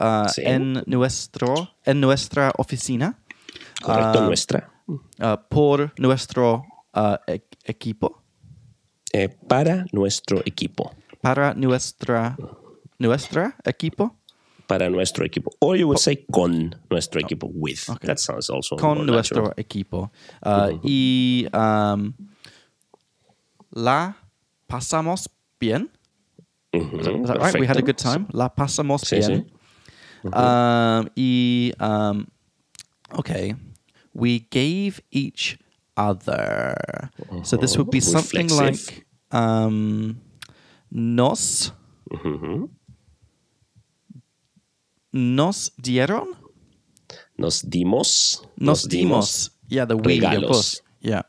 uh, 0.00 0.28
Sí. 0.28 0.42
en, 0.44 0.82
nuestro, 0.86 1.68
en 1.86 2.00
nuestra 2.00 2.52
oficina 2.58 3.16
Correcto, 3.84 4.18
Ah, 4.20 4.26
nuestra. 4.26 4.70
uh, 4.88 5.36
por 5.48 5.92
nuestro 5.98 6.64
uh, 6.94 7.16
e- 7.26 7.42
equipo, 7.64 8.22
Eh, 9.12 9.28
para 9.28 9.84
nuestro 9.92 10.40
equipo. 10.44 10.90
para 11.22 11.54
nuestra, 11.54 12.36
nuestra 12.98 13.54
equipo, 13.64 14.16
Para 14.66 14.88
nuestro 14.88 15.24
equipo. 15.26 15.50
Or 15.60 15.76
you 15.76 15.86
would 15.86 15.98
say 16.00 16.24
con 16.32 16.74
nuestro 16.90 17.20
equipo, 17.20 17.48
with. 17.52 17.88
Okay. 17.90 18.06
That 18.08 18.18
sounds 18.18 18.48
also 18.48 18.76
con 18.76 19.04
nuestro 19.06 19.42
natural. 19.42 19.54
equipo. 19.58 20.10
Uh, 20.42 20.78
Y 20.82 21.46
um, 21.52 22.14
la 23.70 24.16
pasamos 24.66 25.28
bien. 25.60 25.90
Mhm, 26.72 26.98
Is 27.22 27.28
that 27.28 27.38
right? 27.40 27.60
We 27.60 27.66
had 27.66 27.76
a 27.76 27.82
good 27.82 27.98
time. 27.98 28.26
La 28.32 28.48
pasamos 28.48 29.02
Sí, 29.02 29.16
bien. 29.16 29.52
Um, 30.24 31.08
y, 31.14 31.72
um, 31.78 32.26
okay, 33.12 33.54
we 34.14 34.40
gave 34.50 35.00
each 35.10 35.58
other 35.96 36.74
So 37.42 37.56
this 37.56 37.76
would 37.76 37.90
be 37.90 38.00
something 38.00 38.46
Reflexive. 38.48 38.96
like 38.96 39.06
um, 39.32 40.20
nos. 40.90 41.72
Nos 45.12 45.70
dieron? 45.80 46.34
Nos 47.38 47.62
dimos. 47.62 48.42
Nos 48.58 48.86
dimos. 48.86 49.50
Yeah, 49.68 49.84
the 49.84 49.96
we, 49.96 50.18
of 50.18 50.24
regalos. 50.24 50.48
course. 50.48 50.80
Yeah. 51.00 51.22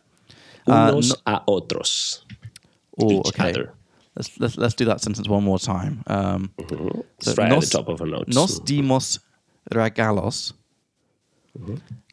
Uh, 0.68 0.92
Unos 0.92 1.10
no- 1.10 1.16
a 1.26 1.44
otros. 1.48 2.26
oh, 3.00 3.12
each 3.12 3.28
okay. 3.28 3.50
other. 3.52 3.74
Let's, 4.16 4.40
let's 4.40 4.58
let's 4.58 4.74
do 4.76 4.86
that 4.86 5.02
sentence 5.02 5.28
one 5.28 5.44
more 5.44 5.60
time. 5.60 6.02
Um, 6.08 6.52
so 6.70 7.06
It's 7.20 7.38
right 7.38 7.50
nos- 7.50 7.66
at 7.66 7.72
the 7.72 7.78
top 7.84 7.90
of 7.90 8.02
our 8.02 8.08
notes. 8.08 8.34
Nos 8.36 8.60
dimos 8.62 9.20
regalos. 9.72 10.54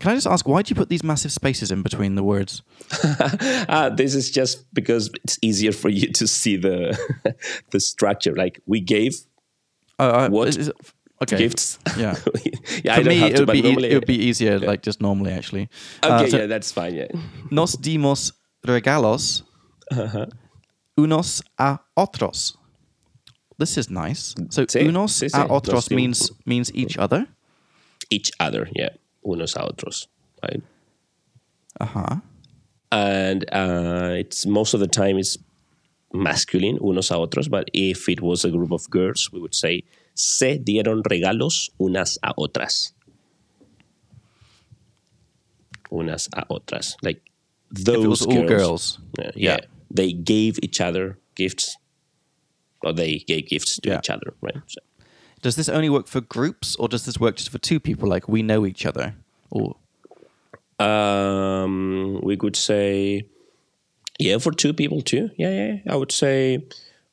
Can 0.01 0.13
I 0.13 0.15
just 0.15 0.27
ask 0.27 0.47
why 0.47 0.63
do 0.63 0.71
you 0.71 0.77
put 0.77 0.89
these 0.89 1.03
massive 1.05 1.33
spaces 1.33 1.71
in 1.71 1.83
between 1.83 2.15
the 2.15 2.23
words? 2.23 2.63
Ah, 3.69 3.89
this 3.97 4.15
is 4.15 4.31
just 4.31 4.65
because 4.75 5.11
it's 5.25 5.39
easier 5.43 5.73
for 5.73 5.89
you 5.89 6.11
to 6.13 6.27
see 6.27 6.57
the 6.57 6.97
the 7.71 7.81
structure. 7.81 8.35
Like 8.35 8.61
we 8.67 8.81
gave 8.81 9.15
uh, 9.99 10.29
What 10.29 10.49
is- 10.57 10.71
okay. 11.23 11.37
gifts. 11.39 11.79
Yeah. 11.99 12.17
yeah, 12.85 12.97
For 12.97 13.05
me, 13.05 13.23
it 13.23 13.39
would 13.39 13.51
be 13.53 13.63
normally. 13.63 13.91
it 13.91 13.95
would 13.95 14.07
be 14.07 14.19
easier 14.29 14.59
like 14.59 14.83
just 14.83 15.01
normally 15.01 15.33
actually. 15.33 15.69
Uh, 16.03 16.21
okay, 16.21 16.31
so 16.31 16.37
yeah, 16.39 16.47
that's 16.47 16.73
fine. 16.73 16.95
Yeah. 16.95 17.09
Nos 17.51 17.77
dimos 17.77 18.33
regalos 18.67 19.43
Uh-huh. 19.91 20.27
unos 20.97 21.43
a 21.59 21.79
otros. 21.97 22.57
This 23.59 23.77
is 23.77 23.91
nice. 23.91 24.35
So 24.51 24.65
Sí, 24.67 24.87
unos 24.89 25.13
sí, 25.13 25.29
sí. 25.29 25.35
a 25.39 25.47
otros 25.49 25.91
means 25.91 26.31
means 26.47 26.71
each 26.75 26.97
other. 26.99 27.27
Each 28.11 28.31
other. 28.41 28.69
Yeah. 28.75 28.91
Unos 29.25 29.57
a 29.57 29.61
otros. 29.67 30.07
Right. 30.43 30.63
Uh 31.81 31.87
huh. 31.87 32.17
and 32.91 33.45
uh, 33.53 34.13
it's 34.19 34.45
most 34.47 34.75
of 34.75 34.81
the 34.81 34.87
time 34.89 35.17
it's 35.19 35.39
masculine, 36.13 36.79
unos 36.79 37.11
a 37.11 37.15
otros. 37.15 37.49
But 37.49 37.69
if 37.73 38.09
it 38.09 38.21
was 38.21 38.45
a 38.45 38.51
group 38.51 38.73
of 38.73 38.89
girls, 38.91 39.31
we 39.33 39.41
would 39.41 39.55
say 39.55 39.85
se 40.15 40.59
dieron 40.59 41.03
regalos 41.05 41.71
unas 41.81 42.19
a 42.23 42.33
otras. 42.37 42.93
Unas 45.91 46.29
a 46.35 46.45
otras, 46.49 46.97
like 47.03 47.21
those 47.71 47.97
If 47.99 48.05
it 48.05 48.09
was 48.09 48.23
all 48.27 48.47
girls. 48.47 48.99
Yeah, 49.19 49.31
yeah. 49.35 49.51
Yeah. 49.61 49.67
they 49.91 50.13
gave 50.13 50.59
each 50.63 50.81
other 50.81 51.19
gifts, 51.37 51.77
or 52.83 52.93
they 52.95 53.19
gave 53.27 53.49
gifts 53.49 53.79
to 53.81 53.91
Yeah. 53.91 53.99
each 53.99 54.09
other, 54.11 54.33
right? 54.41 54.57
So, 54.67 54.81
Does 55.43 55.57
this 55.57 55.69
only 55.69 55.91
work 55.91 56.07
for 56.07 56.21
groups, 56.21 56.77
or 56.77 56.89
does 56.89 57.05
this 57.05 57.19
work 57.19 57.37
just 57.37 57.51
for 57.51 57.59
two 57.59 57.81
people? 57.81 58.09
Like 58.09 58.29
we 58.29 58.43
know 58.43 58.65
each 58.67 58.87
other, 58.87 59.15
or 59.51 59.77
Um, 60.79 62.21
we 62.23 62.37
could 62.37 62.57
say, 62.57 63.23
yeah, 64.19 64.39
for 64.39 64.53
two 64.53 64.73
people 64.73 65.01
too. 65.03 65.31
Yeah, 65.37 65.51
yeah. 65.51 65.93
I 65.93 65.97
would 65.97 66.13
say 66.13 66.65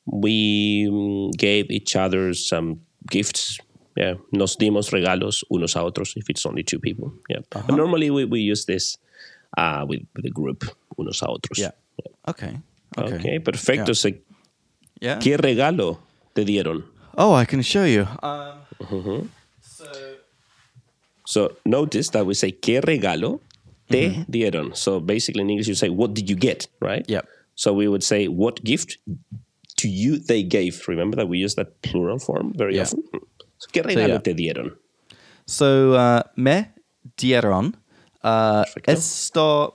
we 0.06 0.88
mm, 0.90 1.30
gave 1.36 1.70
each 1.70 1.94
other 1.96 2.34
some 2.34 2.80
gifts. 3.10 3.58
Yeah, 3.96 4.14
nos 4.32 4.56
dimos 4.56 4.90
regalos 4.90 5.44
unos 5.50 5.76
a 5.76 5.80
otros 5.82 6.16
if 6.16 6.30
it's 6.30 6.46
only 6.46 6.62
two 6.62 6.78
people. 6.78 7.12
Yeah, 7.28 7.42
Uh-huh. 7.52 7.64
but 7.66 7.76
normally 7.76 8.10
we, 8.10 8.24
we 8.24 8.40
use 8.40 8.64
this 8.64 8.96
uh, 9.58 9.84
with, 9.88 10.02
with 10.16 10.24
a 10.26 10.30
group 10.30 10.64
unos 10.98 11.22
a 11.22 11.26
otros. 11.26 11.58
yeah. 11.58 11.70
Okay. 12.28 12.56
Okay. 12.98 13.14
Okay, 13.16 13.38
perfecto. 13.38 13.92
Yeah. 13.92 14.14
Yeah. 15.00 15.18
¿Qué 15.18 15.36
regalo 15.36 15.98
te 16.34 16.44
dieron? 16.44 16.84
Oh, 17.16 17.34
I 17.34 17.44
can 17.44 17.62
show 17.62 17.84
you. 17.84 18.06
Um, 18.22 18.62
So 19.62 19.84
So 21.26 21.50
notice 21.64 22.10
that 22.10 22.26
we 22.26 22.34
say 22.34 22.50
¿Qué 22.52 22.80
regalo 22.80 23.40
te 23.88 24.08
Mm-hmm. 24.10 24.30
dieron? 24.32 24.76
So 24.76 25.00
basically 25.00 25.42
in 25.42 25.50
English 25.50 25.68
you 25.68 25.74
say 25.74 25.88
what 25.90 26.14
did 26.14 26.28
you 26.28 26.36
get, 26.36 26.66
right? 26.80 27.04
Yep. 27.08 27.26
So 27.54 27.72
we 27.72 27.88
would 27.88 28.02
say 28.02 28.26
what 28.28 28.62
gift 28.64 28.98
to 29.78 29.88
you 29.88 30.18
they 30.18 30.42
gave. 30.42 30.82
Remember 30.88 31.16
that 31.16 31.28
we 31.28 31.38
use 31.38 31.54
that 31.56 31.82
plural 31.82 32.18
form 32.18 32.52
very 32.56 32.74
Yeah. 32.76 32.82
often. 32.82 33.02
So, 33.58 33.68
¿Qué 33.72 33.82
regalo 33.82 34.08
yeah. 34.08 34.18
te 34.22 34.34
dieron? 34.34 34.72
So 35.46 35.92
uh, 35.94 36.22
me 36.36 36.70
dieron 37.16 37.74
uh, 38.22 38.64
esto 38.86 39.74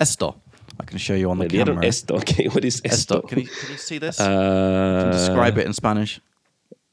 esto. 0.00 0.40
I 0.80 0.84
can 0.84 0.98
show 0.98 1.14
you 1.14 1.30
on 1.30 1.38
the 1.38 1.44
Me 1.44 1.50
dieron 1.50 1.74
camera. 1.76 1.86
esto. 1.86 2.16
Okay, 2.20 2.48
what 2.48 2.64
is 2.64 2.80
Esto. 2.84 3.18
esto? 3.18 3.28
Can 3.28 3.38
you, 3.40 3.46
can 3.46 3.70
you 3.70 3.78
see 3.78 3.98
this? 3.98 4.18
Uh, 4.20 5.10
Describe 5.12 5.58
it 5.58 5.66
in 5.66 5.72
Spanish. 5.72 6.20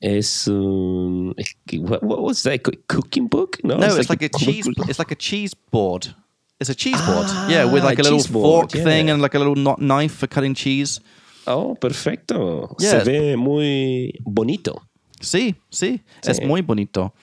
Es 0.02 0.48
un, 0.48 1.34
what, 1.74 2.02
what 2.04 2.22
was 2.24 2.42
that? 2.44 2.64
Co- 2.64 2.72
Cooking 2.88 3.28
book? 3.28 3.58
No, 3.64 3.78
No, 3.78 3.96
it's, 3.96 4.10
like, 4.10 4.22
a 4.24 4.30
cheese. 4.30 4.66
cookbook. 4.66 4.88
It's 4.90 5.00
like 5.00 5.12
a 5.12 5.16
cheese 5.16 5.54
board. 5.54 6.14
It's 6.60 6.70
a 6.70 6.76
cheese 6.76 7.00
board. 7.06 7.28
Yeah, 7.50 7.66
with 7.66 7.84
Ah, 7.84 7.88
like 7.88 8.00
a 8.00 8.04
little 8.04 8.18
cheese 8.20 8.28
board, 8.28 8.72
fork 8.72 8.84
thing 8.84 9.10
and 9.10 9.22
like 9.22 9.36
a 9.36 9.40
little 9.40 9.56
not 9.56 9.80
knife 9.80 10.14
for 10.16 10.28
cutting 10.28 10.54
cheese. 10.56 11.00
Oh, 11.48 11.76
perfecto. 11.76 12.76
Yeah, 12.80 13.04
Se 13.04 13.04
ve 13.06 13.36
muy 13.36 14.14
bonito. 14.26 14.82
Sí, 15.20 15.56
sí, 15.72 16.02
es 16.24 16.40
muy 16.42 16.62
bonito. 16.62 17.14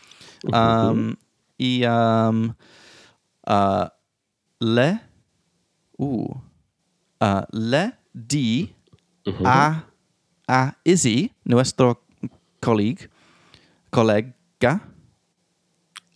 Um, 0.53 1.17
y 1.59 1.85
um, 1.85 2.55
uh, 3.47 3.89
le, 4.61 5.01
uh, 5.99 6.35
uh, 7.21 7.43
le 7.53 7.93
di 8.13 8.75
a, 9.45 9.85
a 10.49 10.73
Izzy, 10.85 11.33
nuestro 11.45 12.01
colleague, 12.61 13.09
colega. 13.93 14.81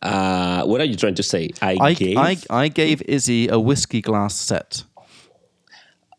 Uh, 0.03 0.65
what 0.65 0.81
are 0.81 0.85
you 0.85 0.97
trying 0.97 1.15
to 1.15 1.23
say? 1.23 1.51
I, 1.61 1.77
I, 1.81 1.95
gave. 1.95 2.17
I, 2.17 2.37
I 2.51 2.69
gave 2.69 3.03
Izzy 3.07 3.49
a 3.49 3.59
whiskey 3.59 4.01
glass 4.01 4.35
set. 4.35 4.85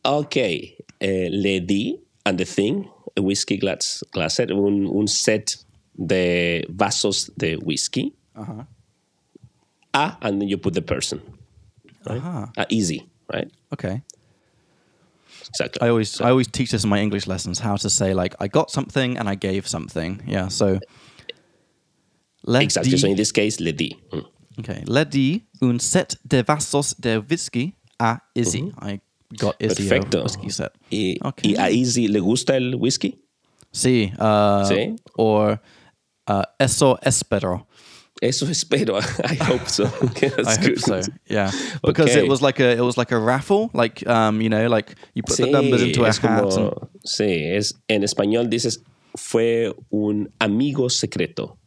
Ok, 0.06 0.38
eh, 0.38 1.30
le 1.32 1.60
di, 1.60 2.00
and 2.26 2.38
the 2.38 2.46
thing, 2.46 2.90
a 3.18 3.22
whiskey 3.22 3.58
glass, 3.58 4.04
glass 4.12 4.36
set, 4.36 4.52
un, 4.52 4.88
un 4.88 5.08
set 5.08 5.56
de 5.96 6.64
vasos 6.70 7.30
de 7.38 7.56
whisky. 7.58 8.14
Uh-huh. 8.36 8.64
A, 9.94 10.18
and 10.22 10.42
then 10.42 10.50
you 10.50 10.58
put 10.58 10.74
the 10.74 10.82
person. 10.82 11.22
Right? 12.06 12.22
Ah, 12.24 12.66
easy, 12.70 13.08
right? 13.32 13.50
Okay. 13.72 14.02
Exactly. 15.50 15.82
I 15.88 15.90
always 15.90 16.20
I 16.22 16.30
always 16.30 16.48
teach 16.48 16.72
this 16.72 16.84
in 16.84 16.90
my 16.90 17.00
English 17.02 17.28
lessons 17.28 17.60
how 17.60 17.76
to 17.78 17.90
say 17.90 18.14
like 18.14 18.36
I 18.40 18.48
got 18.48 18.72
something 18.72 19.18
and 19.18 19.28
I 19.30 19.36
gave 19.36 19.68
something. 19.68 20.22
Yeah, 20.28 20.48
so 20.50 20.80
le 22.46 22.62
exactly. 22.62 22.98
So 22.98 23.08
in 23.08 23.16
this 23.16 23.32
case, 23.32 23.60
le 23.60 23.72
di. 23.74 23.96
Mm. 24.12 24.26
okay, 24.60 24.84
le 24.88 25.06
di 25.06 25.44
un 25.62 25.80
set 25.80 26.16
de 26.28 26.44
vasos 26.44 26.96
de 27.00 27.20
whisky 27.30 27.76
a 28.00 28.18
Izzy. 28.36 28.72
I 28.82 29.00
got 29.38 29.56
Izzy 29.60 29.88
Perfecto. 29.88 30.20
a 30.20 30.24
whiskey 30.24 30.50
set. 30.50 30.72
Y, 30.92 31.18
Okay. 31.24 31.52
y 31.52 31.56
a 31.58 31.70
Izzy 31.70 32.08
le 32.08 32.20
gusta 32.20 32.56
el 32.56 32.76
whisky? 32.76 33.18
Sí, 33.72 34.12
uh, 34.20 34.66
Sí. 34.66 34.96
or 35.18 35.60
uh, 36.28 36.44
eso 36.60 36.98
espero. 37.04 37.66
Eso 38.24 38.46
espero. 38.48 38.96
I 39.26 39.36
hope 39.44 39.68
so. 39.68 39.84
Okay, 40.04 40.30
that's 40.30 40.58
I 40.58 40.62
good. 40.62 40.80
hope 40.80 41.04
so. 41.04 41.12
Yeah, 41.28 41.52
because 41.84 42.12
Okay. 42.12 42.24
it 42.24 42.30
was 42.30 42.42
like 42.42 42.60
a 42.64 42.72
it 42.72 42.80
was 42.82 42.96
like 42.98 43.12
a 43.12 43.20
raffle. 43.20 43.70
Like 43.74 44.06
um, 44.08 44.40
you 44.42 44.48
know, 44.50 44.68
like 44.70 44.96
you 45.14 45.24
put 45.24 45.38
the 45.38 45.48
numbers 45.52 45.82
into 45.82 46.04
a 46.04 46.08
hat. 46.08 46.22
como- 46.22 46.50
and, 46.50 46.72
sí, 47.06 47.52
es, 47.58 47.74
en 47.90 48.02
español 48.04 48.50
dices, 48.50 48.80
fue 49.18 49.74
un 49.92 50.30
amigo 50.40 50.90
secreto. 50.90 51.58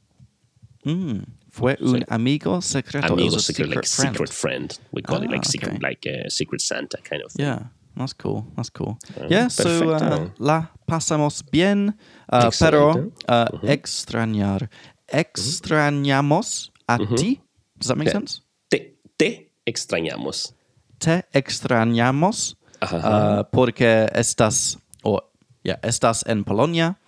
fue 1.50 1.76
un 1.80 2.04
amigo 2.08 2.60
secreto. 2.62 3.06
It 3.06 3.12
amigo 3.12 3.36
a 3.36 3.40
secret, 3.40 3.66
secret 3.66 3.76
like 3.76 3.86
friend. 3.86 4.14
secret 4.14 4.30
friend. 4.32 4.78
We 4.92 5.02
call 5.02 5.22
it 5.22 5.28
Ah, 5.28 5.32
like 5.32 5.44
secret, 5.44 5.74
okay. 5.76 5.88
like 5.88 6.06
a 6.06 6.30
secret 6.30 6.60
Santa 6.60 6.98
kind 7.02 7.22
of 7.22 7.32
thing. 7.32 7.46
Yeah, 7.46 7.68
that's 7.96 8.12
cool. 8.14 8.46
That's 8.56 8.70
cool. 8.70 8.98
yeah, 9.28 9.48
so 9.48 9.90
uh, 9.90 10.28
la 10.38 10.70
pasamos 10.86 11.42
bien, 11.50 11.94
uh, 12.30 12.50
pero 12.58 13.12
uh, 13.28 13.46
extrañar. 13.62 14.68
Extrañamos 15.08 16.72
a 16.88 16.98
ti. 16.98 17.40
Does 17.78 17.88
that 17.88 17.96
make 17.96 18.08
Yeah. 18.08 18.12
sense? 18.20 18.40
Te, 18.68 18.96
te 19.16 19.50
extrañamos. 19.66 20.54
Te 20.98 21.24
extrañamos 21.32 22.56
uh, 22.82 23.44
porque 23.52 24.08
estás, 24.14 24.78
o 25.02 25.20
yeah, 25.62 25.78
estás 25.82 26.24
en 26.26 26.44
Polonia. 26.44 26.98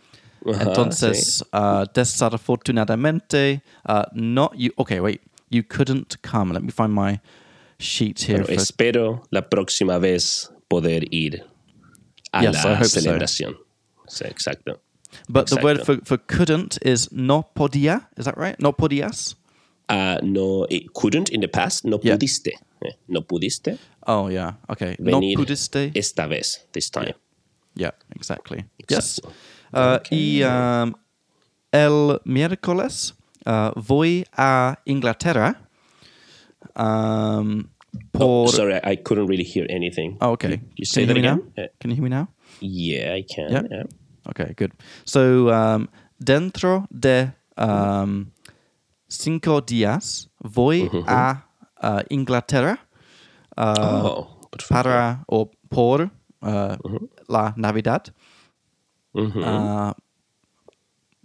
Ajá, 0.46 0.62
Entonces, 0.62 1.42
uh, 1.52 1.84
desafortunadamente, 1.92 3.62
uh, 3.88 4.02
no, 4.12 4.50
you, 4.54 4.70
okay, 4.76 5.00
wait, 5.00 5.20
you 5.50 5.62
couldn't 5.62 6.16
come. 6.22 6.52
Let 6.52 6.62
me 6.62 6.70
find 6.70 6.92
my 6.94 7.20
sheet 7.78 8.20
here. 8.20 8.44
For- 8.44 8.54
espero 8.54 9.22
la 9.30 9.48
próxima 9.48 9.98
vez 9.98 10.50
poder 10.68 11.04
ir 11.12 11.44
a 12.32 12.42
Yes, 12.42 12.64
la 12.64 12.84
so. 12.84 13.00
celebración. 13.00 13.56
Sí, 14.06 14.24
exacto. 14.26 14.80
But 15.28 15.48
the 15.48 15.56
word 15.62 15.84
for, 15.84 15.98
for 16.04 16.18
couldn't 16.18 16.78
is 16.82 17.10
no 17.12 17.42
podía. 17.54 18.06
Is 18.16 18.24
that 18.26 18.36
right? 18.36 18.58
No 18.60 18.72
podías. 18.72 19.34
Ah, 19.88 20.18
no, 20.22 20.66
it 20.68 20.92
couldn't 20.94 21.30
in 21.30 21.40
the 21.40 21.48
past, 21.48 21.84
no 21.84 21.98
Yeah. 22.02 22.14
pudiste. 22.16 22.52
Eh, 22.84 22.92
No 23.08 23.22
pudiste 23.22 23.78
Oh 24.06 24.28
yeah. 24.28 24.52
Okay. 24.70 24.96
venir 25.00 25.36
no 25.36 25.42
pudiste. 25.44 25.90
esta 25.94 26.26
vez, 26.28 26.66
this 26.72 26.90
time. 26.90 27.14
Yeah. 27.74 27.92
Exactly. 28.14 28.64
Yes. 28.88 29.20
Uh, 29.72 29.98
Y 30.10 30.42
um, 30.42 30.94
el 31.72 32.20
miércoles 32.24 33.14
uh, 33.46 33.72
voy 33.76 34.24
a 34.36 34.76
Inglaterra. 34.86 35.56
Um, 36.76 37.70
por. 38.12 38.48
Oh, 38.48 38.50
sorry, 38.50 38.80
I, 38.84 38.96
couldn't 38.96 39.26
really 39.26 39.44
hear 39.44 39.66
anything. 39.70 40.16
Oh, 40.20 40.32
okay. 40.32 40.60
You 40.76 40.84
say 40.84 41.06
Can 41.06 41.16
you 41.16 41.22
that 41.22 41.22
hear 41.22 41.22
me 41.22 41.28
again? 41.28 41.52
now? 41.56 41.62
Uh, 41.64 41.66
Can 41.80 41.90
you 41.90 41.94
hear 41.96 42.04
me 42.04 42.10
now? 42.10 42.28
yeah, 42.60 43.14
I 43.14 43.22
can. 43.22 43.50
Yeah. 43.70 43.82
Okay, 44.30 44.54
good. 44.56 44.72
So, 45.04 45.48
um, 45.48 45.88
dentro 46.18 46.86
de 46.90 47.32
um, 47.56 48.26
cinco 49.08 49.60
días 49.60 50.28
voy 50.40 50.90
a 51.06 51.44
uh, 51.82 52.02
Inglaterra 52.10 52.78
uh, 53.56 54.04
oh, 54.04 54.26
para 54.68 55.24
o 55.26 55.50
por 55.70 56.10
uh, 56.42 56.76
la 57.28 57.54
Navidad. 57.56 58.12
Uh, 59.14 59.92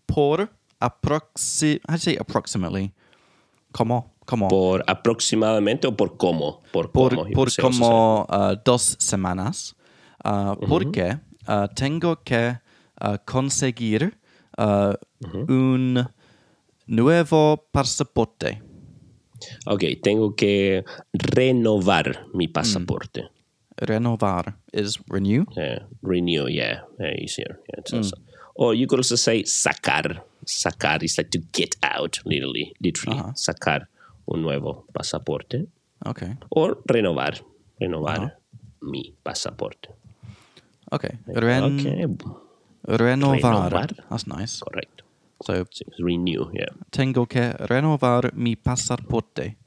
por 0.08 0.50
aproxi 0.80 1.80
how 1.88 1.94
do 1.94 1.94
you 1.94 1.98
say 1.98 2.18
approximately? 2.18 2.94
Como, 3.74 4.14
como. 4.26 4.48
¿Por 4.48 4.84
aproximadamente 4.88 5.88
o 5.88 5.92
por 5.92 6.18
cómo? 6.18 6.62
Por, 6.72 6.92
por, 6.92 7.16
cómo. 7.16 7.32
por 7.34 7.50
como 7.60 8.28
dos 8.64 8.96
semanas, 9.00 9.76
porque 10.68 11.20
tengo 11.76 12.16
que 12.24 12.63
uh, 13.04 13.18
conseguir 13.26 14.14
uh, 14.58 14.94
un 15.50 16.08
nuevo 16.88 17.68
pasaporte. 17.72 18.62
Ok, 19.66 19.84
tengo 20.02 20.36
que 20.36 20.84
renovar 21.36 22.26
mi 22.34 22.48
pasaporte. 22.48 23.28
Renovar 23.78 24.56
is 24.72 25.00
renew. 25.10 25.46
Yeah, 25.58 25.80
renew, 26.02 26.48
yeah, 26.48 26.82
yeah 27.00 27.14
easier. 27.22 27.60
Yeah, 27.70 27.80
it's 27.80 27.94
also- 27.94 28.18
Or 28.56 28.76
you 28.76 28.86
could 28.88 29.00
also 29.00 29.16
say 29.16 29.44
sacar. 29.44 30.22
Sacar 30.46 31.02
is 31.04 31.18
like 31.18 31.32
to 31.32 31.40
get 31.54 31.76
out, 31.82 32.20
literally, 32.24 32.72
literally. 32.80 33.20
Sacar 33.36 33.88
un 34.28 34.42
nuevo 34.44 34.86
pasaporte. 34.94 35.66
Okay, 36.06 36.36
Or 36.52 36.78
renovar, 36.88 37.42
renovar 37.82 38.34
mi 38.82 39.14
pasaporte. 39.26 39.88
okay. 40.92 41.18
Ren- 41.26 41.80
Okay, 41.80 42.06
Renovar. 42.84 43.42
Renovar. 43.72 43.96
That's 44.10 44.28
nice. 44.28 44.60
correcto. 44.62 45.04
So 45.44 45.54
Sí, 45.72 45.84
renew, 46.00 46.50
yeah, 46.54 46.68
tengo 46.90 47.26
que 47.26 47.52
renovar 47.52 48.34
mi 48.34 48.56
pasaporte. 48.56 49.58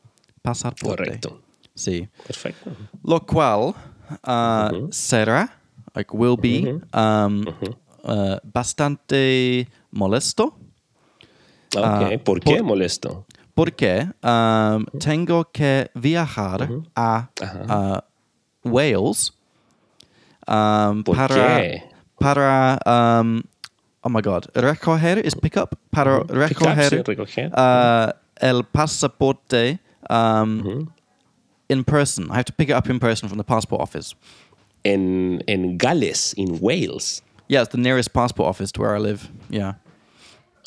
Pasaporte. 0.42 0.96
correcto. 1.04 1.42
Sí. 1.74 2.08
Perfecto. 2.26 2.70
Lo 3.04 3.20
cual 3.26 3.74
uh, 4.26 4.88
será, 4.90 5.50
like 5.94 6.10
will 6.16 6.36
be, 6.38 6.80
um, 6.94 7.44
uh, 8.04 8.38
bastante 8.44 9.68
molesto. 9.90 10.56
Ok, 11.74 11.82
Ah, 11.84 12.10
¿por 12.24 12.40
qué 12.40 12.56
por- 12.56 12.62
molesto? 12.62 13.26
Porque 13.54 14.06
um, 14.22 14.84
tengo 14.98 15.44
que 15.50 15.90
viajar 15.94 16.68
a 16.94 17.28
uh, 17.42 18.68
Wales 18.68 19.32
um, 20.46 21.02
¿Por 21.02 21.16
para, 21.16 21.34
qué? 21.60 21.82
Para 22.20 22.78
um, 22.86 23.42
oh 24.04 24.08
my 24.08 24.20
god, 24.20 24.46
recoger 24.54 25.18
is 25.18 25.34
pick 25.34 25.56
up 25.56 25.78
para 25.90 26.20
up, 26.20 26.28
recoger 26.28 26.90
sí, 26.90 27.02
recoger. 27.06 27.50
uh, 27.54 28.12
el 28.40 28.62
pasaporte 28.62 29.78
um, 30.10 30.92
in 31.68 31.84
person. 31.84 32.30
I 32.30 32.34
have 32.36 32.44
to 32.46 32.52
pick 32.52 32.68
it 32.68 32.72
up 32.72 32.88
in 32.88 32.98
person 32.98 33.28
from 33.28 33.38
the 33.38 33.44
passport 33.44 33.80
office. 33.80 34.14
En, 34.84 35.40
in 35.48 35.76
Gales, 35.78 36.32
in 36.34 36.60
Wales. 36.60 37.22
Yeah, 37.48 37.62
it's 37.62 37.72
the 37.72 37.78
nearest 37.78 38.12
passport 38.12 38.48
office 38.48 38.70
to 38.72 38.80
where 38.82 38.94
I 38.94 38.98
live. 38.98 39.28
Yeah. 39.50 39.74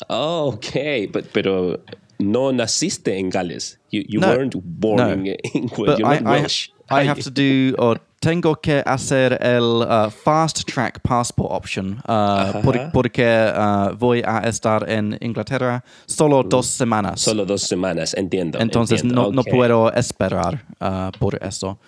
Oh, 0.08 0.52
okay, 0.54 1.06
but, 1.06 1.32
pero 1.32 1.76
no 2.18 2.50
naciste 2.52 3.08
en 3.18 3.30
Gales. 3.30 3.76
You, 3.90 4.04
you 4.08 4.20
No, 4.20 4.28
weren't 4.28 4.54
born 4.80 4.96
no. 4.98 5.08
in, 5.10 5.26
in 5.26 5.68
Wales. 5.68 5.86
But 5.86 5.98
You're 5.98 6.08
I, 6.08 6.18
not 6.20 6.24
Welsh. 6.40 6.68
I 6.90 7.06
have 7.06 7.22
to 7.22 7.30
do, 7.30 7.74
or 7.78 8.00
tengo 8.20 8.54
que 8.56 8.82
hacer 8.84 9.38
el 9.40 9.82
uh, 9.82 10.10
fast 10.10 10.66
track 10.66 11.02
passport 11.02 11.50
option 11.52 12.02
uh, 12.08 12.60
por- 12.62 12.90
porque 12.92 13.24
uh, 13.24 13.94
voy 13.96 14.22
a 14.24 14.40
estar 14.48 14.88
en 14.88 15.16
Inglaterra 15.20 15.82
solo 16.06 16.42
dos 16.42 16.66
semanas. 16.66 17.20
Solo 17.20 17.44
dos 17.44 17.62
semanas, 17.62 18.14
entiendo. 18.14 18.58
Entonces 18.58 19.02
entiendo, 19.02 19.30
no, 19.30 19.32
no 19.32 19.40
ok. 19.42 19.50
puedo 19.50 19.92
esperar 19.94 20.64
uh, 20.80 21.10
por 21.18 21.38
eso. 21.42 21.78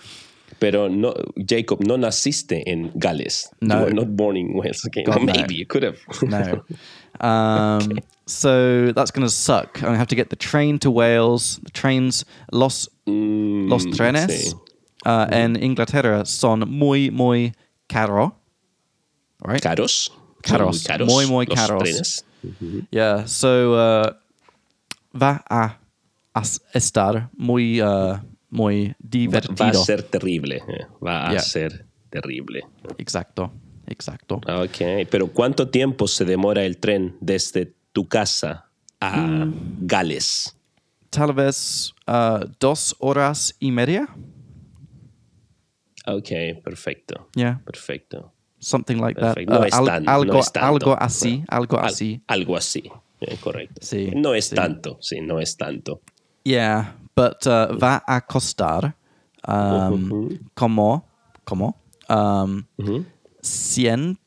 Pero 0.59 0.89
no, 0.89 1.13
Jacob, 1.37 1.85
no 1.85 1.99
naciste 1.99 2.63
en 2.71 2.93
Gales. 2.95 3.51
No. 3.61 3.81
You 3.81 3.85
were 3.87 3.95
not 3.95 4.09
born 4.11 4.37
in 4.37 4.55
Wales. 4.55 4.87
Okay, 4.87 5.03
God, 5.03 5.17
no. 5.23 5.33
maybe 5.33 5.57
you 5.57 5.67
could 5.67 5.83
have. 5.85 5.99
No. 6.23 6.65
Um, 7.21 8.01
So 8.27 8.93
that's 8.93 9.11
going 9.11 9.27
to 9.27 9.33
suck. 9.33 9.75
To 9.81 9.95
have 9.95 10.07
to 10.09 10.17
get 10.17 10.31
the 10.31 10.37
train 10.37 10.79
to 10.79 10.91
Wales. 10.91 11.61
The 11.63 11.71
trains, 11.71 12.25
los, 12.51 12.89
los 13.07 13.85
trenes. 13.87 14.55
Uh, 15.05 15.27
en 15.31 15.63
Inglaterra 15.63 16.25
son 16.25 16.61
muy, 16.69 17.11
muy 17.11 17.53
caro. 17.87 18.37
Right? 19.41 19.63
Caros. 19.63 20.13
Caros. 20.43 20.85
Caros. 20.85 21.09
Muy, 21.09 21.27
muy 21.27 21.47
caros. 21.47 21.83
trenes. 21.83 22.25
Yeah, 22.91 23.27
so 23.27 23.75
uh, 23.75 24.11
va 25.17 25.45
a 25.49 25.79
estar 26.75 27.29
muy, 27.37 27.81
uh, 27.81 28.19
muy 28.51 28.95
divertido. 28.99 29.57
Va 29.61 29.69
a 29.71 29.75
ser 29.85 30.03
terrible. 30.03 30.57
eh, 30.69 30.87
Va 31.05 31.29
a 31.29 31.33
Yeah. 31.33 31.43
ser 31.43 31.87
terrible. 32.11 32.63
Exacto, 32.99 33.53
exacto. 33.87 34.37
Ok, 34.49 35.07
pero 35.11 35.29
¿cuánto 35.29 35.69
tiempo 35.69 36.09
se 36.09 36.25
demora 36.25 36.65
el 36.65 36.79
tren 36.79 37.17
desde 37.21 37.75
tu 37.93 38.09
casa 38.09 38.67
a 39.01 39.17
Mm. 39.17 39.87
Gales? 39.87 40.57
Tal 41.11 41.33
vez 41.33 41.93
uh, 42.09 42.45
dos 42.59 42.97
horas 42.99 43.55
y 43.61 43.71
media. 43.71 44.09
Ok, 46.07 46.31
perfecto. 46.65 47.29
Yeah, 47.37 47.61
Perfecto. 47.65 48.33
something 48.59 48.97
like 48.97 49.21
that. 49.21 49.35
Perfecto. 49.35 49.53
No 49.55 49.61
Uh, 49.61 49.65
es 49.65 49.71
tan- 49.73 50.09
algo, 50.09 50.33
no 50.33 50.39
es 50.41 50.53
tanto. 50.53 50.67
algo 50.67 50.97
así, 51.01 51.45
algo 51.49 51.79
Al- 51.79 51.87
así. 51.87 52.23
algo 52.27 52.57
así. 52.57 52.91
eh, 53.21 53.37
correcto. 53.41 53.81
Sí, 53.83 54.11
No 54.17 54.35
es 54.35 54.47
sí. 54.47 54.57
tanto, 54.57 54.99
sí, 55.01 55.21
no 55.21 55.39
es 55.39 55.57
tanto. 55.57 56.01
Yeah, 56.45 56.97
but 57.15 57.47
uh, 57.47 57.79
va 57.79 58.03
a 58.05 58.21
costar 58.27 58.97
um, 59.47 60.39
como, 60.55 61.07
como, 61.45 61.77
um, 62.09 62.65
100 63.43 64.19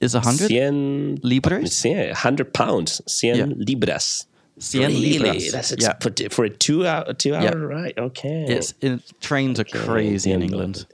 is 0.00 0.14
a 0.14 0.22
100? 0.22 0.48
100 0.48 1.20
Libras? 1.22 1.70
Sí, 1.74 1.92
100 2.14 2.44
pounds, 2.52 3.02
100 3.06 3.36
Yeah. 3.36 3.46
libras. 3.54 4.29
100 4.60 4.88
Really? 4.88 5.18
libras. 5.18 5.52
That's 5.52 5.74
Yeah. 5.78 5.94
for, 6.00 6.10
for 6.30 6.44
a 6.44 6.50
two 6.50 6.86
hour, 6.86 7.12
two 7.14 7.34
hour 7.34 7.44
Yeah. 7.44 7.54
ride. 7.54 7.94
Okay. 7.98 8.44
It's, 8.48 8.74
it, 8.80 9.00
trains 9.20 9.58
are 9.58 9.62
Okay, 9.66 9.78
crazy 9.86 10.32
in 10.32 10.42
England. 10.42 10.86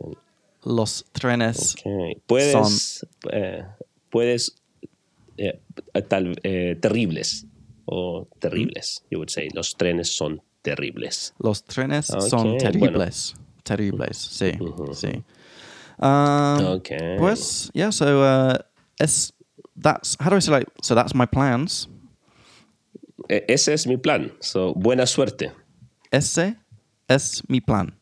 Los 0.64 1.02
trenes. 1.14 1.74
Okay. 1.74 2.16
Puedes, 2.28 3.04
eh, 3.32 3.62
puedes, 4.10 4.50
eh, 5.38 5.52
tal, 6.08 6.34
eh, 6.44 6.74
terribles 6.80 7.44
o 7.86 8.26
terribles, 8.40 9.02
you 9.10 9.18
would 9.18 9.30
say. 9.30 9.48
Los 9.54 9.74
trenes 9.74 10.14
son 10.16 10.40
terribles. 10.62 11.32
Los 11.38 11.62
trenes 11.62 12.10
Ok, 12.10 12.28
son 12.28 12.42
bueno. 12.44 12.58
terribles. 12.58 13.34
Terribles, 13.64 14.16
sí, 14.16 14.52
sí. 14.94 15.24
Um, 15.98 16.64
Okay. 16.78 17.16
Pues, 17.18 17.70
yeah, 17.74 17.90
so 17.90 18.22
uh, 18.22 18.58
es, 19.00 19.32
that's, 19.76 20.16
how 20.20 20.30
do 20.30 20.36
I 20.36 20.38
say 20.40 20.52
like, 20.52 20.68
so 20.82 20.94
that's 20.94 21.14
my 21.14 21.26
plans. 21.26 21.88
Ese 23.28 23.72
es 23.74 23.86
mi 23.86 23.96
plan. 23.96 24.32
So, 24.40 24.72
buena 24.74 25.06
suerte. 25.06 25.52
Ese 26.10 26.56
es 27.08 27.42
mi 27.48 27.60
plan. 27.60 27.94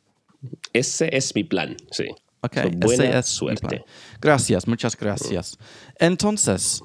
Ese 0.72 1.08
es 1.12 1.34
mi 1.34 1.44
plan, 1.44 1.76
sí. 1.90 2.06
Okay, 2.42 2.64
So, 2.64 2.70
buena 2.78 3.04
ese 3.04 3.18
es 3.18 3.40
mi 3.42 3.46
plan. 3.48 3.56
suerte. 3.58 3.84
Gracias, 4.20 4.66
muchas 4.66 4.94
gracias. 4.96 5.56
Entonces, 5.98 6.82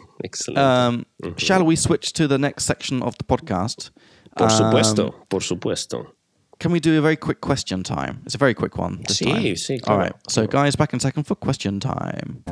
um, 0.55 1.03
shall 1.37 1.63
we 1.63 1.75
switch 1.75 2.13
to 2.13 2.27
the 2.27 2.37
next 2.37 2.65
section 2.65 3.01
of 3.03 3.15
the 3.17 3.25
podcast? 3.25 3.89
por 4.37 4.47
Um, 4.49 4.57
supuesto, 4.57 5.25
por 5.27 5.41
supuesto. 5.43 6.15
Can 6.59 6.71
we 6.71 6.79
do 6.79 6.97
a 6.97 7.01
very 7.01 7.17
quick 7.17 7.39
question 7.41 7.83
time? 7.83 8.21
It's 8.25 8.35
a 8.35 8.37
very 8.37 8.53
quick 8.53 8.77
one 8.77 9.01
this 9.07 9.17
Sí, 9.17 9.25
time. 9.25 9.55
sí, 9.55 9.79
claro, 9.81 10.03
right. 10.03 10.13
So, 10.29 10.45
guys, 10.47 10.75
back 10.77 10.93
in 10.93 10.99
second 10.99 11.25
for 11.25 11.35
question 11.35 11.79
time. 11.79 12.43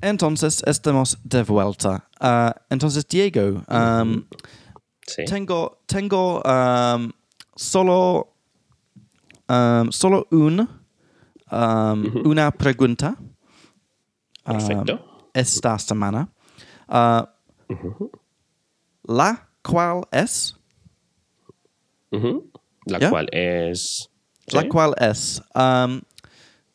Entonces 0.00 0.62
estamos 0.66 1.18
de 1.24 1.42
vuelta. 1.42 2.08
Uh, 2.20 2.52
entonces, 2.70 3.06
Diego, 3.08 3.62
um, 3.68 4.24
Sí. 5.06 5.24
tengo, 5.24 5.78
tengo 5.86 6.42
um, 6.44 7.12
solo, 7.54 8.34
um, 9.48 9.90
solo 9.92 10.26
un, 10.32 10.68
um, 11.50 12.26
una 12.26 12.50
pregunta 12.50 13.16
Perfecto. 14.44 15.28
esta 15.32 15.78
semana. 15.78 16.28
Uh, 16.88 17.24
La 19.08 19.48
cual 19.62 20.02
es, 20.10 20.56
Ujú. 22.12 22.50
La 22.86 22.98
Yeah. 22.98 23.10
cual 23.10 23.28
es. 23.32 24.08
la 24.52 24.62
cual 24.68 24.94
es, 24.98 25.40
um, 25.54 26.02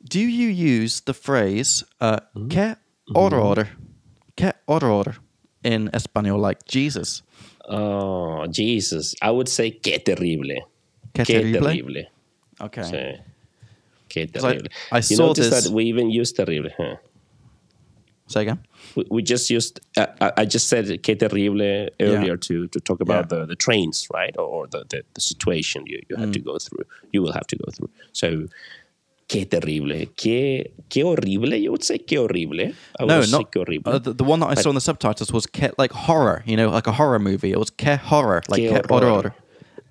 do 0.01 0.19
you 0.19 0.49
use 0.49 1.01
the 1.01 1.13
phrase 1.13 1.83
uh, 2.01 2.17
qué 2.49 2.75
horror? 3.13 3.67
Qué 4.37 4.53
horror. 4.67 5.15
in 5.63 5.89
Espanol 5.93 6.39
like 6.39 6.65
Jesus? 6.67 7.21
Oh, 7.69 8.47
Jesus. 8.47 9.13
I 9.21 9.29
would 9.29 9.47
say 9.47 9.69
qué 9.71 10.03
terrible. 10.03 10.55
Qué 11.13 11.23
terrible? 11.23 12.07
Okay. 12.59 12.81
Sí. 12.81 13.19
Qué 14.09 14.33
'Cause 14.33 14.43
I- 14.43 14.51
terrible. 14.53 14.69
I 14.91 14.97
you 14.97 15.01
saw 15.17 15.27
notice 15.27 15.49
this- 15.49 15.63
that 15.65 15.71
we 15.73 15.83
even 15.85 16.09
use 16.09 16.31
terrible, 16.33 16.71
huh? 16.77 16.95
Say 18.27 18.41
again. 18.41 18.59
We, 18.95 19.05
we 19.11 19.21
just 19.21 19.49
used, 19.49 19.79
uh, 19.97 20.07
I 20.21 20.31
I 20.37 20.45
just 20.45 20.67
said 20.69 20.85
qué 21.03 21.15
terrible 21.19 21.61
earlier 21.99 22.37
to, 22.37 22.67
to 22.67 22.79
talk 22.79 23.01
about 23.01 23.25
Yeah. 23.31 23.39
the, 23.41 23.45
the 23.45 23.55
trains, 23.55 24.07
right? 24.13 24.33
Or, 24.37 24.45
or 24.45 24.67
the, 24.67 24.85
the, 24.89 25.03
the 25.13 25.21
situation 25.21 25.83
you, 25.85 25.99
you 26.09 26.15
have 26.15 26.31
to 26.31 26.39
Mm. 26.39 26.45
go 26.45 26.57
through. 26.57 26.85
You 27.11 27.21
will 27.21 27.33
have 27.33 27.45
to 27.47 27.55
go 27.57 27.65
through. 27.71 27.89
So, 28.13 28.47
qué 29.31 29.45
terrible. 29.49 30.07
Qué, 30.15 30.71
qué 30.89 31.03
horrible, 31.03 31.55
you 31.55 31.71
would 31.71 31.83
say 31.83 31.97
qué 31.99 32.17
horrible. 32.17 32.73
I 32.99 33.05
No, 33.05 33.21
not 33.21 33.53
horrible. 33.55 33.91
uh, 33.93 33.99
the, 33.99 34.13
the 34.13 34.23
one 34.23 34.39
that 34.41 34.47
I 34.47 34.55
saw 34.55 34.69
in 34.69 34.75
the 34.75 34.81
subtitles 34.81 35.31
was 35.31 35.45
que, 35.47 35.69
like 35.77 35.91
horror, 35.93 36.43
you 36.45 36.57
know, 36.57 36.69
like 36.69 36.87
a 36.87 36.91
horror 36.91 37.19
movie. 37.19 37.51
It 37.51 37.57
was 37.59 37.69
que 37.69 37.95
horror, 37.97 38.41
like 38.49 38.61
Que 38.61 38.69
que 38.69 38.81
horror. 38.89 39.09
horror. 39.09 39.35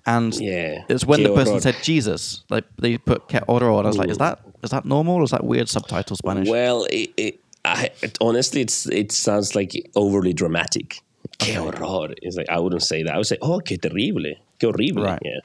And 0.05 0.33
Yeah, 0.35 0.83
it's 0.89 1.05
when 1.05 1.19
que 1.19 1.27
the 1.27 1.33
person 1.35 1.53
horror. 1.53 1.61
said 1.61 1.75
Jesus, 1.83 2.43
like 2.49 2.65
they 2.77 2.97
put 2.97 3.27
que 3.27 3.39
horror. 3.47 3.71
I 3.71 3.87
was 3.87 3.97
like, 3.97 4.09
is 4.09 4.17
that 4.19 4.39
is 4.63 4.69
that 4.71 4.85
normal 4.85 5.15
or 5.15 5.23
is 5.23 5.31
that 5.31 5.43
weird 5.43 5.69
subtitle 5.69 6.15
Spanish? 6.15 6.47
Well, 6.49 6.85
it, 6.89 7.09
it, 7.17 7.39
I, 7.65 7.89
it, 8.01 8.17
honestly, 8.21 8.61
it's 8.61 8.87
it 8.87 9.11
sounds 9.11 9.55
like 9.55 9.71
overly 9.95 10.33
dramatic. 10.33 11.01
Qué 11.39 11.55
horror! 11.55 12.13
It's 12.21 12.35
like 12.35 12.49
I 12.49 12.57
wouldn't 12.59 12.81
say 12.83 13.03
that. 13.03 13.13
I 13.13 13.17
would 13.17 13.27
say, 13.27 13.37
oh, 13.41 13.59
qué 13.59 13.77
terrible, 13.79 14.33
qué 14.59 14.65
horrible. 14.67 15.03
Right. 15.03 15.19
Yeah, 15.23 15.39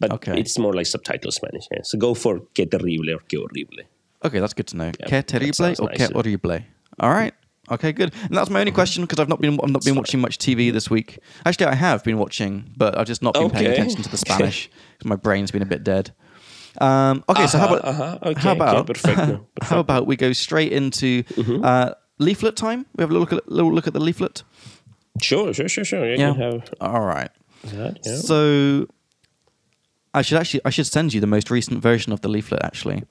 but 0.00 0.10
Okay. 0.12 0.38
it's 0.40 0.58
more 0.58 0.72
like 0.74 0.86
subtitle 0.86 1.30
Spanish. 1.30 1.64
Yeah. 1.70 1.82
So 1.84 1.98
go 1.98 2.14
for 2.14 2.40
qué 2.54 2.68
terrible 2.70 3.10
or 3.14 3.18
qué 3.28 3.36
horrible. 3.38 3.84
Okay, 4.24 4.40
that's 4.40 4.54
good 4.54 4.66
to 4.68 4.76
know. 4.76 4.90
Yeah, 5.00 5.06
que 5.06 5.22
terrible 5.22 5.66
or 5.84 5.88
que 5.88 6.06
nicer. 6.08 6.12
horrible? 6.14 6.58
All 6.98 7.10
right. 7.10 7.32
Okay, 7.70 7.92
good. 7.92 8.12
And 8.24 8.36
that's 8.36 8.50
my 8.50 8.58
only 8.60 8.72
question 8.72 9.04
because 9.04 9.20
I've 9.20 9.28
not 9.28 9.40
been 9.40 9.58
I've 9.62 9.70
not 9.70 9.84
been 9.84 9.94
watching 9.94 10.20
much 10.20 10.38
TV 10.38 10.72
this 10.72 10.90
week. 10.90 11.18
Actually, 11.46 11.66
I 11.66 11.74
have 11.76 12.02
been 12.02 12.18
watching, 12.18 12.64
but 12.76 12.98
I've 12.98 13.06
just 13.06 13.22
not 13.22 13.34
been 13.34 13.50
paying 13.50 13.70
attention 13.70 14.02
to 14.02 14.08
the 14.08 14.16
Spanish 14.18 14.68
because 14.98 15.08
my 15.08 15.16
brain's 15.16 15.50
been 15.52 15.62
a 15.62 15.66
bit 15.66 15.84
dead. 15.84 16.10
Um, 16.80 17.22
okay, 17.28 17.46
so 17.46 17.58
how 17.58 17.66
Uh-huh, 17.66 17.76
about 17.76 17.84
uh-huh. 17.88 18.18
Okay, 18.30 18.40
how 18.40 18.50
okay, 18.50 18.58
about 18.58 18.86
perfecto, 18.86 19.46
how 19.62 19.78
about 19.80 20.06
we 20.06 20.16
go 20.16 20.32
straight 20.32 20.72
into 20.72 21.22
Mm-hmm. 21.36 21.64
uh, 21.64 21.90
leaflet 22.18 22.56
time? 22.56 22.86
We 22.96 23.02
have 23.02 23.10
a 23.10 23.14
look 23.18 23.32
at 23.32 23.48
little 23.50 23.72
look 23.72 23.86
at 23.86 23.92
the 23.92 24.00
leaflet. 24.00 24.42
Sure, 25.22 25.52
sure, 25.52 25.68
sure, 25.68 25.84
sure. 25.84 26.06
You 26.10 26.16
Yeah. 26.18 26.34
have 26.34 26.70
All 26.80 27.00
right. 27.04 27.30
that. 27.64 27.98
Yeah. 28.04 28.16
So 28.16 28.86
I 30.14 30.22
should 30.22 30.38
actually 30.38 30.60
I 30.64 30.70
should 30.70 30.86
send 30.86 31.12
you 31.12 31.20
the 31.20 31.26
most 31.26 31.50
recent 31.50 31.82
version 31.82 32.12
of 32.12 32.20
the 32.20 32.28
leaflet 32.28 32.62
actually. 32.64 33.04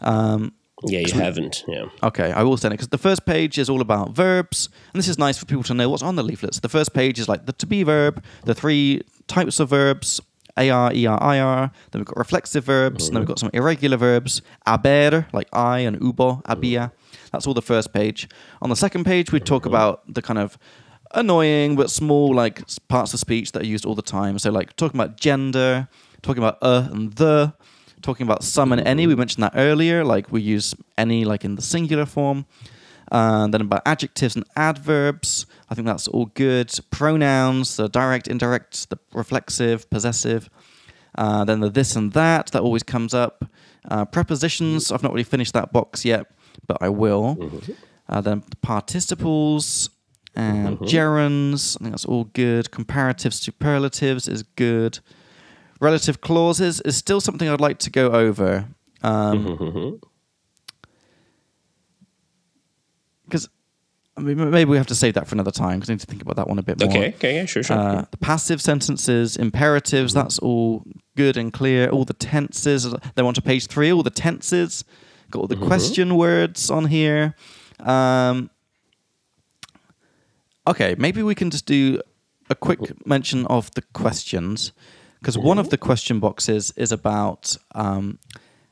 Um, 0.00 0.52
yeah, 0.84 1.00
you 1.00 1.12
haven't. 1.12 1.64
Yeah. 1.68 1.86
Okay, 2.02 2.32
I 2.32 2.42
will 2.42 2.56
send 2.56 2.72
it 2.72 2.78
because 2.78 2.88
the 2.88 2.98
first 2.98 3.26
page 3.26 3.58
is 3.58 3.68
all 3.68 3.80
about 3.80 4.10
verbs, 4.12 4.68
and 4.92 4.98
this 4.98 5.08
is 5.08 5.18
nice 5.18 5.36
for 5.36 5.44
people 5.44 5.62
to 5.64 5.74
know 5.74 5.90
what's 5.90 6.02
on 6.02 6.16
the 6.16 6.22
leaflets. 6.22 6.60
The 6.60 6.68
first 6.70 6.94
page 6.94 7.18
is 7.18 7.28
like 7.28 7.46
the 7.46 7.52
to 7.52 7.66
be 7.66 7.82
verb, 7.82 8.24
the 8.44 8.54
three 8.54 9.02
types 9.26 9.60
of 9.60 9.68
verbs, 9.68 10.20
AR, 10.56 10.90
ER, 10.90 11.18
IR. 11.20 11.70
Then 11.90 12.00
we've 12.00 12.04
got 12.06 12.16
reflexive 12.16 12.64
verbs, 12.64 13.08
and 13.08 13.16
then 13.16 13.20
we've 13.22 13.28
got 13.28 13.38
some 13.38 13.50
irregular 13.52 13.98
verbs, 13.98 14.40
haber, 14.66 15.26
like 15.32 15.48
I, 15.52 15.80
and 15.80 16.00
hubo, 16.00 16.42
había. 16.44 16.92
That's 17.30 17.46
all 17.46 17.54
the 17.54 17.62
first 17.62 17.92
page. 17.92 18.28
On 18.62 18.70
the 18.70 18.76
second 18.76 19.04
page, 19.04 19.32
we 19.32 19.40
talk 19.40 19.66
about 19.66 20.02
the 20.12 20.22
kind 20.22 20.38
of 20.38 20.58
annoying 21.12 21.74
but 21.76 21.90
small 21.90 22.32
like 22.32 22.62
parts 22.88 23.12
of 23.12 23.20
speech 23.20 23.52
that 23.52 23.62
are 23.62 23.66
used 23.66 23.84
all 23.84 23.94
the 23.94 24.02
time. 24.02 24.38
So 24.38 24.50
like 24.50 24.76
talking 24.76 24.98
about 24.98 25.16
gender, 25.16 25.88
talking 26.22 26.42
about 26.42 26.58
uh 26.62 26.88
and 26.90 27.12
the, 27.14 27.52
talking 28.02 28.26
about 28.26 28.42
some 28.44 28.72
and 28.72 28.80
any. 28.86 29.06
We 29.06 29.14
mentioned 29.14 29.42
that 29.42 29.52
earlier. 29.54 30.04
Like 30.04 30.30
we 30.32 30.40
use 30.42 30.74
any 30.96 31.24
like 31.24 31.44
in 31.44 31.56
the 31.56 31.62
singular 31.62 32.06
form. 32.06 32.46
Uh, 33.12 33.48
then 33.48 33.60
about 33.62 33.82
adjectives 33.86 34.36
and 34.36 34.44
adverbs. 34.54 35.44
I 35.68 35.74
think 35.74 35.86
that's 35.86 36.06
all 36.06 36.26
good. 36.26 36.70
Pronouns, 36.92 37.76
the 37.76 37.88
direct, 37.88 38.28
indirect, 38.28 38.88
the 38.88 38.98
reflexive, 39.12 39.90
possessive. 39.90 40.48
Uh, 41.18 41.44
then 41.44 41.58
the 41.58 41.68
this 41.68 41.96
and 41.96 42.12
that, 42.12 42.52
that 42.52 42.62
always 42.62 42.84
comes 42.84 43.12
up. 43.12 43.44
Uh, 43.90 44.04
prepositions, 44.04 44.92
I've 44.92 45.02
not 45.02 45.12
really 45.12 45.24
finished 45.24 45.54
that 45.54 45.72
box 45.72 46.04
yet, 46.04 46.26
but 46.68 46.78
I 46.80 46.88
will. 46.88 47.36
Uh, 48.08 48.20
then 48.20 48.44
participles 48.62 49.90
and 50.36 50.78
gerunds, 50.78 51.76
I 51.76 51.78
think 51.80 51.92
that's 51.92 52.04
all 52.04 52.24
good. 52.24 52.70
Comparative 52.70 53.34
superlatives 53.34 54.28
is 54.28 54.44
good. 54.54 55.00
Relative 55.80 56.20
clauses 56.20 56.80
is 56.82 56.96
still 56.96 57.20
something 57.20 57.48
I'd 57.48 57.60
like 57.60 57.78
to 57.80 57.90
go 57.90 58.12
over. 58.12 58.66
Um, 59.02 59.98
Because 63.24 63.48
I 64.16 64.20
mean, 64.20 64.50
maybe 64.50 64.68
we 64.70 64.76
have 64.76 64.88
to 64.88 64.94
save 64.94 65.14
that 65.14 65.26
for 65.26 65.34
another 65.36 65.52
time 65.52 65.78
because 65.78 65.88
I 65.88 65.94
need 65.94 66.00
to 66.00 66.06
think 66.06 66.20
about 66.20 66.36
that 66.36 66.48
one 66.48 66.58
a 66.58 66.62
bit 66.62 66.80
more. 66.80 66.90
Okay. 66.90 67.08
Okay. 67.14 67.36
Yeah. 67.36 67.46
Sure. 67.46 67.62
Sure. 67.62 67.76
Uh, 67.78 68.04
the 68.10 68.18
passive 68.18 68.60
sentences, 68.60 69.36
imperatives, 69.36 70.12
that's 70.12 70.38
all 70.40 70.82
good 71.16 71.36
and 71.38 71.52
clear. 71.52 71.88
All 71.88 72.04
the 72.04 72.12
tenses, 72.12 72.92
then 73.14 73.24
on 73.24 73.32
to 73.34 73.40
page 73.42 73.66
three, 73.68 73.90
all 73.92 74.02
the 74.02 74.10
tenses. 74.10 74.84
Got 75.30 75.40
all 75.40 75.46
the 75.46 75.56
question 75.56 76.16
words 76.16 76.70
on 76.70 76.86
here. 76.86 77.34
Um, 77.78 78.50
okay, 80.66 80.94
maybe 80.98 81.22
we 81.22 81.34
can 81.36 81.50
just 81.50 81.66
do 81.66 82.02
a 82.50 82.54
quick 82.56 83.06
mention 83.06 83.46
of 83.46 83.70
the 83.74 83.82
questions. 83.94 84.72
Because 85.20 85.36
one 85.38 85.58
of 85.60 85.68
the 85.68 85.76
question 85.78 86.18
boxes 86.20 86.72
is 86.76 86.92
about 86.92 87.56
um, 87.74 88.18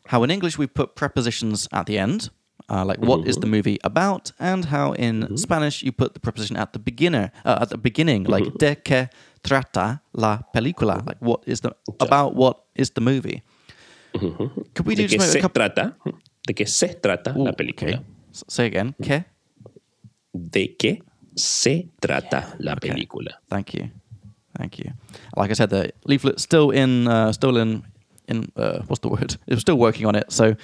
how 0.07 0.23
in 0.25 0.31
English 0.31 0.57
we 0.59 0.67
put 0.67 0.95
prepositions 0.95 1.69
at 1.73 1.87
the 1.87 1.99
end, 1.99 2.31
uh, 2.71 2.85
like 2.87 2.99
what 3.01 3.27
is 3.29 3.37
the 3.37 3.47
movie 3.47 3.79
about, 3.85 4.33
and 4.41 4.65
how 4.67 4.93
in 4.93 5.37
Spanish 5.37 5.83
you 5.83 5.93
put 5.93 6.15
the 6.15 6.21
preposition 6.21 6.57
at 6.57 6.73
the 6.73 6.79
beginner, 6.79 7.31
uh, 7.45 7.59
at 7.61 7.69
the 7.69 7.77
beginning, 7.79 8.25
like 8.25 8.57
de 8.59 8.77
que 8.77 9.09
trata 9.43 10.01
la 10.15 10.39
película, 10.55 11.05
like 11.07 11.19
what 11.21 11.43
is 11.47 11.61
the 11.61 11.71
about 12.01 12.35
what 12.35 12.57
is 12.75 12.91
the 12.91 13.01
movie. 13.01 13.43
Could 14.15 14.87
we 14.87 14.95
do 14.95 15.07
¿De 15.07 15.19
just 15.19 15.33
se 15.33 15.39
a 15.39 15.43
couple? 15.43 15.61
trata? 15.63 15.97
¿De 16.47 16.55
qué 16.55 16.67
se 16.67 16.89
trata 16.95 17.35
Ooh, 17.37 17.45
la 17.45 17.53
película? 17.53 17.97
okay. 17.99 18.05
Say 18.33 18.67
again. 18.67 18.95
Que? 19.03 19.25
¿De 20.33 20.77
qué 20.79 21.03
se 21.37 21.89
trata 22.01 22.57
la 22.59 22.73
Okay. 22.73 22.91
película? 22.91 23.39
Thank 23.49 23.75
you, 23.75 23.91
thank 24.59 24.79
you. 24.79 24.93
Like 25.37 25.51
I 25.51 25.55
said, 25.55 25.71
the 25.71 25.93
leaflet 26.05 26.41
still 26.41 26.71
in, 26.71 27.07
uh, 27.09 27.33
still 27.33 27.57
in, 27.57 27.85
in 28.29 28.51
uh, 28.57 28.81
what's 28.89 29.01
the 29.01 29.09
word? 29.09 29.37
It 29.47 29.55
was 29.55 29.61
still 29.61 29.79
working 29.79 30.07
on 30.07 30.15
it. 30.15 30.31
So 30.33 30.57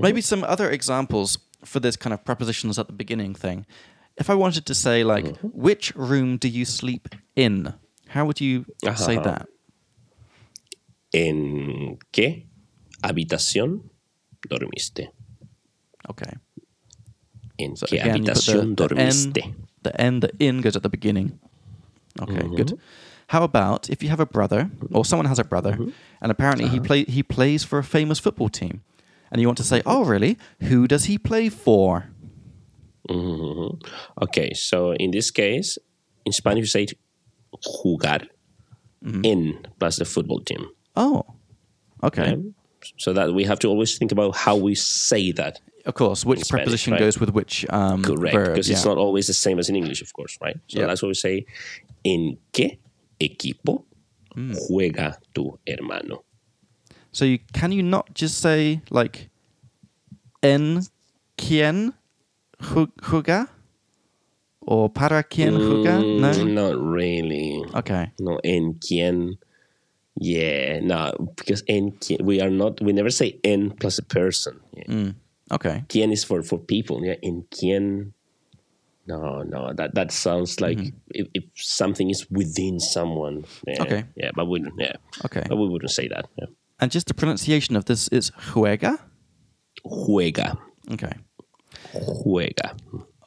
maybe 0.00 0.20
some 0.22 0.44
other 0.44 0.70
examples 0.70 1.38
for 1.64 1.80
this 1.80 1.96
kind 1.96 2.14
of 2.14 2.24
prepositions 2.24 2.78
at 2.78 2.86
the 2.86 2.92
beginning 2.94 3.34
thing. 3.34 3.66
If 4.16 4.30
I 4.30 4.34
wanted 4.34 4.64
to 4.66 4.74
say 4.74 5.04
like, 5.04 5.36
which 5.42 5.92
room 5.96 6.38
do 6.38 6.48
you 6.48 6.64
sleep 6.64 7.08
in? 7.34 7.74
How 8.08 8.24
would 8.24 8.40
you 8.40 8.64
say 8.96 9.16
that? 9.16 9.46
¿En 11.12 11.98
qué 12.12 12.46
habitación 13.02 13.90
dormiste? 14.48 15.10
Okay. 16.08 16.32
¿En 17.58 17.76
So 17.76 17.86
qué 17.86 18.00
again, 18.00 18.24
habitación 18.24 18.76
the, 18.76 18.88
the 18.88 18.94
N, 19.00 19.32
dormiste? 19.32 19.54
the 19.82 20.00
N, 20.00 20.20
the 20.20 20.30
in 20.38 20.60
goes 20.60 20.76
at 20.76 20.82
the 20.82 20.88
beginning. 20.88 21.38
Okay, 22.20 22.46
good. 22.56 22.78
How 23.28 23.42
about 23.42 23.90
if 23.90 24.02
you 24.02 24.08
have 24.08 24.20
a 24.20 24.26
brother 24.26 24.70
or 24.92 25.04
someone 25.04 25.26
has 25.26 25.38
a 25.38 25.44
brother, 25.44 25.76
and 26.20 26.30
apparently 26.30 26.68
he 26.68 26.78
play 26.80 27.04
he 27.04 27.22
plays 27.22 27.64
for 27.64 27.78
a 27.78 27.84
famous 27.84 28.18
football 28.20 28.48
team, 28.48 28.82
and 29.30 29.40
you 29.40 29.48
want 29.48 29.58
to 29.58 29.64
say, 29.64 29.82
"Oh, 29.84 30.04
really? 30.04 30.38
Who 30.68 30.86
does 30.86 31.04
he 31.06 31.18
play 31.18 31.48
for?" 31.48 32.06
Mhm. 33.08 33.82
Okay, 34.22 34.52
so 34.54 34.92
in 34.94 35.10
this 35.10 35.30
case, 35.30 35.78
in 36.24 36.32
Spanish 36.32 36.62
you 36.62 36.66
say 36.66 36.86
jugar 37.64 38.26
Mm-hmm. 39.04 39.20
en 39.24 39.58
plus 39.78 39.96
the 39.98 40.04
football 40.04 40.40
team. 40.40 40.66
Oh, 40.96 41.22
okay. 42.02 42.30
Yeah? 42.30 42.36
So 42.98 43.12
that 43.12 43.34
we 43.34 43.44
have 43.44 43.58
to 43.60 43.68
always 43.68 43.98
think 43.98 44.10
about 44.10 44.34
how 44.36 44.56
we 44.56 44.74
say 44.74 45.32
that. 45.32 45.60
Of 45.84 45.94
course, 45.94 46.24
which 46.24 46.40
Spanish, 46.40 46.50
preposition 46.64 46.92
right? 46.94 46.98
goes 47.00 47.20
with 47.20 47.30
which 47.30 47.66
um, 47.70 48.02
Correct, 48.02 48.34
verb? 48.34 48.54
because 48.54 48.70
it's 48.70 48.84
not 48.84 48.96
always 48.98 49.26
the 49.28 49.34
same 49.34 49.58
as 49.60 49.68
in 49.68 49.76
English, 49.76 50.02
of 50.02 50.12
course, 50.12 50.38
right? 50.40 50.56
So 50.68 50.80
Yeah. 50.80 50.86
that's 50.86 51.02
what 51.02 51.08
we 51.08 51.14
say. 51.14 51.44
In 52.02 52.38
qué 52.52 52.78
equipo 53.20 53.84
Hmm. 54.34 54.52
juega 54.68 55.18
tu 55.32 55.58
hermano? 55.66 56.24
So 57.10 57.24
you, 57.24 57.38
can 57.54 57.72
you 57.72 57.82
not 57.82 58.12
just 58.14 58.38
say 58.40 58.82
like 58.90 59.30
en 60.42 60.82
quién 61.38 61.94
juega 62.60 63.48
or 64.60 64.90
para 64.90 65.22
quién 65.22 65.54
juega? 65.56 65.98
No. 66.02 66.32
Mm, 66.32 66.52
Not 66.54 66.78
really. 66.78 67.64
Okay. 67.74 68.12
No, 68.20 68.38
en 68.44 68.74
quién. 68.74 69.38
Yeah, 70.18 70.80
no, 70.80 71.12
because 71.36 71.62
en 71.68 71.92
quién, 71.92 72.22
we 72.24 72.40
are 72.40 72.50
not, 72.50 72.80
we 72.82 72.92
never 72.92 73.10
say 73.10 73.38
en 73.44 73.70
plus 73.70 73.98
a 73.98 74.02
person. 74.02 74.60
Yeah. 74.74 74.84
Mm. 74.88 75.14
Okay. 75.52 75.84
Quién 75.88 76.10
is 76.12 76.24
for, 76.24 76.42
for 76.42 76.58
people. 76.58 77.04
Yeah, 77.04 77.16
en 77.22 77.44
quién. 77.50 78.12
No, 79.06 79.42
no, 79.42 79.72
that, 79.74 79.94
that 79.94 80.10
sounds 80.12 80.60
like 80.60 80.78
if, 81.10 81.28
if 81.34 81.44
something 81.54 82.10
is 82.10 82.26
within 82.30 82.80
someone. 82.80 83.44
Yeah, 83.66 83.74
Mm-hmm. 83.74 83.82
Okay. 83.82 84.04
Yeah, 84.16 84.30
but 84.34 84.46
we, 84.46 84.64
yeah, 84.78 84.96
Okay. 85.24 85.42
but 85.48 85.56
we 85.56 85.68
wouldn't 85.68 85.92
say 85.92 86.08
that. 86.08 86.26
Yeah. 86.38 86.46
And 86.80 86.90
just 86.90 87.06
the 87.06 87.14
pronunciation 87.14 87.76
of 87.76 87.84
this 87.84 88.08
is 88.08 88.30
juega. 88.52 88.98
Juega. 89.84 90.56
Okay. 90.92 91.12
Juega. 91.94 92.76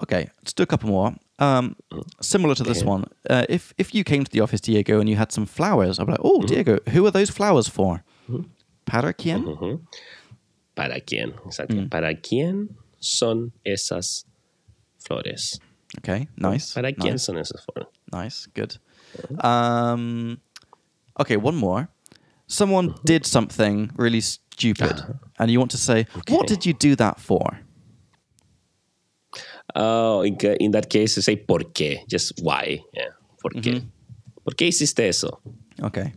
Okay. 0.04 0.30
Let's 0.42 0.54
do 0.54 0.64
a 0.64 0.66
couple 0.66 0.90
more. 0.90 1.16
um, 1.40 1.76
similar 2.22 2.54
to 2.56 2.64
this 2.64 2.84
one. 2.84 3.06
Uh, 3.30 3.46
if 3.50 3.74
if 3.78 3.94
you 3.96 4.04
came 4.04 4.24
to 4.26 4.32
the 4.32 4.42
office, 4.42 4.60
Diego, 4.62 5.00
and 5.00 5.08
you 5.10 5.16
had 5.16 5.32
some 5.32 5.46
flowers, 5.46 5.98
I'd 6.00 6.06
be 6.06 6.12
like, 6.12 6.22
oh, 6.24 6.44
Diego, 6.44 6.80
who 6.92 7.06
are 7.06 7.12
those 7.12 7.30
flowers 7.32 7.70
for? 7.70 8.04
Para 8.86 9.14
quién? 9.14 9.80
¿Para 10.76 11.00
quién? 11.00 11.34
Exacto. 11.46 11.76
Mm. 11.76 11.90
¿Para 11.90 12.14
quién 12.16 12.70
son 13.00 13.52
esas 13.66 14.26
flores? 15.00 15.60
Okay, 15.98 16.28
nice. 16.38 16.74
¿Para 16.74 16.92
quién 16.94 17.14
nice. 17.14 17.26
son 17.26 17.38
esas 17.38 17.64
flores? 17.66 17.90
Nice, 18.14 18.48
good. 18.54 18.78
Um, 19.44 20.38
okay, 21.20 21.36
one 21.36 21.56
more. 21.58 21.88
Someone 22.48 22.90
Mm-hmm. 22.90 23.06
did 23.06 23.26
something 23.26 23.92
really 23.98 24.22
stupid, 24.22 25.02
and 25.40 25.50
you 25.52 25.60
want 25.60 25.72
to 25.72 25.78
say, 25.78 26.06
"What 26.30 26.48
did 26.48 26.66
you 26.66 26.74
do 26.74 26.96
that 26.96 27.20
for?" 27.20 27.60
Oh, 29.76 30.22
in, 30.24 30.36
in 30.60 30.72
that 30.72 30.90
case, 30.90 31.16
you 31.18 31.22
say 31.22 31.36
¿por 31.36 31.60
qué? 31.74 32.00
Just 32.10 32.40
why. 32.42 32.80
Yeah. 32.94 33.10
¿Por 33.42 33.52
qué? 33.62 33.82
¿Por 34.44 34.56
qué 34.56 34.68
hiciste 34.68 35.08
eso? 35.08 35.42
Okay, 35.82 36.14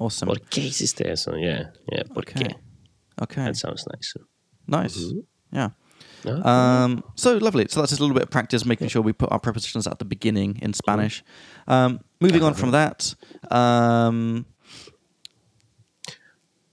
awesome. 0.00 0.28
¿Por 0.28 0.40
qué 0.48 0.62
hiciste 0.68 1.10
eso? 1.10 1.32
Yeah. 1.36 1.70
Yeah. 1.92 2.04
¿Por 2.14 2.24
Okay, 2.24 2.44
qué? 2.44 2.54
okay, 3.22 3.44
That 3.44 3.56
sounds 3.56 3.84
nice. 3.94 4.14
nice. 4.66 5.12
Yeah. 5.52 5.70
Um, 6.26 7.02
so 7.14 7.36
lovely. 7.38 7.66
So 7.68 7.80
that's 7.80 7.90
just 7.90 8.00
a 8.00 8.02
little 8.02 8.14
bit 8.14 8.22
of 8.24 8.30
practice, 8.30 8.64
making 8.64 8.88
sure 8.88 9.02
we 9.02 9.12
put 9.12 9.30
our 9.32 9.38
prepositions 9.38 9.86
at 9.86 9.98
the 9.98 10.04
beginning 10.04 10.58
in 10.62 10.72
Spanish. 10.72 11.22
Um, 11.66 12.00
moving 12.20 12.42
on 12.42 12.54
from 12.54 12.72
that. 12.72 13.14
Um, 13.50 14.46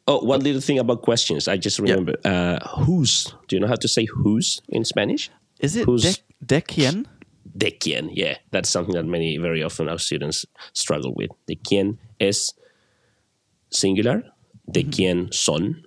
Oh, 0.07 0.23
one 0.23 0.41
little 0.41 0.61
thing 0.61 0.77
about 0.77 1.01
questions. 1.01 1.47
I 1.47 1.57
just 1.57 1.79
remember. 1.79 2.13
Uh, 2.23 2.59
whose? 2.83 3.33
Do 3.47 3.55
you 3.55 3.59
know 3.59 3.67
how 3.67 3.75
to 3.75 3.87
say 3.87 4.05
whose 4.05 4.61
in 4.69 4.85
Spanish? 4.85 5.31
is 5.61 5.75
it 5.75 5.85
Who's- 5.85 6.03
de, 6.03 6.17
de 6.45 6.61
quién? 6.61 7.05
De 7.57 7.71
quién. 7.71 8.09
Yeah, 8.13 8.37
that's 8.51 8.69
something 8.69 8.93
that 8.93 9.05
many, 9.05 9.37
very 9.37 9.63
often 9.63 9.89
our 9.89 9.97
students 9.97 10.45
struggle 10.73 11.13
with. 11.15 11.31
De 11.47 11.55
quién 11.55 11.97
es 12.19 12.53
singular. 13.71 14.21
De 14.71 14.83
quién 14.83 15.33
son 15.33 15.83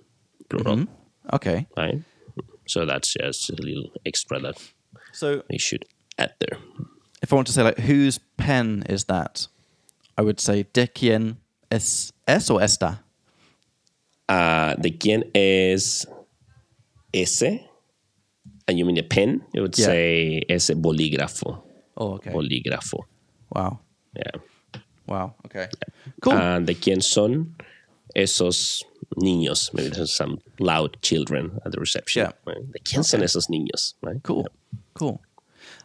plural. 0.49 0.87
Okay. 1.31 1.67
Right. 1.77 2.01
So 2.69 2.85
that's 2.85 3.13
just 3.13 3.49
a 3.49 3.55
little 3.55 3.91
extra 4.05 4.39
that 4.41 4.57
So 5.11 5.43
we 5.49 5.57
should 5.57 5.85
add 6.17 6.33
there. 6.39 6.59
if 7.23 7.33
I 7.33 7.35
want 7.35 7.47
to 7.47 7.53
say 7.53 7.63
like 7.63 7.79
whose 7.79 8.19
pen 8.37 8.83
is 8.87 9.05
that, 9.05 9.47
I 10.17 10.21
would 10.21 10.39
say 10.39 10.63
de 10.73 10.87
quién 10.87 11.37
es 11.71 12.11
es 12.27 12.49
or 12.49 12.61
esta. 12.61 12.99
Uh, 14.29 14.75
de 14.75 14.91
quién 14.91 15.23
es 15.33 16.05
ese? 17.13 17.59
And 18.67 18.77
you 18.77 18.85
mean 18.85 18.97
a 18.99 19.03
pen? 19.03 19.41
You 19.53 19.61
would 19.63 19.77
Yeah. 19.77 19.85
say 19.87 20.43
ese 20.47 20.69
bolígrafo. 20.75 21.63
Oh, 21.97 22.13
okay. 22.13 22.31
Bolígrafo. 22.31 22.99
Wow. 23.49 23.79
Yeah. 24.15 24.39
Wow. 25.07 25.33
Okay. 25.47 25.67
Cool. 26.21 26.33
And 26.33 26.67
de 26.67 26.75
quién 26.75 27.01
son 27.01 27.55
esos 28.15 28.83
niños? 29.17 29.73
Maybe 29.73 29.89
there's 29.89 30.15
some 30.15 30.39
loud 30.59 30.97
children 31.01 31.59
at 31.65 31.71
the 31.71 31.79
reception. 31.79 32.23
Yeah. 32.23 32.31
Right? 32.45 32.71
De 32.71 32.79
quién 32.79 33.03
son 33.03 33.21
esos 33.21 33.49
niños? 33.49 33.93
Right? 34.01 34.21
Cool. 34.23 34.47
Cool. 34.93 35.21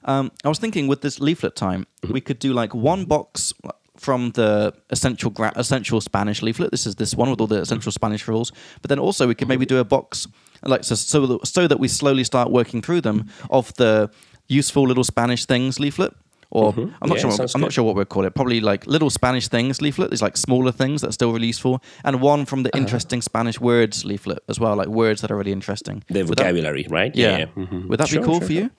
Um, 0.04 0.30
I 0.44 0.48
was 0.48 0.58
thinking 0.58 0.86
with 0.86 1.00
this 1.00 1.20
leaflet 1.20 1.56
time, 1.56 1.86
mm-hmm. 2.02 2.12
we 2.12 2.20
could 2.20 2.38
do 2.38 2.52
like 2.52 2.74
one 2.74 3.04
box 3.04 3.52
from 3.96 4.32
the 4.32 4.74
essential 4.90 5.30
gra- 5.30 5.52
essential 5.56 6.00
Spanish 6.00 6.42
leaflet. 6.42 6.70
This 6.70 6.86
is 6.86 6.96
this 6.96 7.14
one 7.14 7.30
with 7.30 7.40
all 7.40 7.46
the 7.46 7.60
essential 7.60 7.90
mm-hmm. 7.90 7.94
Spanish 7.94 8.28
rules. 8.28 8.52
But 8.82 8.88
then 8.88 8.98
also 8.98 9.26
we 9.26 9.34
could 9.34 9.48
maybe 9.48 9.64
mm-hmm. 9.64 9.76
do 9.76 9.80
a 9.80 9.84
box 9.84 10.26
like 10.62 10.84
so 10.84 10.94
so 10.94 11.40
so 11.44 11.66
that 11.66 11.78
we 11.78 11.88
slowly 11.88 12.24
start 12.24 12.50
working 12.50 12.82
through 12.82 13.02
them 13.02 13.28
of 13.50 13.72
the 13.74 14.10
useful 14.48 14.86
little 14.86 15.04
Spanish 15.04 15.46
things 15.46 15.78
leaflet. 15.78 16.12
Or 16.50 16.72
I'm 16.72 16.76
not 16.76 16.84
Mm-hmm. 16.84 17.08
Yeah, 17.14 17.16
sure. 17.16 17.30
What, 17.30 17.54
I'm 17.54 17.60
not 17.60 17.72
sure 17.72 17.84
what 17.84 17.96
we'd 17.96 18.08
call 18.08 18.24
it. 18.24 18.34
Probably 18.34 18.60
like 18.60 18.86
little 18.86 19.10
Spanish 19.10 19.48
things 19.48 19.80
leaflet. 19.80 20.10
These 20.10 20.22
like 20.22 20.36
smaller 20.36 20.72
things 20.72 21.00
that 21.00 21.08
are 21.08 21.12
still 21.12 21.32
really 21.32 21.46
useful, 21.48 21.82
and 22.04 22.20
one 22.20 22.44
from 22.46 22.62
the 22.62 22.70
Uh-huh. 22.70 22.82
interesting 22.82 23.22
Spanish 23.22 23.60
words 23.60 24.04
leaflet 24.04 24.38
as 24.48 24.58
well, 24.60 24.76
like 24.76 24.88
words 24.88 25.20
that 25.22 25.30
are 25.30 25.36
really 25.36 25.52
interesting. 25.52 26.02
The 26.08 26.22
Would 26.24 26.38
that- 26.38 26.44
vocabulary, 26.44 26.86
right? 26.90 27.14
yeah. 27.14 27.46
Mhm. 27.56 27.88
Would 27.88 27.98
that 28.00 28.08
Sure, 28.08 28.20
be 28.20 28.26
cool 28.26 28.38
sure, 28.40 28.46
for 28.46 28.52
you? 28.52 28.70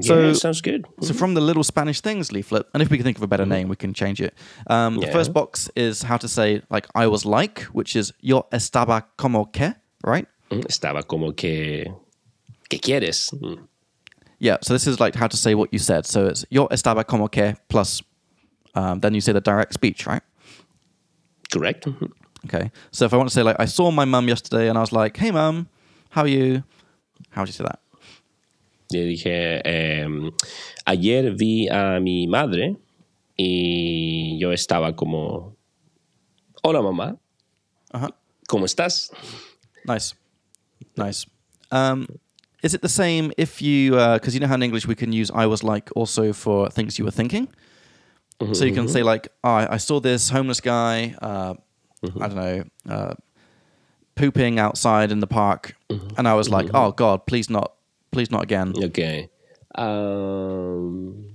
yeah, 0.00 0.32
sounds 0.34 0.60
good. 0.60 0.84
So 1.00 1.12
from 1.14 1.34
the 1.34 1.40
little 1.40 1.64
Spanish 1.64 2.00
things 2.00 2.30
leaflet, 2.32 2.66
and 2.72 2.82
if 2.82 2.90
we 2.90 2.96
can 2.98 3.04
think 3.04 3.16
of 3.18 3.22
a 3.22 3.26
better 3.26 3.46
name, 3.46 3.68
we 3.68 3.76
can 3.76 3.92
change 3.94 4.20
it. 4.20 4.32
Um, 4.68 4.98
The 5.00 5.08
first 5.12 5.32
box 5.32 5.68
is 5.74 6.02
how 6.04 6.16
to 6.18 6.28
say 6.28 6.62
like 6.70 6.86
I 6.94 7.06
was 7.08 7.24
like, 7.24 7.62
which 7.72 7.96
is 7.96 8.12
yo 8.20 8.46
estaba 8.52 9.02
como 9.16 9.46
que, 9.46 9.74
right? 10.04 10.26
Mm, 10.50 10.64
Estaba 10.66 11.02
como 11.06 11.32
que. 11.32 11.92
¿Qué 12.70 12.78
quieres? 12.80 13.30
Mm. 13.32 13.58
Yeah. 14.38 14.56
So 14.62 14.72
this 14.74 14.86
is 14.86 15.00
like 15.00 15.14
how 15.14 15.26
to 15.28 15.36
say 15.36 15.54
what 15.54 15.72
you 15.72 15.78
said. 15.78 16.06
So 16.06 16.26
it's 16.28 16.44
yo 16.50 16.68
estaba 16.68 17.04
como 17.06 17.28
que 17.28 17.54
plus, 17.68 18.02
um, 18.74 19.00
then 19.00 19.14
you 19.14 19.20
say 19.20 19.32
the 19.32 19.40
direct 19.40 19.74
speech, 19.74 20.06
right? 20.06 20.22
Correct? 21.52 21.86
Mhm. 21.86 22.10
Okay. 22.46 22.70
So 22.92 23.04
if 23.04 23.12
I 23.12 23.16
want 23.16 23.28
to 23.28 23.34
say 23.34 23.42
like 23.42 23.56
I 23.58 23.64
saw 23.66 23.90
my 23.90 24.04
mum 24.04 24.28
yesterday 24.28 24.68
and 24.68 24.78
I 24.78 24.80
was 24.80 24.92
like, 24.92 25.16
hey 25.16 25.30
mum, 25.30 25.68
how 26.10 26.22
are 26.22 26.28
you? 26.28 26.62
How 27.30 27.42
would 27.42 27.48
you 27.48 27.52
say 27.52 27.64
that? 27.64 27.80
Yo 28.90 29.00
dije, 29.00 29.60
em, 29.66 30.30
ayer 30.86 31.30
vi 31.36 31.68
a 31.68 32.00
mi 32.00 32.26
madre 32.26 32.76
y 33.36 34.38
yo 34.40 34.50
estaba 34.52 34.94
como, 34.96 35.56
hola 36.64 36.80
mamá, 36.80 37.18
Uh-huh. 37.92 38.08
¿cómo 38.48 38.64
estás? 38.64 39.10
Nice, 39.86 40.14
nice. 40.96 41.26
Um, 41.70 42.06
is 42.62 42.74
it 42.74 42.82
the 42.82 42.88
same 42.88 43.32
if 43.36 43.62
you 43.62 43.92
because 43.92 44.34
you 44.34 44.40
know 44.40 44.46
how 44.48 44.54
in 44.54 44.62
English 44.62 44.86
we 44.86 44.94
can 44.94 45.12
use 45.12 45.30
"I 45.30 45.46
was 45.46 45.62
like" 45.62 45.90
also 45.94 46.32
for 46.32 46.68
things 46.70 46.98
you 46.98 47.04
were 47.04 47.12
thinking? 47.12 47.48
So 48.52 48.64
you 48.64 48.72
can 48.72 48.86
say 48.88 49.02
like, 49.02 49.28
oh, 49.42 49.50
"I 49.50 49.74
I 49.74 49.76
saw 49.78 50.00
this 50.00 50.30
homeless 50.30 50.60
guy. 50.60 51.14
Uh, 51.20 51.54
I 52.20 52.28
don't 52.28 52.36
know, 52.36 52.64
uh, 52.88 53.14
pooping 54.14 54.58
outside 54.60 55.10
in 55.10 55.18
the 55.20 55.26
park, 55.26 55.74
and 56.16 56.28
I 56.28 56.34
was 56.34 56.48
like, 56.48 56.70
oh 56.74 56.92
God, 56.92 57.26
please 57.26 57.50
not, 57.50 57.72
please 58.12 58.30
not 58.30 58.42
again." 58.42 58.74
Okay. 58.76 59.28
Um, 59.74 61.34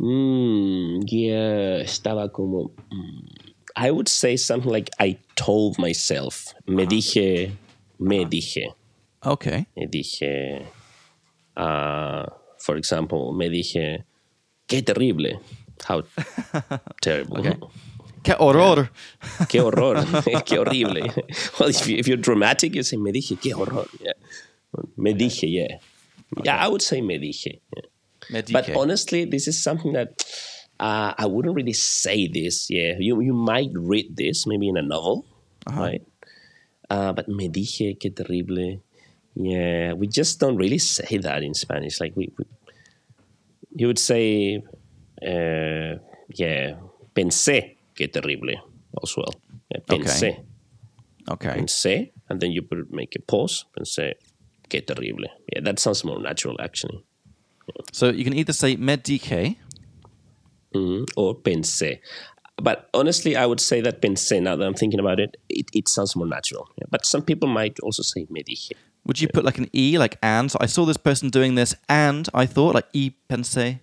mm, 0.00 1.02
yeah, 1.08 1.82
estaba 1.84 2.32
como, 2.32 2.70
mm, 2.92 3.28
I 3.76 3.90
would 3.90 4.08
say 4.08 4.36
something 4.36 4.70
like 4.70 4.90
I 5.00 5.18
told 5.34 5.78
myself, 5.78 6.54
me 6.66 6.86
dije, 6.86 7.52
me 7.98 8.24
dije. 8.24 8.72
Okay. 9.26 9.66
me 9.76 9.86
dije, 9.86 10.66
uh, 11.56 12.24
for 12.58 12.76
example, 12.76 13.32
me 13.32 13.48
dije, 13.48 14.04
qué 14.68 14.82
terrible, 14.84 15.40
how 15.88 16.02
terrible, 17.02 17.38
Okay. 17.40 17.56
Que 18.22 18.34
horror. 18.38 18.90
qué 19.48 19.60
horror, 19.60 19.96
qué 20.46 20.58
horrible. 20.58 21.00
well, 21.60 21.68
if, 21.68 21.86
you, 21.88 21.96
if 21.98 22.06
you're 22.08 22.16
dramatic, 22.16 22.74
you 22.74 22.82
say 22.82 22.96
me 22.96 23.12
dije, 23.12 23.36
qué 23.40 23.52
horror. 23.52 23.86
Yeah. 24.00 24.12
Me 24.96 25.12
dije, 25.14 25.48
yeah. 25.48 25.78
Yeah, 26.44 26.56
I 26.64 26.68
would 26.68 26.82
say 26.82 27.00
me 27.00 27.18
dije. 27.18 27.60
yeah. 27.74 27.82
Me 28.30 28.42
But 28.52 28.70
honestly, 28.76 29.24
this 29.26 29.46
is 29.46 29.62
something 29.62 29.92
that 29.92 30.24
uh, 30.80 31.14
I 31.16 31.26
wouldn't 31.26 31.54
really 31.54 31.72
say 31.72 32.26
this. 32.26 32.68
Yeah, 32.68 32.94
you 32.98 33.20
you 33.20 33.32
might 33.32 33.70
read 33.74 34.16
this 34.16 34.46
maybe 34.46 34.68
in 34.68 34.76
a 34.76 34.82
novel, 34.82 35.24
right? 35.70 36.02
Uh, 36.90 37.12
but 37.12 37.28
me 37.28 37.48
dije 37.48 37.96
qué 37.98 38.10
terrible. 38.14 38.82
Yeah, 39.36 39.92
we 39.92 40.06
just 40.06 40.40
don't 40.40 40.56
really 40.56 40.78
say 40.78 41.18
that 41.18 41.42
in 41.42 41.52
Spanish. 41.54 42.00
Like 42.00 42.14
we, 42.16 42.32
we 42.38 42.44
you 43.74 43.86
would 43.86 43.98
say, 43.98 44.62
uh, 45.22 45.98
yeah, 46.34 46.76
pensé 47.14 47.76
qué 47.94 48.10
terrible 48.10 48.54
as 49.02 49.14
well. 49.16 49.34
Yeah, 49.70 49.80
pensé, 49.86 50.44
okay. 51.28 51.50
pensé, 51.50 52.12
and 52.30 52.40
then 52.40 52.50
you 52.52 52.62
put, 52.62 52.90
make 52.90 53.14
a 53.16 53.20
pause. 53.20 53.66
Pensé 53.78 54.14
qué 54.70 54.84
terrible. 54.86 55.26
Yeah, 55.52 55.60
that 55.62 55.78
sounds 55.78 56.02
more 56.04 56.18
natural 56.20 56.56
actually. 56.60 57.04
So 57.92 58.10
you 58.10 58.24
can 58.24 58.34
either 58.34 58.54
say 58.54 58.76
me 58.76 58.96
dije. 58.96 59.56
Mhm, 60.74 61.06
or 61.16 61.34
pensé. 61.34 62.00
But 62.62 62.88
honestly, 62.94 63.36
I 63.36 63.44
would 63.44 63.60
say 63.60 63.82
that 63.82 64.00
pensé, 64.00 64.42
now 64.42 64.56
that 64.56 64.64
I'm 64.64 64.74
thinking 64.74 65.00
about 65.00 65.20
it, 65.20 65.36
it, 65.50 65.66
it 65.74 65.88
sounds 65.88 66.16
more 66.16 66.26
natural. 66.26 66.68
Yeah, 66.78 66.86
But 66.90 67.04
some 67.04 67.22
people 67.22 67.48
might 67.48 67.78
also 67.80 68.02
say 68.02 68.26
me 68.30 68.42
dije. 68.42 68.72
Would 69.06 69.20
you 69.20 69.28
put 69.28 69.44
like 69.44 69.58
an 69.58 69.68
e, 69.72 69.98
like 69.98 70.18
and? 70.22 70.50
So 70.50 70.58
I 70.60 70.66
saw 70.66 70.84
this 70.84 70.96
person 70.98 71.30
doing 71.30 71.54
this, 71.54 71.74
and 71.88 72.28
I 72.34 72.44
thought 72.46 72.74
like 72.74 72.88
e 72.92 73.12
pensé. 73.28 73.80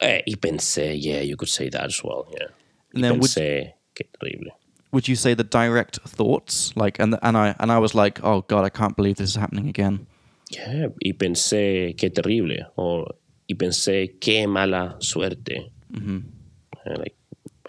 Eh, 0.00 0.20
y 0.26 0.34
pensé, 0.36 0.94
yeah, 1.00 1.20
you 1.22 1.36
could 1.36 1.48
say 1.48 1.68
that 1.70 1.84
as 1.84 2.02
well. 2.04 2.26
Yeah. 2.30 2.48
And 2.94 3.02
y 3.02 3.08
then 3.08 3.18
would- 3.20 3.32
terrible. 3.32 4.52
would 4.92 5.08
you 5.08 5.16
say 5.16 5.34
the 5.34 5.44
direct 5.44 5.98
thoughts 6.06 6.72
like 6.76 6.98
and 7.02 7.18
and 7.22 7.36
I 7.36 7.54
and 7.58 7.70
I 7.72 7.78
was 7.78 7.94
like 7.94 8.20
oh 8.22 8.42
god 8.42 8.64
I 8.64 8.68
can't 8.70 8.94
believe 8.96 9.16
this 9.16 9.30
is 9.30 9.36
happening 9.36 9.68
again 9.68 10.06
Yeah, 10.50 10.88
y 11.04 11.12
pensé, 11.12 11.94
qué 11.96 12.08
terrible. 12.14 12.66
Or, 12.76 13.14
y 13.48 13.54
pensé, 13.56 14.14
qué 14.20 14.46
mala 14.46 14.94
suerte. 15.00 15.72
Eh, 15.92 16.94
like, 16.98 17.16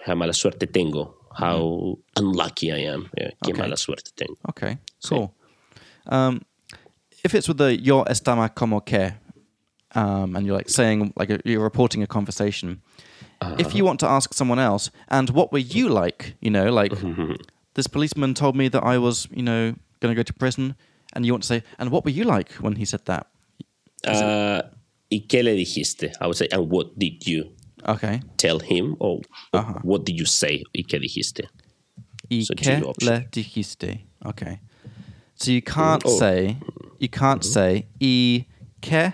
how 0.06 0.14
mala 0.14 0.32
suerte 0.32 0.66
tengo. 0.72 1.14
How 1.34 1.98
unlucky 2.16 2.70
I 2.72 2.84
am. 2.94 3.10
Yeah, 3.18 3.30
qué 3.44 3.50
Okay. 3.52 3.60
mala 3.62 3.76
suerte 3.76 4.10
tengo. 4.14 4.36
okay 4.48 4.78
cool 5.08 5.32
um, 6.08 6.42
if 7.24 7.34
it's 7.34 7.48
with 7.48 7.58
the 7.58 7.76
yo 7.80 8.04
estaba 8.04 8.54
como 8.54 8.80
que 8.80 9.12
um, 9.94 10.36
and 10.36 10.46
you're 10.46 10.56
like 10.56 10.68
saying 10.68 11.12
like 11.16 11.30
a, 11.30 11.40
you're 11.44 11.62
reporting 11.62 12.02
a 12.02 12.06
conversation. 12.06 12.82
If 13.58 13.74
you 13.74 13.84
want 13.84 13.98
to 14.00 14.06
ask 14.06 14.34
someone 14.34 14.58
else, 14.58 14.90
and 15.08 15.30
what 15.30 15.50
were 15.52 15.58
you 15.58 15.88
like? 15.88 16.36
You 16.40 16.50
know, 16.50 16.70
like 16.70 16.92
this 17.74 17.86
policeman 17.86 18.34
told 18.34 18.54
me 18.56 18.68
that 18.68 18.82
I 18.84 18.98
was, 18.98 19.26
you 19.30 19.42
know, 19.42 19.74
going 20.00 20.14
to 20.14 20.16
go 20.16 20.22
to 20.22 20.32
prison, 20.34 20.74
and 21.14 21.24
you 21.24 21.32
want 21.32 21.42
to 21.44 21.46
say, 21.48 21.62
and 21.78 21.90
what 21.90 22.04
were 22.04 22.10
you 22.10 22.24
like 22.24 22.52
when 22.60 22.76
he 22.76 22.84
said 22.84 23.04
that? 23.06 23.26
Uh, 24.06 24.62
¿Y 25.10 25.24
qué 25.28 25.42
le 25.42 25.56
dijiste? 25.56 26.12
I 26.20 26.26
would 26.26 26.36
say, 26.36 26.46
and 26.52 26.70
what 26.70 26.98
did 26.98 27.26
you 27.26 27.52
Okay. 27.88 28.20
tell 28.36 28.58
him? 28.60 28.96
Or 29.00 29.20
Uh-huh. 29.54 29.78
what 29.82 30.04
did 30.04 30.18
you 30.18 30.26
say? 30.26 30.62
¿Y 30.74 30.84
qué 30.86 31.00
dijiste? 31.00 31.48
Y 32.30 32.42
So 32.44 32.54
que 32.54 32.76
le 33.00 33.26
dijiste? 33.32 34.04
Okay. 34.26 34.60
So 35.38 35.52
you 35.52 35.62
can't 35.62 36.02
oh. 36.04 36.18
say 36.18 36.58
you 36.98 37.08
can't 37.08 37.44
say 37.44 37.86
y 38.00 38.46
que 38.80 39.12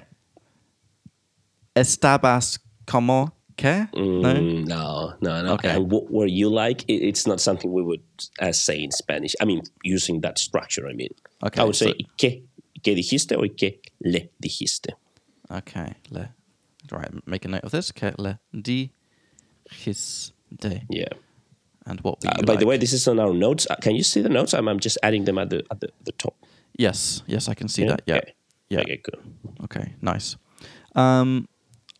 estabas 1.76 2.58
como 2.86 3.32
que? 3.56 3.88
No. 3.94 4.34
Mm, 4.34 4.66
no, 4.66 5.14
no, 5.20 5.42
no. 5.42 5.52
Okay. 5.54 5.70
And 5.70 5.90
what 5.90 6.10
were 6.10 6.26
you 6.26 6.48
like? 6.48 6.82
It, 6.88 6.94
it's 6.94 7.26
not 7.26 7.40
something 7.40 7.72
we 7.72 7.82
would 7.82 8.02
uh, 8.40 8.52
say 8.52 8.82
in 8.82 8.90
Spanish. 8.90 9.34
I 9.40 9.44
mean, 9.44 9.62
using 9.82 10.20
that 10.22 10.38
structure, 10.38 10.88
I 10.88 10.94
mean. 10.94 11.14
Okay, 11.42 11.60
I 11.60 11.64
would 11.64 11.76
say, 11.76 11.88
so- 11.88 11.94
¿y 11.98 12.06
qué? 12.16 12.42
Qué 12.82 12.94
dijiste? 12.94 13.36
¿O 13.36 13.42
qué 13.54 13.80
le 14.02 14.30
dijiste? 14.42 14.94
Okay. 15.50 15.94
Le. 16.10 16.30
Right. 16.90 17.26
Make 17.26 17.44
a 17.44 17.48
note 17.48 17.64
of 17.64 17.72
this. 17.72 17.92
Que 17.92 18.12
le 18.18 18.38
dijiste. 18.54 20.32
Yeah. 20.90 21.08
And 21.86 22.00
what 22.00 22.24
Uh, 22.24 22.42
by 22.46 22.56
the 22.56 22.66
way, 22.66 22.78
this 22.78 22.92
is 22.92 23.06
on 23.08 23.18
our 23.20 23.32
notes. 23.34 23.66
Uh, 23.70 23.76
can 23.76 23.94
you 23.94 24.02
see 24.02 24.22
the 24.22 24.28
notes? 24.30 24.54
I'm, 24.54 24.68
I'm 24.68 24.80
just 24.80 24.98
adding 25.02 25.24
them 25.26 25.38
at 25.38 25.50
the 25.50 25.62
at 25.70 25.80
the, 25.80 25.88
the 26.04 26.12
top. 26.12 26.34
Yes. 26.78 27.22
Yes, 27.26 27.48
I 27.48 27.54
can 27.54 27.68
see 27.68 27.84
that. 27.86 28.02
Yeah. 28.06 28.16
Okay. 28.16 28.32
Yeah. 28.70 28.80
Okay, 28.80 29.00
good. 29.02 29.18
Okay. 29.64 29.94
Nice. 30.00 30.36
Um. 30.94 31.46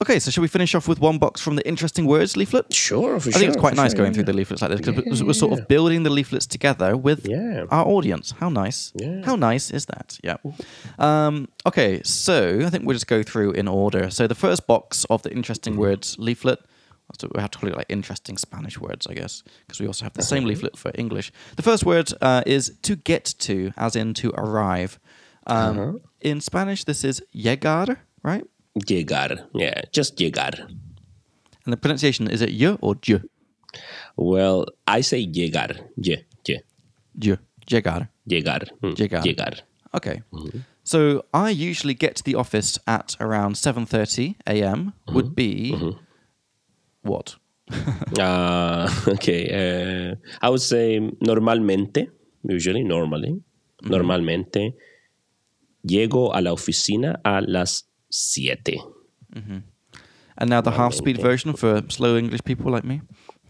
Okay, 0.03 0.19
so 0.19 0.31
should 0.31 0.41
we 0.43 0.49
finish 0.49 0.75
off 0.75 0.89
with 0.89 0.99
one 1.01 1.19
box 1.19 1.41
from 1.41 1.55
the 1.57 1.67
interesting 1.69 2.05
words 2.07 2.37
leaflet? 2.37 2.75
Sure, 2.75 3.21
for 3.21 3.29
I 3.29 3.33
think 3.33 3.49
it's 3.53 3.61
quite 3.61 3.77
nice 3.77 3.95
going 3.95 4.13
through 4.13 4.25
the 4.25 4.33
leaflets 4.33 4.61
like 4.61 4.71
this 4.73 4.81
because 4.81 5.23
we're 5.23 5.33
sort 5.35 5.59
of 5.59 5.69
building 5.69 6.03
the 6.03 6.11
leaflets 6.11 6.47
together 6.47 6.97
with 6.97 7.27
Yeah. 7.29 7.65
our 7.71 7.87
audience. 7.87 8.35
How 8.41 8.49
nice! 8.49 8.93
Yeah. 8.97 9.23
How 9.25 9.37
nice 9.37 9.71
is 9.71 9.87
that? 9.87 10.19
Yeah. 10.25 10.37
Um, 10.99 11.49
okay, 11.65 12.03
so 12.03 12.61
I 12.67 12.71
think 12.71 12.85
we'll 12.85 12.97
just 12.97 13.07
go 13.07 13.23
through 13.23 13.53
in 13.53 13.69
order. 13.69 14.11
So 14.11 14.27
the 14.27 14.35
first 14.35 14.67
box 14.67 15.07
of 15.11 15.23
the 15.23 15.31
interesting 15.33 15.77
words 15.77 16.17
leaflet. 16.19 16.59
So 17.21 17.29
we 17.35 17.41
have 17.41 17.51
to 17.51 17.59
call 17.59 17.69
it 17.71 17.77
like 17.77 17.87
interesting 17.93 18.39
Spanish 18.39 18.79
words, 18.81 19.07
I 19.07 19.15
guess, 19.15 19.43
because 19.67 19.81
we 19.81 19.87
also 19.87 20.05
have 20.05 20.15
the 20.15 20.23
same 20.23 20.45
leaflet 20.45 20.77
for 20.77 20.91
English. 20.95 21.33
The 21.57 21.63
first 21.63 21.85
word 21.85 22.13
uh, 22.21 22.43
is 22.47 22.73
to 22.83 22.97
get 22.97 23.35
to, 23.41 23.73
as 23.77 23.95
in 23.95 24.15
to 24.15 24.31
arrive. 24.31 24.99
Um, 25.47 26.01
In 26.21 26.41
Spanish, 26.41 26.85
this 26.85 27.05
is 27.05 27.23
llegar, 27.35 27.99
right? 28.23 28.45
Llegar. 28.89 29.47
Yeah, 29.55 29.83
just 29.93 30.17
llegar. 30.19 30.53
And 31.65 31.73
the 31.73 31.77
pronunciation 31.77 32.29
is 32.31 32.41
it 32.43 32.51
y 32.51 32.77
or 32.81 32.95
j? 32.97 33.21
Well, 34.17 34.65
I 34.87 35.03
say 35.03 35.27
llegar. 35.27 35.77
Ye, 35.97 36.25
ye, 36.47 36.61
J. 37.19 37.37
Llegar. 37.71 38.09
llegar. 38.27 38.61
Mm, 38.83 38.95
Llegar. 38.99 39.23
Llegar. 39.23 39.53
Okay. 39.95 40.23
So 40.83 41.25
I 41.33 41.51
usually 41.51 41.95
get 41.95 42.17
to 42.17 42.23
the 42.25 42.35
office 42.35 42.79
at 42.87 43.17
around 43.21 43.55
7:30 43.57 44.35
a.m. 44.47 44.93
Would 45.09 45.35
be 45.35 45.73
what? 47.05 47.37
Uh, 48.19 48.89
okay. 49.09 49.43
Uh, 49.51 50.15
I 50.43 50.51
would 50.51 50.61
say 50.61 51.01
normalmente, 51.21 52.11
usually, 52.43 52.85
normally, 52.85 53.31
mm-hmm. 53.31 53.91
normalmente, 53.91 54.75
llego 55.83 56.35
a 56.35 56.41
la 56.41 56.53
oficina 56.53 57.21
a 57.25 57.41
las 57.41 57.85
siete. 58.11 58.81
Mm-hmm. 59.35 59.59
And 60.37 60.51
now 60.51 60.61
the 60.61 60.73
half-speed 60.73 61.21
version 61.21 61.53
for 61.55 61.83
slow 61.89 62.17
English 62.17 62.43
people 62.45 62.73
like 62.73 62.85
me. 62.85 63.03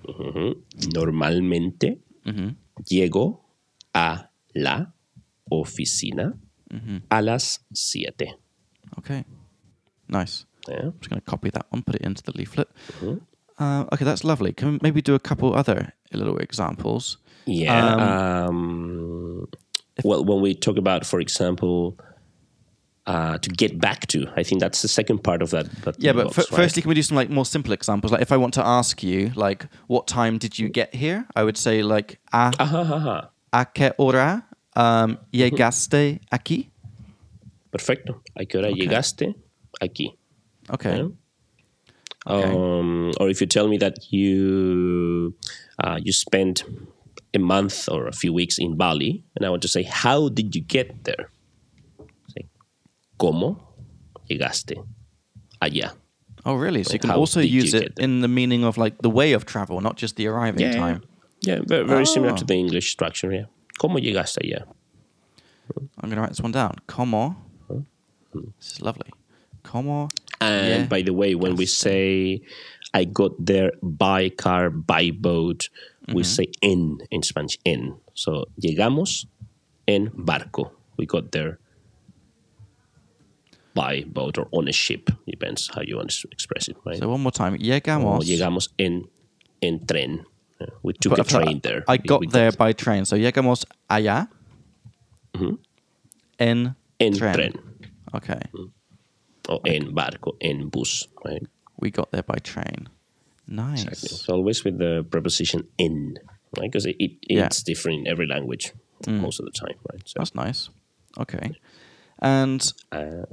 Mm-hmm. 0.07 0.93
Normalmente, 0.93 1.99
llego 2.91 3.41
a 3.95 4.29
la 4.55 4.93
oficina 5.51 6.35
a 7.11 7.23
las 7.23 7.61
siete. 7.73 8.37
Okay. 8.99 9.25
Nice. 10.09 10.47
Yeah. 10.69 10.87
I'm 10.87 10.99
just 10.99 11.11
going 11.11 11.21
to 11.21 11.31
copy 11.31 11.51
that 11.51 11.67
one, 11.71 11.83
put 11.83 11.97
it 11.97 12.03
into 12.03 12.23
the 12.23 12.33
leaflet. 12.33 12.69
Uh, 13.59 13.85
okay, 13.93 14.05
that's 14.05 14.25
lovely. 14.25 14.53
Can 14.53 14.73
we 14.73 14.79
maybe 14.83 15.01
do 15.01 15.15
a 15.15 15.21
couple 15.21 15.55
other 15.55 15.93
little 16.13 16.39
examples? 16.39 17.19
Yeah. 17.47 17.95
Um, 18.47 19.47
well, 20.03 20.25
when 20.25 20.41
we 20.41 20.55
talk 20.55 20.77
about, 20.77 21.07
for 21.07 21.21
example, 21.21 21.97
uh, 23.07 23.39
to 23.39 23.51
get 23.51 23.79
back 23.79 24.07
to, 24.09 24.27
I 24.37 24.43
think 24.43 24.61
that's 24.61 24.83
the 24.83 24.89
second 24.89 25.23
part 25.23 25.43
of 25.43 25.51
that. 25.51 25.71
that 25.83 25.97
Yeah, 25.99 26.13
but 26.13 26.25
box, 26.25 26.39
f- 26.39 26.51
right? 26.51 26.57
firstly, 26.57 26.83
can 26.83 26.89
we 26.89 26.95
do 26.95 27.03
some 27.03 27.17
like 27.17 27.31
more 27.31 27.45
simple 27.45 27.73
examples? 27.73 28.13
Like 28.13 28.23
if 28.23 28.33
I 28.33 28.37
want 28.37 28.55
to 28.55 28.67
ask 28.67 29.03
you, 29.03 29.31
like, 29.37 29.67
what 29.87 30.07
time 30.07 30.39
did 30.39 30.59
you 30.59 30.69
get 30.69 30.95
here? 30.95 31.27
I 31.37 31.45
would 31.45 31.57
say 31.57 31.83
like, 31.83 32.19
a, 32.33 32.53
a 33.53 33.67
qué 33.67 33.93
hora 33.99 34.45
um, 34.75 35.19
llegaste 35.33 36.21
aquí? 36.33 36.71
Perfecto. 37.71 38.23
¿A 38.37 38.45
qué 38.47 38.59
hora 38.59 38.71
llegaste 38.71 39.35
aquí? 39.81 40.17
Okay. 40.71 40.97
Yeah. 40.97 41.09
Okay. 42.27 42.51
Um, 42.51 43.13
or 43.21 43.29
if 43.29 43.41
you 43.41 43.47
tell 43.47 43.69
me 43.69 43.77
that 43.79 44.11
you 44.13 45.35
uh, 45.83 45.99
you 46.03 46.13
spent 46.13 46.65
a 47.35 47.39
month 47.39 47.89
or 47.89 48.07
a 48.07 48.13
few 48.13 48.33
weeks 48.33 48.59
in 48.59 48.77
Bali, 48.77 49.25
and 49.37 49.45
I 49.45 49.51
want 49.51 49.63
to 49.63 49.69
say, 49.69 49.83
how 49.83 50.29
did 50.31 50.55
you 50.55 50.63
get 50.63 51.05
there? 51.05 51.31
Say, 52.29 52.47
¿Cómo 53.19 53.59
llegaste 54.31 54.75
allá? 55.61 55.93
Oh, 56.47 56.55
really? 56.55 56.83
So 56.85 56.93
you 56.95 56.99
can 56.99 57.11
how 57.11 57.17
also 57.19 57.41
use 57.41 57.75
it 57.75 57.99
in 57.99 58.21
the 58.21 58.29
meaning 58.29 58.65
of 58.65 58.77
like 58.79 58.99
the 59.03 59.11
way 59.11 59.33
of 59.33 59.45
travel, 59.47 59.81
not 59.81 59.97
just 59.97 60.17
the 60.17 60.27
arriving 60.27 60.73
time. 60.73 61.03
Yeah, 61.41 61.61
very, 61.67 61.85
very 61.85 62.07
similar 62.07 62.33
Oh. 62.33 62.37
to 62.37 62.45
the 62.45 62.55
English 62.55 62.91
structure. 62.91 63.33
Yeah. 63.33 63.47
¿Cómo 63.81 63.99
llegaste 63.99 64.39
allá? 64.43 64.65
I'm 65.77 66.09
going 66.11 66.17
to 66.17 66.21
write 66.21 66.31
this 66.31 66.41
one 66.41 66.53
down. 66.53 66.77
Como. 66.87 67.37
This 68.59 68.73
is 68.73 68.83
lovely. 68.83 69.11
Como. 69.63 70.09
And 70.53 70.69
Yeah. 70.83 70.87
by 70.89 71.03
the 71.03 71.13
way, 71.13 71.35
when 71.35 71.57
we 71.57 71.67
say 71.67 72.41
I 72.93 73.05
got 73.05 73.33
there 73.39 73.73
by 73.83 74.29
car, 74.31 74.71
by 74.71 75.11
boat, 75.11 75.69
we 76.09 76.23
Mm-hmm. 76.23 76.23
say 76.23 76.47
en 76.63 76.99
in 77.11 77.23
Spanish, 77.23 77.59
en. 77.65 77.95
So 78.15 78.45
llegamos 78.63 79.27
en 79.89 80.11
barco. 80.17 80.71
We 80.97 81.07
got 81.07 81.33
there 81.33 81.59
by 83.75 84.05
boat 84.07 84.39
or 84.39 84.47
on 84.53 84.69
a 84.69 84.73
ship. 84.73 85.11
Depends 85.27 85.69
how 85.75 85.83
you 85.83 85.97
want 85.97 86.11
to 86.11 86.29
express 86.31 86.69
it, 86.69 86.77
right? 86.85 86.99
So 86.99 87.09
one 87.09 87.21
more 87.23 87.33
time. 87.33 87.59
Llegamos. 87.59 88.25
llegamos 88.25 88.69
en, 88.79 89.09
en 89.61 89.81
tren. 89.87 90.25
Yeah, 90.61 90.67
We 90.85 90.93
took 90.93 91.17
But 91.17 91.21
a 91.21 91.25
train 91.25 91.61
there. 91.65 91.83
I 91.89 91.97
got 91.97 92.21
we 92.21 92.29
there 92.29 92.53
by 92.53 92.73
train. 92.73 93.05
So 93.05 93.17
llegamos 93.17 93.65
allá. 93.91 94.29
En, 96.39 96.77
en 97.01 97.13
tren. 97.13 97.35
tren. 97.35 97.53
Okay. 98.15 98.41
Or 99.49 99.61
en 99.67 99.93
barco, 99.95 100.37
en 100.41 100.69
bus, 100.69 101.07
right? 101.25 101.43
We 101.79 101.91
got 101.91 102.11
there 102.13 102.23
by 102.23 102.39
train. 102.39 102.89
Nice. 103.47 103.85
Exactly. 103.85 104.09
So 104.09 104.35
always 104.35 104.65
with 104.65 104.79
the 104.79 105.05
preposition 105.11 105.69
in, 105.77 106.17
right? 106.59 106.71
Because 106.71 106.87
it, 106.87 106.97
it, 106.99 107.11
Yeah. 107.29 107.47
it's 107.47 107.63
different 107.63 108.01
in 108.01 108.07
every 108.07 108.27
language 108.27 108.73
most 109.07 109.39
of 109.41 109.45
the 109.45 109.53
time, 109.53 109.77
right? 109.93 110.01
So 110.07 110.15
That's 110.17 110.35
nice. 110.35 110.71
Okay. 111.19 111.53
And 112.21 112.73
uh, 112.91 113.27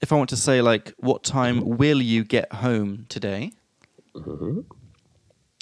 if 0.00 0.12
I 0.12 0.16
want 0.16 0.30
to 0.30 0.36
say 0.36 0.60
like, 0.60 0.92
what 0.98 1.22
time 1.22 1.60
will 1.78 2.02
you 2.02 2.24
get 2.24 2.52
home 2.52 3.06
today? 3.08 3.52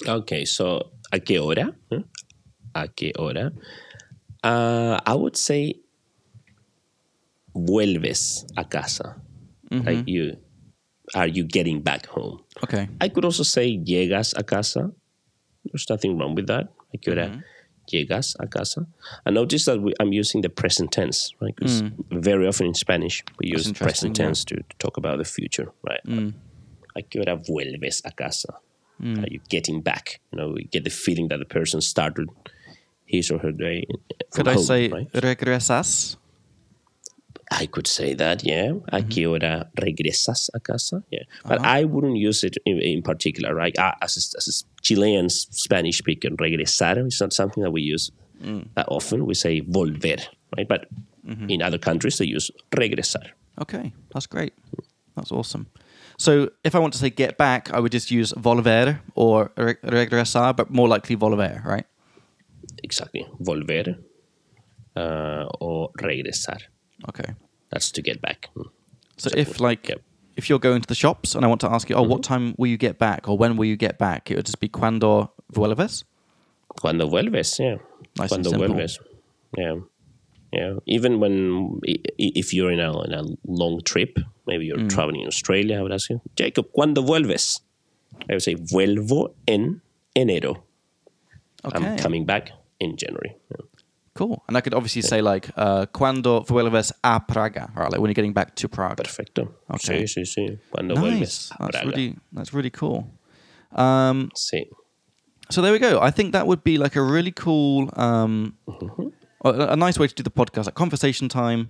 okay, 0.07 0.45
so 0.45 0.89
a 1.11 1.19
qué 1.19 1.39
hora? 1.39 1.75
Huh? 1.91 1.99
A 2.73 2.87
qué 2.87 3.11
hora? 3.15 3.51
Uh, 4.43 4.99
I 5.05 5.13
would 5.13 5.37
say 5.37 5.75
vuelves 7.55 8.45
a 8.57 8.63
casa. 8.65 9.21
Like 9.81 10.07
you, 10.07 10.37
are 11.15 11.27
you 11.27 11.43
getting 11.43 11.81
back 11.81 12.05
home? 12.05 12.39
Okay. 12.63 12.87
I 13.01 13.09
could 13.09 13.25
also 13.25 13.43
say 13.43 13.77
llegas 13.77 14.33
a 14.37 14.43
casa. 14.43 14.91
There's 15.65 15.89
nothing 15.89 16.17
wrong 16.17 16.35
with 16.35 16.47
that. 16.47 16.67
I 16.93 16.97
could 16.97 17.17
Mm-hmm. 17.17 17.39
uh, 17.39 17.41
llegas 17.91 18.35
a 18.39 18.47
casa. 18.47 18.85
I 19.25 19.31
notice 19.31 19.65
that 19.65 19.81
we, 19.81 19.93
I'm 19.99 20.13
using 20.13 20.41
the 20.41 20.49
present 20.49 20.91
tense, 20.91 21.33
right? 21.41 21.55
Because 21.55 21.83
very 22.11 22.47
often 22.47 22.67
in 22.67 22.73
Spanish 22.75 23.23
we 23.39 23.49
use 23.49 23.67
Mm. 23.67 23.75
present 23.77 24.17
yeah. 24.17 24.25
Mm. 24.25 24.27
tense 24.27 24.45
to, 24.45 24.55
to 24.55 24.75
talk 24.79 24.97
about 24.97 25.17
the 25.17 25.25
future, 25.25 25.71
right? 25.83 26.01
A 26.95 27.01
qué 27.01 27.19
hora 27.19 27.35
vuelves 27.37 28.01
a 28.05 28.11
casa? 28.11 28.53
Are 29.03 29.27
you 29.27 29.39
getting 29.49 29.81
back? 29.81 30.19
You 30.31 30.37
know, 30.37 30.49
we 30.55 30.63
get 30.71 30.83
the 30.85 30.89
feeling 30.91 31.27
that 31.29 31.39
the 31.39 31.45
person 31.45 31.81
started 31.81 32.29
his 33.05 33.31
or 33.31 33.39
her 33.39 33.51
day. 33.51 33.85
from 34.31 34.45
Could 34.45 34.47
I 34.47 34.55
say 34.55 34.87
right? 34.89 35.11
regresas? 35.11 36.15
I 37.61 37.65
could 37.67 37.87
say 37.87 38.13
that, 38.15 38.43
yeah. 38.43 38.71
A 38.91 38.97
Mm-hmm. 39.01 39.09
qué 39.09 39.27
hora 39.27 39.69
regresas 39.75 40.49
a 40.53 40.59
casa? 40.59 41.03
Yeah. 41.11 41.23
But 41.47 41.59
Uh-huh. 41.59 41.79
I 41.79 41.83
wouldn't 41.85 42.17
use 42.17 42.43
it 42.47 42.57
in, 42.65 42.79
in 42.81 43.01
particular, 43.01 43.53
right? 43.55 43.77
Uh, 43.77 43.93
as, 44.01 44.17
a, 44.17 44.21
as 44.37 44.47
a 44.47 44.53
Chilean 44.81 45.29
Spanish 45.29 45.97
speaker, 45.99 46.29
regresar 46.29 46.97
is 47.07 47.19
not 47.21 47.33
something 47.33 47.63
that 47.63 47.71
we 47.71 47.81
use 47.93 48.11
Mm. 48.43 48.67
that 48.75 48.87
often. 48.89 49.25
We 49.25 49.35
say 49.35 49.61
volver, 49.61 50.19
right? 50.57 50.67
But 50.67 50.87
Mm-hmm. 51.25 51.49
in 51.49 51.61
other 51.61 51.77
countries, 51.79 52.17
they 52.17 52.25
use 52.35 52.51
regresar. 52.75 53.25
Okay, 53.61 53.93
that's 54.13 54.27
great. 54.27 54.51
That's 55.15 55.31
awesome. 55.31 55.67
So 56.17 56.49
if 56.65 56.75
I 56.75 56.79
want 56.79 56.91
to 56.93 56.99
say 56.99 57.09
get 57.09 57.37
back, 57.37 57.71
I 57.73 57.79
would 57.79 57.93
just 57.93 58.11
use 58.11 58.33
volver 58.35 58.99
or 59.15 59.49
regresar, 59.55 60.53
but 60.55 60.69
more 60.69 60.89
likely 60.89 61.15
volver, 61.15 61.63
right? 61.63 61.85
Exactly. 62.83 63.25
Volver 63.39 63.95
uh, 64.95 65.45
or 65.61 65.91
regresar. 66.01 66.59
Okay. 67.09 67.33
That's 67.73 67.91
to 67.91 68.01
get 68.01 68.21
back. 68.21 68.49
Mm. 68.55 68.69
So 69.17 69.27
Exactly. 69.29 69.41
if 69.41 69.59
like 69.59 69.89
Yep. 69.89 70.01
if 70.37 70.49
you're 70.49 70.59
going 70.59 70.81
to 70.81 70.87
the 70.87 70.95
shops 70.95 71.35
and 71.35 71.43
I 71.45 71.47
want 71.47 71.61
to 71.61 71.69
ask 71.71 71.89
you, 71.89 71.95
oh, 71.95 72.03
what 72.03 72.21
Mm-hmm. 72.21 72.33
time 72.33 72.55
will 72.57 72.67
you 72.69 72.77
get 72.77 72.97
back, 72.99 73.27
or 73.27 73.35
when 73.37 73.57
will 73.57 73.65
you 73.65 73.75
get 73.77 73.97
back? 73.97 74.29
It 74.31 74.35
would 74.37 74.45
just 74.45 74.59
be 74.59 74.67
cuando 74.69 75.31
vuelves. 75.51 76.03
Cuando 76.81 77.07
vuelves, 77.09 77.59
yeah. 77.59 77.77
Nice 78.17 78.31
and 78.31 78.43
Cuando 78.45 78.49
simple. 78.49 78.67
vuelves. 78.69 78.99
Yeah. 79.57 79.75
Yeah. 80.51 80.73
Even 80.85 81.19
when, 81.19 81.79
if 82.17 82.53
you're 82.53 82.71
in 82.71 82.79
a, 82.79 82.91
in 83.05 83.13
a 83.13 83.23
long 83.47 83.81
trip, 83.83 84.17
maybe 84.47 84.65
Mm. 84.65 84.67
you're 84.67 84.87
traveling 84.87 85.21
in 85.21 85.27
Australia, 85.27 85.79
I 85.79 85.81
would 85.81 85.91
ask 85.93 86.09
you, 86.09 86.21
Jacob, 86.35 86.67
¿cuándo 86.77 87.03
vuelves? 87.05 87.61
I 88.29 88.33
would 88.33 88.43
say, 88.43 88.55
vuelvo 88.55 89.33
en 89.47 89.81
enero. 90.15 90.61
Okay. 91.65 91.77
I'm 91.79 91.97
coming 91.97 92.25
back 92.25 92.51
in 92.79 92.97
January. 92.97 93.35
Yeah. 93.49 93.65
Cool. 94.15 94.43
And 94.47 94.55
I 94.55 94.61
could 94.61 94.73
obviously 94.75 95.01
say 95.01 95.21
like 95.21 95.49
uh, 95.57 95.85
cuando 95.87 96.41
vuelves 96.41 96.91
a 97.03 97.19
Praga, 97.19 97.71
right? 97.75 97.91
Like 97.91 97.99
when 97.99 98.09
you're 98.09 98.13
getting 98.13 98.33
back 98.33 98.55
to 98.55 98.67
Prague. 98.69 98.97
Perfecto. 98.97 99.55
Okay. 99.73 100.03
Sí, 100.03 100.07
sí, 100.07 100.25
sí. 100.25 100.59
Cuando 100.71 100.93
Nice. 100.95 101.01
vuelves 101.01 101.51
a 101.59 101.71
That's 101.71 101.85
really 101.85 102.15
that's 102.31 102.53
really 102.53 102.69
cool. 102.69 103.07
Um, 103.75 104.29
Sí. 104.35 104.67
so 105.49 105.61
there 105.61 105.71
we 105.73 105.79
go. 105.79 105.99
I 105.99 106.11
think 106.11 106.31
that 106.33 106.45
would 106.45 106.63
be 106.63 106.77
like 106.77 106.95
a 106.95 107.01
really 107.01 107.31
cool, 107.31 107.89
um, 107.95 108.55
a, 109.43 109.49
a 109.73 109.75
nice 109.75 109.97
way 109.97 110.07
to 110.07 110.13
do 110.13 110.21
the 110.23 110.29
podcast, 110.31 110.65
like 110.65 110.75
conversation 110.75 111.27
time, 111.29 111.69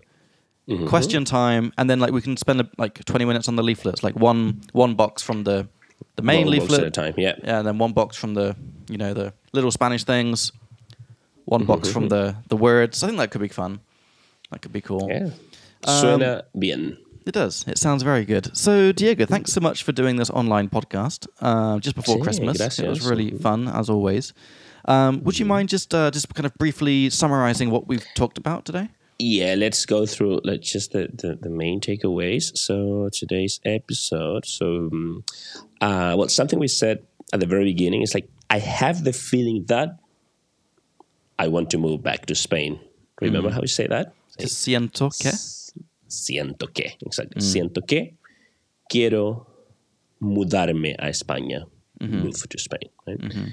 Mm-hmm. 0.68 0.88
question 0.88 1.26
time, 1.26 1.74
and 1.78 1.90
then 1.90 2.00
like 2.00 2.14
we 2.14 2.22
can 2.22 2.38
spend 2.38 2.66
like 2.78 3.04
20 3.04 3.26
minutes 3.26 3.50
on 3.50 3.58
the 3.58 3.64
leaflets, 3.64 4.02
like 4.02 4.16
one 4.18 4.62
one 4.72 4.96
box 4.96 5.22
from 5.22 5.44
the 5.44 5.68
the 6.16 6.22
main 6.24 6.46
One 6.46 6.52
leaflet, 6.58 6.84
a 6.84 6.90
time, 6.92 7.14
yeah. 7.18 7.36
yeah, 7.44 7.58
and 7.60 7.68
then 7.68 7.78
one 7.80 7.92
box 7.92 8.16
from 8.16 8.34
the 8.34 8.56
you 8.90 8.98
know 8.98 9.14
the 9.14 9.34
little 9.52 9.72
Spanish 9.72 10.06
things, 10.06 10.54
one 11.46 11.66
box 11.66 11.90
from 11.92 12.10
the 12.10 12.36
the 12.50 12.58
words. 12.58 13.04
I 13.04 13.08
think 13.08 13.20
that 13.20 13.32
could 13.32 13.42
be 13.42 13.48
fun. 13.48 13.80
That 14.52 14.62
could 14.62 14.74
be 14.74 14.82
cool. 14.82 15.08
Yeah. 15.10 15.30
Um, 15.86 16.04
Suena 16.04 16.44
bien. 16.58 16.98
It 17.26 17.34
does. 17.34 17.64
It 17.68 17.78
sounds 17.78 18.04
very 18.04 18.26
good. 18.26 18.56
So, 18.56 18.92
Diego, 18.92 19.26
thanks 19.26 19.54
so 19.54 19.62
much 19.62 19.84
for 19.84 19.94
doing 19.94 20.18
this 20.18 20.30
online 20.30 20.68
podcast 20.70 21.26
uh, 21.40 21.80
just 21.80 21.96
before 21.96 22.18
Sí, 22.18 22.22
Christmas. 22.22 22.80
It 22.80 22.88
was 22.88 23.06
really 23.06 23.32
fun, 23.32 23.70
as 23.70 23.90
always. 23.90 24.34
Um, 24.86 25.24
would 25.24 25.40
you 25.40 25.46
mind 25.46 25.70
just 25.70 25.94
uh, 25.96 26.12
just 26.12 26.34
kind 26.36 26.46
of 26.46 26.54
briefly 26.56 27.10
summarizing 27.10 27.70
what 27.70 27.88
we've 27.88 28.06
talked 28.16 28.38
about 28.38 28.66
today? 28.66 28.90
Yeah, 29.20 29.56
let's 29.56 29.86
go 29.86 30.06
through 30.06 30.42
let's 30.44 30.70
just 30.70 30.92
the, 30.92 31.08
the, 31.14 31.36
the 31.40 31.50
main 31.50 31.80
takeaways. 31.80 32.58
So 32.58 33.10
today's 33.14 33.62
episode. 33.64 34.46
So, 34.46 34.90
um, 34.92 35.24
uh, 35.80 36.16
well, 36.18 36.28
something 36.28 36.60
we 36.60 36.68
said 36.68 37.06
at 37.32 37.40
the 37.40 37.46
very 37.46 37.64
beginning 37.64 38.02
is 38.02 38.14
like 38.14 38.28
I 38.50 38.60
have 38.60 39.06
the 39.06 39.14
feeling 39.14 39.66
that 39.68 39.98
I 41.38 41.48
want 41.48 41.70
to 41.72 41.78
move 41.78 42.04
back 42.04 42.26
to 42.28 42.36
Spain. 42.36 42.80
Remember 43.22 43.50
mm. 43.50 43.54
how 43.54 43.62
we 43.62 43.68
say 43.68 43.88
that? 43.88 44.14
Siento 44.40 45.10
que. 45.18 45.32
siento 46.14 46.72
que, 46.74 46.98
exactly. 47.02 47.42
Mm. 47.42 47.46
Siento 47.46 47.86
que 47.86 48.16
quiero 48.90 49.48
mudarme 50.20 50.96
a 51.00 51.10
España, 51.10 51.66
mm-hmm. 52.00 52.24
move 52.24 52.48
to 52.48 52.58
Spain. 52.58 52.90
Right? 53.08 53.20
Mm-hmm. 53.20 53.48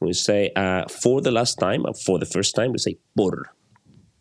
We 0.00 0.12
say 0.12 0.50
uh, 0.54 0.84
for 0.88 1.20
the 1.22 1.30
last 1.30 1.58
time, 1.58 1.86
or 1.86 1.94
for 1.94 2.18
the 2.18 2.26
first 2.26 2.54
time, 2.54 2.72
we 2.72 2.78
say 2.78 2.98
por, 3.16 3.54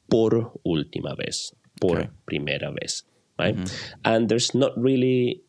por 0.10 0.54
última 0.66 1.16
vez, 1.18 1.54
por 1.80 1.98
Okay. 1.98 2.10
primera 2.26 2.72
vez, 2.72 3.04
right? 3.38 3.56
Mm-hmm. 3.56 4.00
And 4.06 4.30
there's 4.30 4.56
not 4.56 4.72
really 4.78 5.43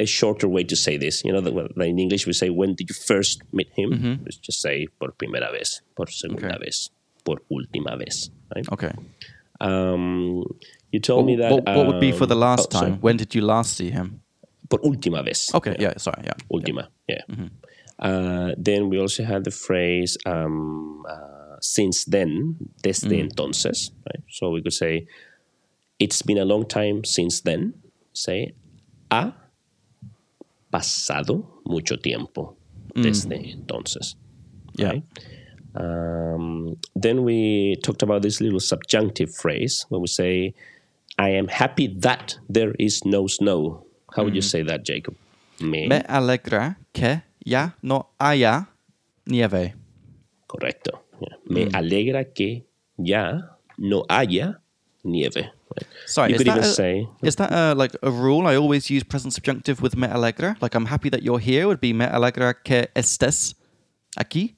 a 0.00 0.06
shorter 0.06 0.48
way 0.48 0.64
to 0.64 0.74
say 0.76 0.96
this. 0.96 1.22
You 1.24 1.32
know, 1.32 1.40
that 1.40 1.54
well, 1.54 1.68
in 1.76 1.98
English 1.98 2.26
we 2.26 2.32
say 2.32 2.50
when 2.50 2.74
did 2.74 2.88
you 2.88 2.94
first 2.94 3.42
meet 3.52 3.68
him? 3.76 4.20
Let's 4.24 4.38
just 4.38 4.60
say 4.60 4.86
por 4.98 5.12
primera 5.12 5.52
vez, 5.52 5.82
por 5.94 6.06
segunda 6.06 6.46
Okay. 6.46 6.58
vez, 6.64 6.90
por 7.24 7.42
última 7.50 7.98
vez, 7.98 8.30
right? 8.54 8.66
Okay. 8.72 8.92
Um, 9.60 10.42
you 10.90 11.00
told 11.00 11.26
me 11.26 11.36
that. 11.36 11.52
what, 11.52 11.64
what 11.66 11.86
would 11.86 12.00
be 12.00 12.12
for 12.12 12.26
the 12.26 12.34
um, 12.34 12.40
last 12.40 12.68
oh, 12.74 12.78
sorry. 12.78 12.90
time? 12.92 13.00
When 13.00 13.16
did 13.16 13.34
you 13.34 13.42
last 13.42 13.76
see 13.76 13.90
him? 13.90 14.22
Por 14.68 14.80
última 14.80 15.22
vez. 15.24 15.50
Okay, 15.54 15.76
yeah, 15.78 15.94
sorry, 15.98 16.22
yeah. 16.24 16.34
Última, 16.50 16.88
yeah. 17.08 17.22
Uh, 17.98 18.54
then 18.56 18.88
we 18.88 18.98
also 18.98 19.24
had 19.24 19.44
the 19.44 19.50
phrase 19.50 20.16
um, 20.24 21.04
uh, 21.08 21.56
since 21.60 22.04
then, 22.04 22.56
desde 22.82 23.20
entonces. 23.20 23.90
Right? 24.06 24.22
So 24.30 24.50
we 24.50 24.62
could 24.62 24.72
say, 24.72 25.06
it's 25.98 26.22
been 26.22 26.38
a 26.38 26.44
long 26.44 26.66
time 26.66 27.04
since 27.04 27.42
then. 27.42 27.74
Say, 28.14 28.54
ha 29.10 29.34
pasado 30.70 31.60
mucho 31.64 31.98
tiempo 31.98 32.56
mm. 32.94 33.02
desde 33.02 33.52
entonces. 33.52 34.16
Yeah. 34.76 34.90
Right? 34.90 35.04
Um, 35.74 36.76
then 36.96 37.22
we 37.22 37.76
talked 37.82 38.02
about 38.02 38.22
this 38.22 38.40
little 38.40 38.60
subjunctive 38.60 39.34
phrase 39.34 39.86
when 39.88 40.00
we 40.00 40.08
say, 40.08 40.54
I 41.18 41.30
am 41.30 41.48
happy 41.48 41.86
that 42.00 42.38
there 42.48 42.74
is 42.78 43.04
no 43.04 43.26
snow. 43.26 43.86
How 44.14 44.24
would 44.24 44.34
you 44.34 44.40
mm-hmm. 44.40 44.48
say 44.48 44.62
that, 44.62 44.84
Jacob? 44.84 45.14
Me. 45.60 45.86
Me 45.86 46.02
alegra 46.08 46.76
que 46.92 47.22
ya 47.44 47.72
no 47.82 48.08
haya 48.18 48.68
nieve. 49.26 49.74
Correcto. 50.48 51.00
Yeah. 51.20 51.36
Me 51.46 51.66
mm. 51.66 51.74
alegra 51.74 52.24
que 52.24 52.64
ya 52.96 53.40
no 53.78 54.04
haya 54.08 54.60
nieve. 55.04 55.50
Right? 55.76 55.86
Sorry, 56.06 56.30
you 56.30 56.34
is 56.36 56.40
could 56.40 56.46
that 56.48 56.56
even 56.58 56.64
a- 56.70 56.72
say, 56.74 57.08
Is 57.22 57.36
that 57.36 57.52
uh, 57.52 57.74
like 57.76 57.94
a 58.02 58.10
rule? 58.10 58.46
I 58.46 58.56
always 58.56 58.90
use 58.90 59.04
present 59.04 59.32
subjunctive 59.34 59.80
with 59.80 59.96
me 59.96 60.08
alegra. 60.08 60.56
Like 60.60 60.74
I'm 60.74 60.86
happy 60.86 61.08
that 61.10 61.22
you're 61.22 61.38
here 61.38 61.66
would 61.68 61.80
be 61.80 61.92
me 61.92 62.06
alegra 62.06 62.54
que 62.64 62.86
estés 62.96 63.54
aquí. 64.18 64.54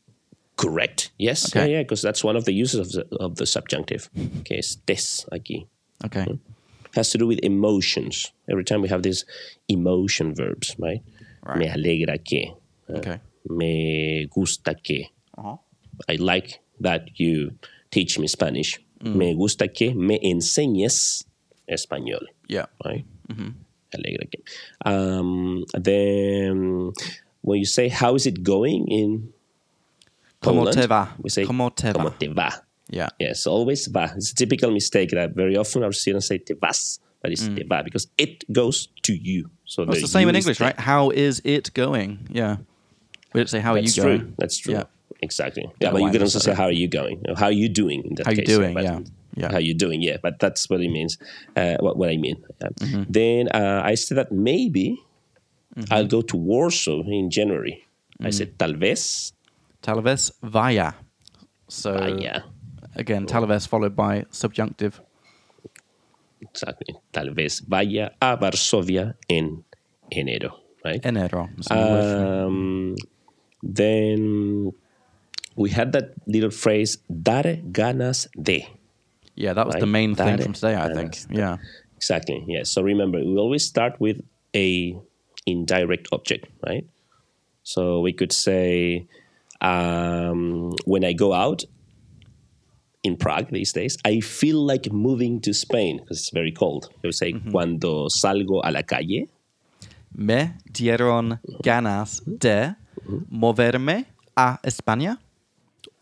correct. 0.57 1.11
Yes. 1.19 1.47
Okay. 1.49 1.61
Yeah, 1.71 1.77
yeah, 1.79 1.83
because 1.83 2.03
that's 2.03 2.23
one 2.25 2.37
of 2.37 2.45
the 2.45 2.53
uses 2.53 2.79
of 2.81 2.93
the, 2.93 3.17
of 3.19 3.35
the 3.37 3.47
subjunctive. 3.47 4.09
Que 4.45 4.59
estés 4.59 5.27
aquí. 5.33 5.67
Okay. 6.05 6.27
has 6.95 7.11
to 7.11 7.19
do 7.19 7.27
with 7.27 7.41
emotions. 7.43 8.33
Every 8.51 8.65
time 8.65 8.83
we 8.83 8.89
have 8.89 9.03
these 9.03 9.25
emotion 9.69 10.35
verbs, 10.35 10.77
right? 10.79 11.03
Right. 11.45 11.59
Me 11.59 11.67
alegra 11.69 12.19
que. 12.25 12.55
uh, 12.89 12.99
Okay. 12.99 13.19
Me 13.49 14.27
gusta 14.27 14.75
que. 14.75 15.11
Uh-huh. 15.39 15.57
I 16.09 16.17
like 16.17 16.61
that 16.81 17.19
you 17.19 17.53
teach 17.91 18.19
me 18.19 18.27
Spanish. 18.28 18.78
Mm. 19.03 19.16
Me 19.16 19.35
gusta 19.35 19.69
que 19.69 19.95
me 19.95 20.19
enseñes 20.23 21.24
español. 21.69 22.27
Yeah. 22.49 22.66
right? 22.85 23.05
Alegra 23.95 24.27
que. 24.31 24.43
Um, 24.85 25.65
then 25.74 26.93
when 27.43 27.59
you 27.59 27.65
say 27.66 27.89
how 27.89 28.15
is 28.15 28.27
it 28.27 28.43
going 28.43 28.87
in 28.89 29.33
Como 30.41 30.61
Poland, 30.65 30.77
te 30.77 30.87
va? 30.87 31.15
we 31.23 31.31
say 31.31 31.45
Como 31.45 31.70
te 31.70 31.89
va. 31.89 31.93
como 31.93 32.11
te 32.11 32.29
va. 32.29 32.51
Yeah. 32.89 33.09
Yes, 33.19 33.47
always 33.47 33.87
va. 33.89 34.12
It's 34.16 34.33
a 34.33 34.35
typical 34.35 34.70
mistake 34.70 35.11
that 35.11 35.35
very 35.35 35.57
often 35.57 35.83
our 35.83 35.93
students 35.93 36.27
say 36.29 36.39
te 36.39 36.55
vas, 36.55 37.01
but 37.23 37.33
it's 37.33 37.47
te 37.49 37.65
va 37.65 37.83
because 37.83 38.09
it 38.19 38.45
goes 38.53 38.89
to 39.03 39.12
you. 39.15 39.51
So 39.65 39.83
Mm. 39.83 39.87
Well, 39.89 39.95
it's 39.97 40.03
the 40.03 40.09
same 40.09 40.29
in 40.29 40.37
English, 40.37 40.59
te. 40.59 40.65
right? 40.65 40.79
How 40.79 41.11
is 41.11 41.41
it 41.45 41.73
going? 41.74 42.29
Yeah. 42.31 42.57
We 43.33 43.41
don't 43.41 43.49
say 43.49 43.61
how 43.61 43.74
That's 43.74 43.97
are 43.99 44.01
you 44.01 44.03
true. 44.03 44.19
going. 44.19 44.35
That's 44.39 44.59
true. 44.59 44.74
Yeah. 44.74 44.85
Exactly. 45.23 45.65
Yeah, 45.81 45.93
but 45.93 46.03
you 46.03 46.11
can 46.11 46.20
also 46.23 46.39
say 46.40 46.53
how 46.53 46.65
are 46.65 46.73
you 46.73 46.89
going? 46.89 47.23
How 47.36 47.47
are 47.47 47.53
you 47.53 47.69
doing 47.69 48.03
in 48.05 48.15
that 48.16 48.27
How 48.27 48.32
you 48.32 48.39
case. 48.43 48.49
doing, 48.57 48.74
but- 48.74 48.85
yeah. 48.85 49.01
Yeah. 49.35 49.51
How 49.51 49.57
you 49.59 49.73
doing? 49.73 50.03
Yeah, 50.03 50.19
but 50.23 50.39
that's 50.40 50.69
what 50.69 50.82
it 50.82 50.90
means. 50.90 51.16
Uh, 51.57 51.77
what, 51.81 51.97
what 51.97 52.11
I 52.11 52.19
mean. 52.19 52.36
Yeah. 52.61 52.69
Mm-hmm. 52.69 53.03
Then 53.09 53.49
uh, 53.49 53.81
I 53.82 53.94
said 53.94 54.19
that 54.19 54.31
maybe 54.31 55.01
I'll 55.90 56.07
go 56.07 56.20
to 56.20 56.36
Warsaw 56.36 57.01
in 57.09 57.31
January. 57.31 57.86
I 58.20 58.28
Mm. 58.28 58.35
said 58.35 58.59
tal 58.59 58.74
vez 58.77 59.32
Tal 59.81 60.03
vez 60.03 60.31
vaya. 60.43 60.93
So 61.66 61.97
vaya. 61.97 62.43
again, 62.94 63.24
tal 63.24 63.47
vez 63.47 63.65
followed 63.66 63.97
by 63.97 64.27
subjunctive. 64.31 65.01
Exactly. 66.43 66.94
Tal 67.12 67.31
vez 67.32 67.61
vaya 67.61 68.11
a 68.20 68.36
Varsovia 68.36 69.15
en 69.31 69.65
enero. 70.12 70.61
Right. 70.85 71.01
Enero. 71.03 71.49
It's 71.57 71.70
a 71.70 71.74
new 71.74 71.81
word 71.81 72.05
for 72.05 72.20
me. 72.20 72.44
Um, 72.44 72.97
then 73.62 74.73
we 75.62 75.70
had 75.70 75.93
that 75.93 76.09
little 76.26 76.51
phrase 76.51 76.98
dar 77.06 77.47
ganas 77.78 78.26
de. 78.48 78.66
yeah, 79.34 79.55
that 79.55 79.66
was 79.66 79.76
the 79.76 79.86
main 79.86 80.14
thing 80.14 80.39
from 80.39 80.52
today, 80.52 80.76
I 80.76 80.93
think. 80.93 81.18
Yeah. 81.30 81.56
Exactly. 81.97 82.44
Yes. 82.48 82.70
So 82.70 82.82
remember, 82.82 83.18
we 83.18 83.36
always 83.36 83.64
start 83.64 83.94
with 84.01 84.18
a 84.55 84.97
indirect 85.47 86.09
object, 86.12 86.51
right? 86.66 86.84
So 87.62 88.01
we 88.01 88.12
could 88.12 88.32
say, 88.32 89.06
um, 89.60 90.72
when 90.84 91.05
I 91.05 91.12
go 91.12 91.32
out 91.32 91.62
in 93.05 93.16
Prague 93.16 93.51
these 93.52 93.72
days, 93.72 93.97
I 94.05 94.20
feel 94.20 94.59
like 94.66 94.90
moving 94.90 95.40
to 95.47 95.55
Spain 95.55 95.98
because 95.98 96.18
it's 96.18 96.30
very 96.30 96.52
cold. 96.52 96.90
I 96.90 97.06
would 97.06 97.14
say, 97.14 97.32
mm-hmm. 97.32 97.52
cuando 97.52 98.09
salgo 98.09 98.60
a 98.64 98.70
la 98.70 98.82
calle, 98.82 99.28
Me 100.14 100.52
dieron 100.70 101.40
mm-hmm. 101.40 101.62
ganas 101.62 102.20
de 102.26 102.74
mm-hmm. 102.74 103.24
moverme 103.30 104.06
a 104.36 104.59
España. 104.62 105.22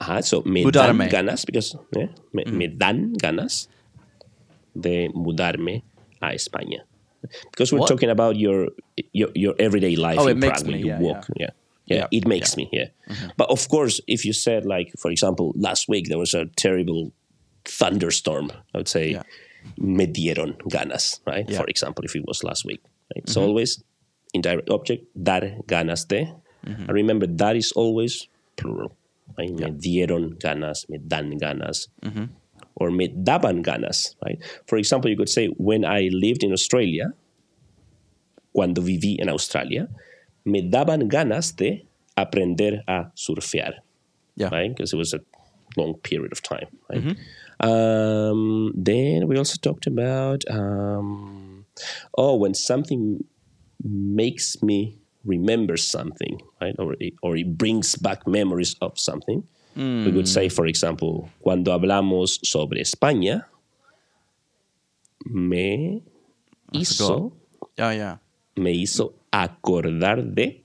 Ajá, 0.00 0.22
so 0.24 0.42
me 0.46 0.64
Mudarme. 0.64 1.08
dan 1.10 1.26
ganas, 1.26 1.44
because, 1.44 1.76
eh, 1.96 2.08
me, 2.32 2.44
me 2.46 2.66
dan 2.68 3.12
ganas 3.20 3.68
de 4.74 5.08
mudarme 5.14 5.82
a 6.22 6.32
España. 6.32 6.80
because 7.52 7.70
we're 7.72 7.80
What? 7.80 7.88
talking 7.88 8.08
about 8.08 8.36
your 8.36 8.68
your, 9.12 9.28
your 9.34 9.54
everyday 9.58 9.94
life 9.96 10.18
Oh, 10.18 10.26
in 10.28 10.36
it 10.36 10.40
makes 10.40 10.62
Prague 10.62 10.66
when 10.72 10.80
me, 10.80 10.80
you 10.80 10.86
yeah, 10.96 11.00
walk. 11.00 11.26
Yeah. 11.36 11.50
Yeah. 11.84 11.96
Yeah, 11.96 12.06
it 12.12 12.26
makes 12.26 12.56
yeah. 12.56 12.64
Mm-hmm. 12.64 12.76
me, 12.76 12.78
yeah. 13.28 13.32
But 13.36 13.50
of 13.50 13.68
course, 13.68 14.00
if 14.06 14.24
you 14.24 14.32
said, 14.32 14.64
like, 14.64 14.92
for 14.96 15.10
example, 15.10 15.52
last 15.56 15.88
week 15.88 16.08
there 16.08 16.18
was 16.18 16.32
a 16.34 16.46
terrible 16.56 17.12
thunderstorm, 17.66 18.50
I 18.74 18.78
would 18.78 18.88
say, 18.88 19.10
Yeah. 19.10 19.22
me 19.76 20.06
dieron 20.06 20.56
ganas, 20.70 21.20
right? 21.26 21.44
Yeah. 21.48 21.58
For 21.58 21.66
example, 21.68 22.04
if 22.04 22.14
it 22.16 22.24
was 22.26 22.42
last 22.44 22.64
week, 22.64 22.80
right? 23.14 23.28
So 23.28 23.42
always 23.42 23.82
indirect 24.32 24.70
object, 24.70 25.04
dar 25.20 25.42
ganas 25.66 26.06
de. 26.08 26.32
And 26.64 26.88
remember, 26.92 27.26
that 27.26 27.56
is 27.56 27.72
always 27.72 28.28
plural. 28.56 28.92
Right? 29.38 29.50
Me 29.50 29.70
dieron 29.70 30.38
ganas, 30.38 30.88
me 30.88 30.98
dan 30.98 31.38
ganas, 31.38 31.88
or 32.76 32.90
me 32.90 33.08
daban 33.08 33.62
ganas, 33.64 34.14
right? 34.24 34.38
For 34.66 34.76
example, 34.78 35.10
you 35.10 35.16
could 35.16 35.28
say, 35.28 35.48
when 35.56 35.84
I 35.84 36.08
lived 36.12 36.42
in 36.42 36.52
Australia, 36.52 37.12
cuando 38.52 38.82
viví 38.82 39.16
en 39.20 39.28
Australia, 39.28 39.88
me 40.44 40.62
daban 40.62 41.08
ganas 41.08 41.54
de 41.56 41.86
aprender 42.16 42.82
a 42.88 43.10
surfear 43.14 43.72
Yeah. 44.36 44.48
right? 44.50 44.70
Because 44.74 44.92
it 44.92 44.96
was 44.96 45.12
a 45.12 45.20
long 45.76 45.94
period 46.02 46.32
of 46.32 46.40
time, 46.42 46.68
right? 46.88 47.16
Um, 47.60 48.72
then 48.74 49.28
we 49.28 49.36
also 49.36 49.58
talked 49.60 49.86
about 49.86 50.42
um, 50.50 51.66
oh, 52.16 52.36
when 52.36 52.54
something 52.54 53.24
makes 53.84 54.62
me 54.62 54.96
remember 55.24 55.76
something, 55.76 56.40
right? 56.60 56.74
Or 56.78 56.94
it, 57.00 57.14
or 57.22 57.36
it 57.36 57.56
brings 57.58 57.94
back 57.96 58.26
memories 58.26 58.76
of 58.80 58.98
something. 58.98 59.44
We 59.76 60.10
could 60.12 60.28
say, 60.28 60.48
for 60.50 60.66
example, 60.66 61.30
cuando 61.40 61.72
hablamos 61.72 62.40
sobre 62.44 62.80
España, 62.80 63.46
me 65.24 66.02
hizo, 66.72 67.32
Yeah, 67.78 67.92
yeah. 67.92 68.16
me 68.56 68.72
hizo 68.72 69.14
acordar 69.32 70.22
de 70.34 70.62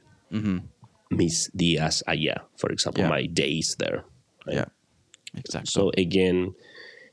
mis 1.11 1.49
días 1.55 2.03
allá. 2.07 2.45
For 2.57 2.71
example, 2.71 3.03
Yeah. 3.03 3.09
my 3.09 3.25
days 3.27 3.75
there. 3.79 4.03
right? 4.45 4.55
Yeah. 4.57 4.65
Exactly. 5.37 5.67
So 5.69 5.91
again, 5.97 6.53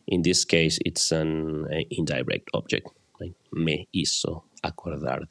in 0.06 0.22
this 0.22 0.44
case, 0.44 0.78
it's 0.84 1.12
an 1.12 1.66
uh, 1.66 1.82
indirect 1.90 2.48
object. 2.54 2.88
Right? 3.20 3.34
Me 3.52 3.86
hizo 3.94 4.44
acordar 4.64 5.28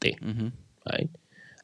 de. 0.00 0.16
Right? 0.86 1.10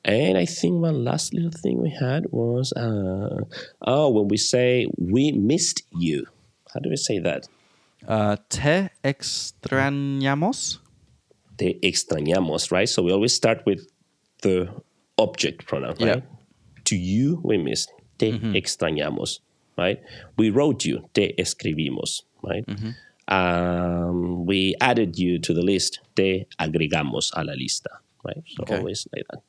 And 0.04 0.38
I 0.38 0.46
think 0.46 0.80
one 0.80 1.04
last 1.04 1.34
little 1.34 1.50
thing 1.50 1.82
we 1.82 1.90
had 1.90 2.24
was 2.30 2.72
uh, 2.72 3.44
oh, 3.82 4.08
when 4.10 4.28
we 4.28 4.36
say 4.38 4.86
we 4.96 5.32
missed 5.32 5.82
you. 5.92 6.26
How 6.72 6.80
do 6.80 6.88
we 6.90 6.96
say 6.96 7.18
that? 7.18 7.48
uh, 8.08 8.36
te 8.48 8.88
extrañamos. 9.70 10.78
Te 11.58 11.78
extrañamos, 11.82 12.70
right? 12.72 12.88
So 12.88 13.02
we 13.02 13.12
always 13.12 13.34
start 13.34 13.64
with 13.66 13.86
the 14.42 14.68
object 15.18 15.66
pronoun, 15.66 15.96
Yeah. 15.98 16.06
right? 16.14 16.24
To 16.84 16.96
you, 16.96 17.40
we 17.44 17.58
missed. 17.58 17.92
Te 18.18 18.32
extrañamos, 18.54 19.40
right? 19.76 19.98
We 20.38 20.50
wrote 20.50 20.84
you. 20.86 21.08
Te 21.14 21.34
escribimos, 21.38 22.22
right? 22.42 22.64
Um, 23.28 24.46
we 24.46 24.74
added 24.80 25.18
you 25.18 25.38
to 25.40 25.52
the 25.54 25.62
list. 25.62 26.00
Te 26.16 26.46
agregamos 26.58 27.30
a 27.34 27.44
la 27.44 27.52
lista, 27.52 28.00
right? 28.24 28.42
So 28.46 28.62
Okay. 28.62 28.76
always 28.78 29.06
like 29.14 29.24
that. 29.30 29.42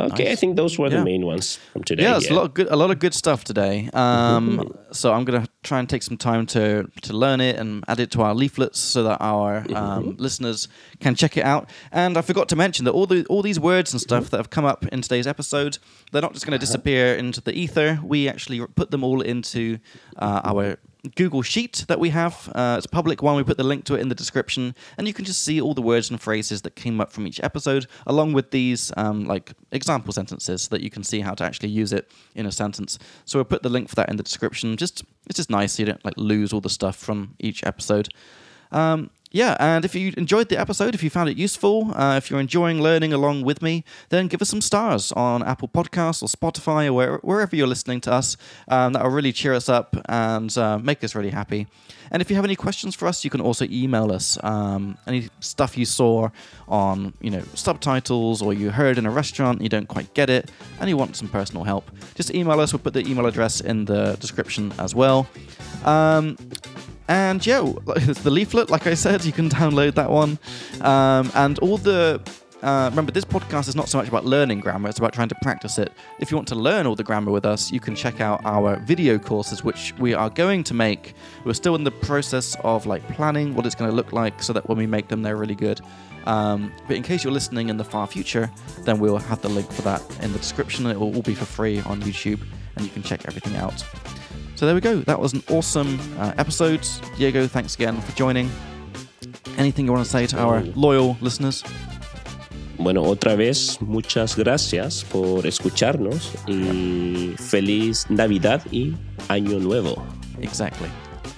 Okay, 0.00 0.32
I 0.32 0.34
think 0.34 0.56
those 0.56 0.76
were 0.76 0.88
Yeah. 0.88 0.98
the 0.98 1.04
main 1.04 1.24
ones 1.24 1.58
from 1.72 1.84
today. 1.84 2.02
Yeah, 2.02 2.16
it's 2.16 2.28
a 2.28 2.34
lot 2.34 2.46
of 2.46 2.54
good, 2.54 2.66
a 2.68 2.74
lot 2.74 2.90
of 2.90 2.98
good 2.98 3.14
stuff 3.14 3.44
today. 3.44 3.88
Um, 3.92 4.74
so 4.90 5.12
I'm 5.12 5.24
gonna 5.24 5.46
try 5.62 5.78
and 5.78 5.88
take 5.88 6.02
some 6.02 6.16
time 6.16 6.46
to 6.46 6.90
to 7.02 7.12
learn 7.12 7.40
it 7.40 7.56
and 7.56 7.84
add 7.86 8.00
it 8.00 8.10
to 8.12 8.22
our 8.22 8.34
leaflets 8.34 8.80
so 8.80 9.04
that 9.04 9.18
our 9.20 9.64
um, 9.72 10.16
listeners 10.18 10.66
can 10.98 11.14
check 11.14 11.36
it 11.36 11.44
out. 11.44 11.70
And 11.92 12.16
I 12.16 12.22
forgot 12.22 12.48
to 12.48 12.56
mention 12.56 12.84
that 12.86 12.92
all 12.92 13.06
the 13.06 13.24
all 13.26 13.42
these 13.42 13.60
words 13.60 13.92
and 13.92 14.00
stuff 14.00 14.30
that 14.30 14.36
have 14.38 14.50
come 14.50 14.64
up 14.64 14.84
in 14.88 15.00
today's 15.00 15.28
episode, 15.28 15.78
they're 16.10 16.22
not 16.22 16.32
just 16.32 16.44
going 16.44 16.58
to 16.58 16.64
disappear 16.66 17.14
into 17.14 17.40
the 17.40 17.52
ether. 17.52 18.00
We 18.02 18.28
actually 18.28 18.66
put 18.74 18.90
them 18.90 19.04
all 19.04 19.20
into 19.20 19.78
uh, 20.18 20.40
our 20.44 20.76
Google 21.16 21.42
Sheet 21.42 21.84
that 21.88 22.00
we 22.00 22.10
have. 22.10 22.50
Uh, 22.54 22.76
it's 22.78 22.86
a 22.86 22.88
public 22.88 23.22
one. 23.22 23.36
We 23.36 23.44
put 23.44 23.56
the 23.56 23.64
link 23.64 23.84
to 23.84 23.94
it 23.94 24.00
in 24.00 24.08
the 24.08 24.14
description, 24.14 24.74
and 24.96 25.06
you 25.06 25.14
can 25.14 25.24
just 25.24 25.42
see 25.42 25.60
all 25.60 25.74
the 25.74 25.82
words 25.82 26.10
and 26.10 26.20
phrases 26.20 26.62
that 26.62 26.76
came 26.76 27.00
up 27.00 27.12
from 27.12 27.26
each 27.26 27.40
episode, 27.42 27.86
along 28.06 28.32
with 28.32 28.50
these 28.50 28.92
um, 28.96 29.24
like 29.24 29.52
example 29.72 30.12
sentences, 30.12 30.62
so 30.62 30.68
that 30.70 30.82
you 30.82 30.90
can 30.90 31.04
see 31.04 31.20
how 31.20 31.34
to 31.34 31.44
actually 31.44 31.68
use 31.68 31.92
it 31.92 32.10
in 32.34 32.46
a 32.46 32.52
sentence. 32.52 32.98
So 33.24 33.38
we'll 33.38 33.44
put 33.44 33.62
the 33.62 33.68
link 33.68 33.88
for 33.88 33.96
that 33.96 34.08
in 34.08 34.16
the 34.16 34.22
description. 34.22 34.76
Just 34.76 35.04
it's 35.26 35.36
just 35.36 35.50
nice 35.50 35.74
so 35.74 35.82
you 35.82 35.86
don't 35.86 36.04
like 36.04 36.14
lose 36.16 36.52
all 36.52 36.60
the 36.60 36.70
stuff 36.70 36.96
from 36.96 37.34
each 37.38 37.64
episode. 37.64 38.08
Um, 38.72 39.10
yeah, 39.34 39.56
and 39.58 39.84
if 39.84 39.96
you 39.96 40.14
enjoyed 40.16 40.48
the 40.48 40.56
episode, 40.56 40.94
if 40.94 41.02
you 41.02 41.10
found 41.10 41.28
it 41.28 41.36
useful, 41.36 41.90
uh, 41.96 42.14
if 42.16 42.30
you're 42.30 42.38
enjoying 42.38 42.80
learning 42.80 43.12
along 43.12 43.42
with 43.42 43.62
me, 43.62 43.82
then 44.10 44.28
give 44.28 44.40
us 44.40 44.48
some 44.48 44.60
stars 44.60 45.10
on 45.10 45.42
Apple 45.42 45.66
Podcasts 45.66 46.22
or 46.22 46.28
Spotify 46.28 46.86
or 46.86 46.92
where, 46.92 47.16
wherever 47.16 47.56
you're 47.56 47.66
listening 47.66 48.00
to 48.02 48.12
us. 48.12 48.36
Um, 48.68 48.92
that 48.92 49.02
will 49.02 49.10
really 49.10 49.32
cheer 49.32 49.52
us 49.52 49.68
up 49.68 49.96
and 50.08 50.56
uh, 50.56 50.78
make 50.78 51.02
us 51.02 51.16
really 51.16 51.30
happy. 51.30 51.66
And 52.12 52.22
if 52.22 52.30
you 52.30 52.36
have 52.36 52.44
any 52.44 52.54
questions 52.54 52.94
for 52.94 53.08
us, 53.08 53.24
you 53.24 53.30
can 53.30 53.40
also 53.40 53.66
email 53.68 54.12
us. 54.12 54.38
Um, 54.44 54.98
any 55.08 55.28
stuff 55.40 55.76
you 55.76 55.84
saw 55.84 56.28
on, 56.68 57.12
you 57.20 57.30
know, 57.32 57.42
subtitles 57.54 58.40
or 58.40 58.54
you 58.54 58.70
heard 58.70 58.98
in 58.98 59.04
a 59.04 59.10
restaurant, 59.10 59.60
you 59.62 59.68
don't 59.68 59.88
quite 59.88 60.14
get 60.14 60.30
it, 60.30 60.52
and 60.78 60.88
you 60.88 60.96
want 60.96 61.16
some 61.16 61.26
personal 61.26 61.64
help, 61.64 61.90
just 62.14 62.32
email 62.32 62.60
us. 62.60 62.72
We'll 62.72 62.78
put 62.78 62.92
the 62.92 63.04
email 63.04 63.26
address 63.26 63.60
in 63.60 63.84
the 63.86 64.16
description 64.20 64.72
as 64.78 64.94
well. 64.94 65.26
Um, 65.84 66.36
and 67.08 67.44
yeah, 67.46 67.72
it's 67.96 68.20
the 68.22 68.30
leaflet, 68.30 68.70
like 68.70 68.86
I 68.86 68.94
said, 68.94 69.24
you 69.24 69.32
can 69.32 69.48
download 69.48 69.94
that 69.94 70.10
one. 70.10 70.38
Um, 70.80 71.30
and 71.34 71.58
all 71.60 71.78
the. 71.78 72.20
Uh, 72.62 72.88
remember, 72.88 73.12
this 73.12 73.26
podcast 73.26 73.68
is 73.68 73.76
not 73.76 73.90
so 73.90 73.98
much 73.98 74.08
about 74.08 74.24
learning 74.24 74.58
grammar, 74.58 74.88
it's 74.88 74.98
about 74.98 75.12
trying 75.12 75.28
to 75.28 75.34
practice 75.42 75.76
it. 75.78 75.92
If 76.18 76.30
you 76.30 76.38
want 76.38 76.48
to 76.48 76.54
learn 76.54 76.86
all 76.86 76.94
the 76.94 77.04
grammar 77.04 77.30
with 77.30 77.44
us, 77.44 77.70
you 77.70 77.78
can 77.78 77.94
check 77.94 78.22
out 78.22 78.40
our 78.46 78.76
video 78.76 79.18
courses, 79.18 79.62
which 79.62 79.92
we 79.98 80.14
are 80.14 80.30
going 80.30 80.64
to 80.64 80.72
make. 80.72 81.12
We're 81.44 81.52
still 81.52 81.74
in 81.74 81.84
the 81.84 81.90
process 81.90 82.56
of 82.64 82.86
like 82.86 83.06
planning 83.08 83.54
what 83.54 83.66
it's 83.66 83.74
going 83.74 83.90
to 83.90 83.94
look 83.94 84.14
like 84.14 84.42
so 84.42 84.54
that 84.54 84.66
when 84.66 84.78
we 84.78 84.86
make 84.86 85.08
them, 85.08 85.20
they're 85.20 85.36
really 85.36 85.54
good. 85.54 85.82
Um, 86.24 86.72
but 86.88 86.96
in 86.96 87.02
case 87.02 87.22
you're 87.22 87.34
listening 87.34 87.68
in 87.68 87.76
the 87.76 87.84
far 87.84 88.06
future, 88.06 88.50
then 88.80 88.98
we'll 88.98 89.18
have 89.18 89.42
the 89.42 89.50
link 89.50 89.70
for 89.70 89.82
that 89.82 90.02
in 90.22 90.32
the 90.32 90.38
description. 90.38 90.86
It 90.86 90.98
will 90.98 91.14
all 91.14 91.22
be 91.22 91.34
for 91.34 91.44
free 91.44 91.80
on 91.80 92.00
YouTube, 92.00 92.40
and 92.76 92.84
you 92.86 92.90
can 92.90 93.02
check 93.02 93.26
everything 93.26 93.56
out. 93.56 93.84
So 94.54 94.66
there 94.66 94.74
we 94.74 94.80
go. 94.80 95.00
That 95.00 95.18
was 95.18 95.32
an 95.32 95.42
awesome 95.50 95.98
uh, 96.18 96.32
episode. 96.38 96.86
Diego, 97.16 97.46
thanks 97.46 97.74
again 97.74 98.00
for 98.00 98.12
joining. 98.16 98.50
Anything 99.56 99.86
you 99.86 99.92
want 99.92 100.04
to 100.04 100.10
say 100.10 100.26
to 100.28 100.38
our 100.38 100.60
loyal 100.74 101.16
listeners? 101.20 101.64
Bueno, 102.78 103.04
otra 103.04 103.36
vez, 103.36 103.78
muchas 103.80 104.36
gracias 104.36 105.04
por 105.04 105.46
escucharnos 105.46 106.32
y 106.46 107.34
feliz 107.38 108.06
Navidad 108.10 108.62
y 108.72 108.94
Año 109.28 109.60
Nuevo. 109.60 110.04
Exactly. 110.40 110.88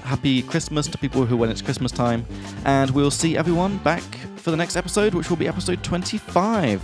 Happy 0.02 0.42
Christmas 0.42 0.86
to 0.86 0.98
people 0.98 1.26
who 1.26 1.36
when 1.36 1.50
it's 1.50 1.60
Christmas 1.62 1.92
time. 1.92 2.24
And 2.64 2.90
we'll 2.90 3.10
see 3.10 3.36
everyone 3.36 3.78
back 3.78 4.02
for 4.36 4.50
the 4.50 4.56
next 4.56 4.76
episode, 4.76 5.14
which 5.14 5.28
will 5.28 5.36
be 5.36 5.48
episode 5.48 5.82
25. 5.82 6.80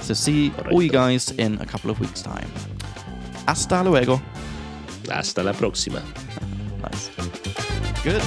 So 0.00 0.14
see 0.14 0.52
all 0.70 0.82
you 0.82 0.90
guys 0.90 1.30
in 1.32 1.60
a 1.60 1.66
couple 1.66 1.90
of 1.90 1.98
weeks' 2.00 2.22
time. 2.22 2.48
Hasta 3.46 3.82
luego. 3.82 4.20
Hasta 5.10 5.42
la 5.42 5.52
próxima. 5.52 6.02
Nice. 6.82 7.10
Good. 8.04 8.22